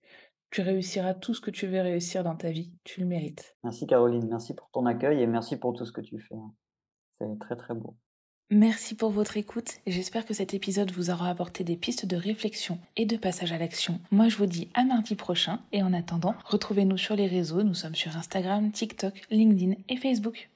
tu 0.52 0.62
réussiras 0.62 1.14
tout 1.14 1.34
ce 1.34 1.42
que 1.42 1.52
tu 1.52 1.68
veux 1.68 1.82
réussir 1.82 2.24
dans 2.24 2.36
ta 2.36 2.52
vie. 2.52 2.72
Tu 2.84 3.02
le 3.02 3.06
mérites. 3.06 3.56
Merci 3.64 3.88
Caroline, 3.88 4.28
merci 4.30 4.54
pour 4.54 4.70
ton 4.72 4.86
accueil 4.86 5.22
et 5.22 5.28
merci 5.28 5.58
pour 5.58 5.74
tout 5.74 5.86
ce 5.86 5.92
que 5.92 6.02
tu 6.02 6.20
fais, 6.20 6.36
hein. 6.36 6.54
C'est 7.18 7.40
très, 7.40 7.58
très 7.58 7.74
beau. 7.74 7.98
Merci 8.52 8.96
pour 8.96 9.12
votre 9.12 9.38
écoute 9.38 9.74
et 9.86 9.92
j'espère 9.92 10.26
que 10.26 10.34
cet 10.34 10.56
épisode 10.56 10.90
vous 10.92 11.12
aura 11.12 11.30
apporté 11.30 11.64
des 11.64 11.78
pistes 11.78 12.08
de 12.08 12.16
réflexion 12.16 12.80
et 12.96 13.06
de 13.06 13.16
passage 13.16 13.52
à 13.52 13.60
l'action. 13.60 14.00
Moi, 14.10 14.28
je 14.28 14.38
vous 14.38 14.48
dis 14.48 14.70
à 14.74 14.86
mardi 14.86 15.14
prochain 15.14 15.60
et 15.72 15.84
en 15.84 15.94
attendant, 15.94 16.34
retrouvez-nous 16.46 16.98
sur 16.98 17.16
les 17.16 17.28
réseaux. 17.28 17.62
Nous 17.62 17.76
sommes 17.76 17.94
sur 17.94 18.18
Instagram, 18.18 18.72
TikTok, 18.72 19.22
LinkedIn 19.30 19.76
et 19.88 19.98
Facebook. 19.98 20.50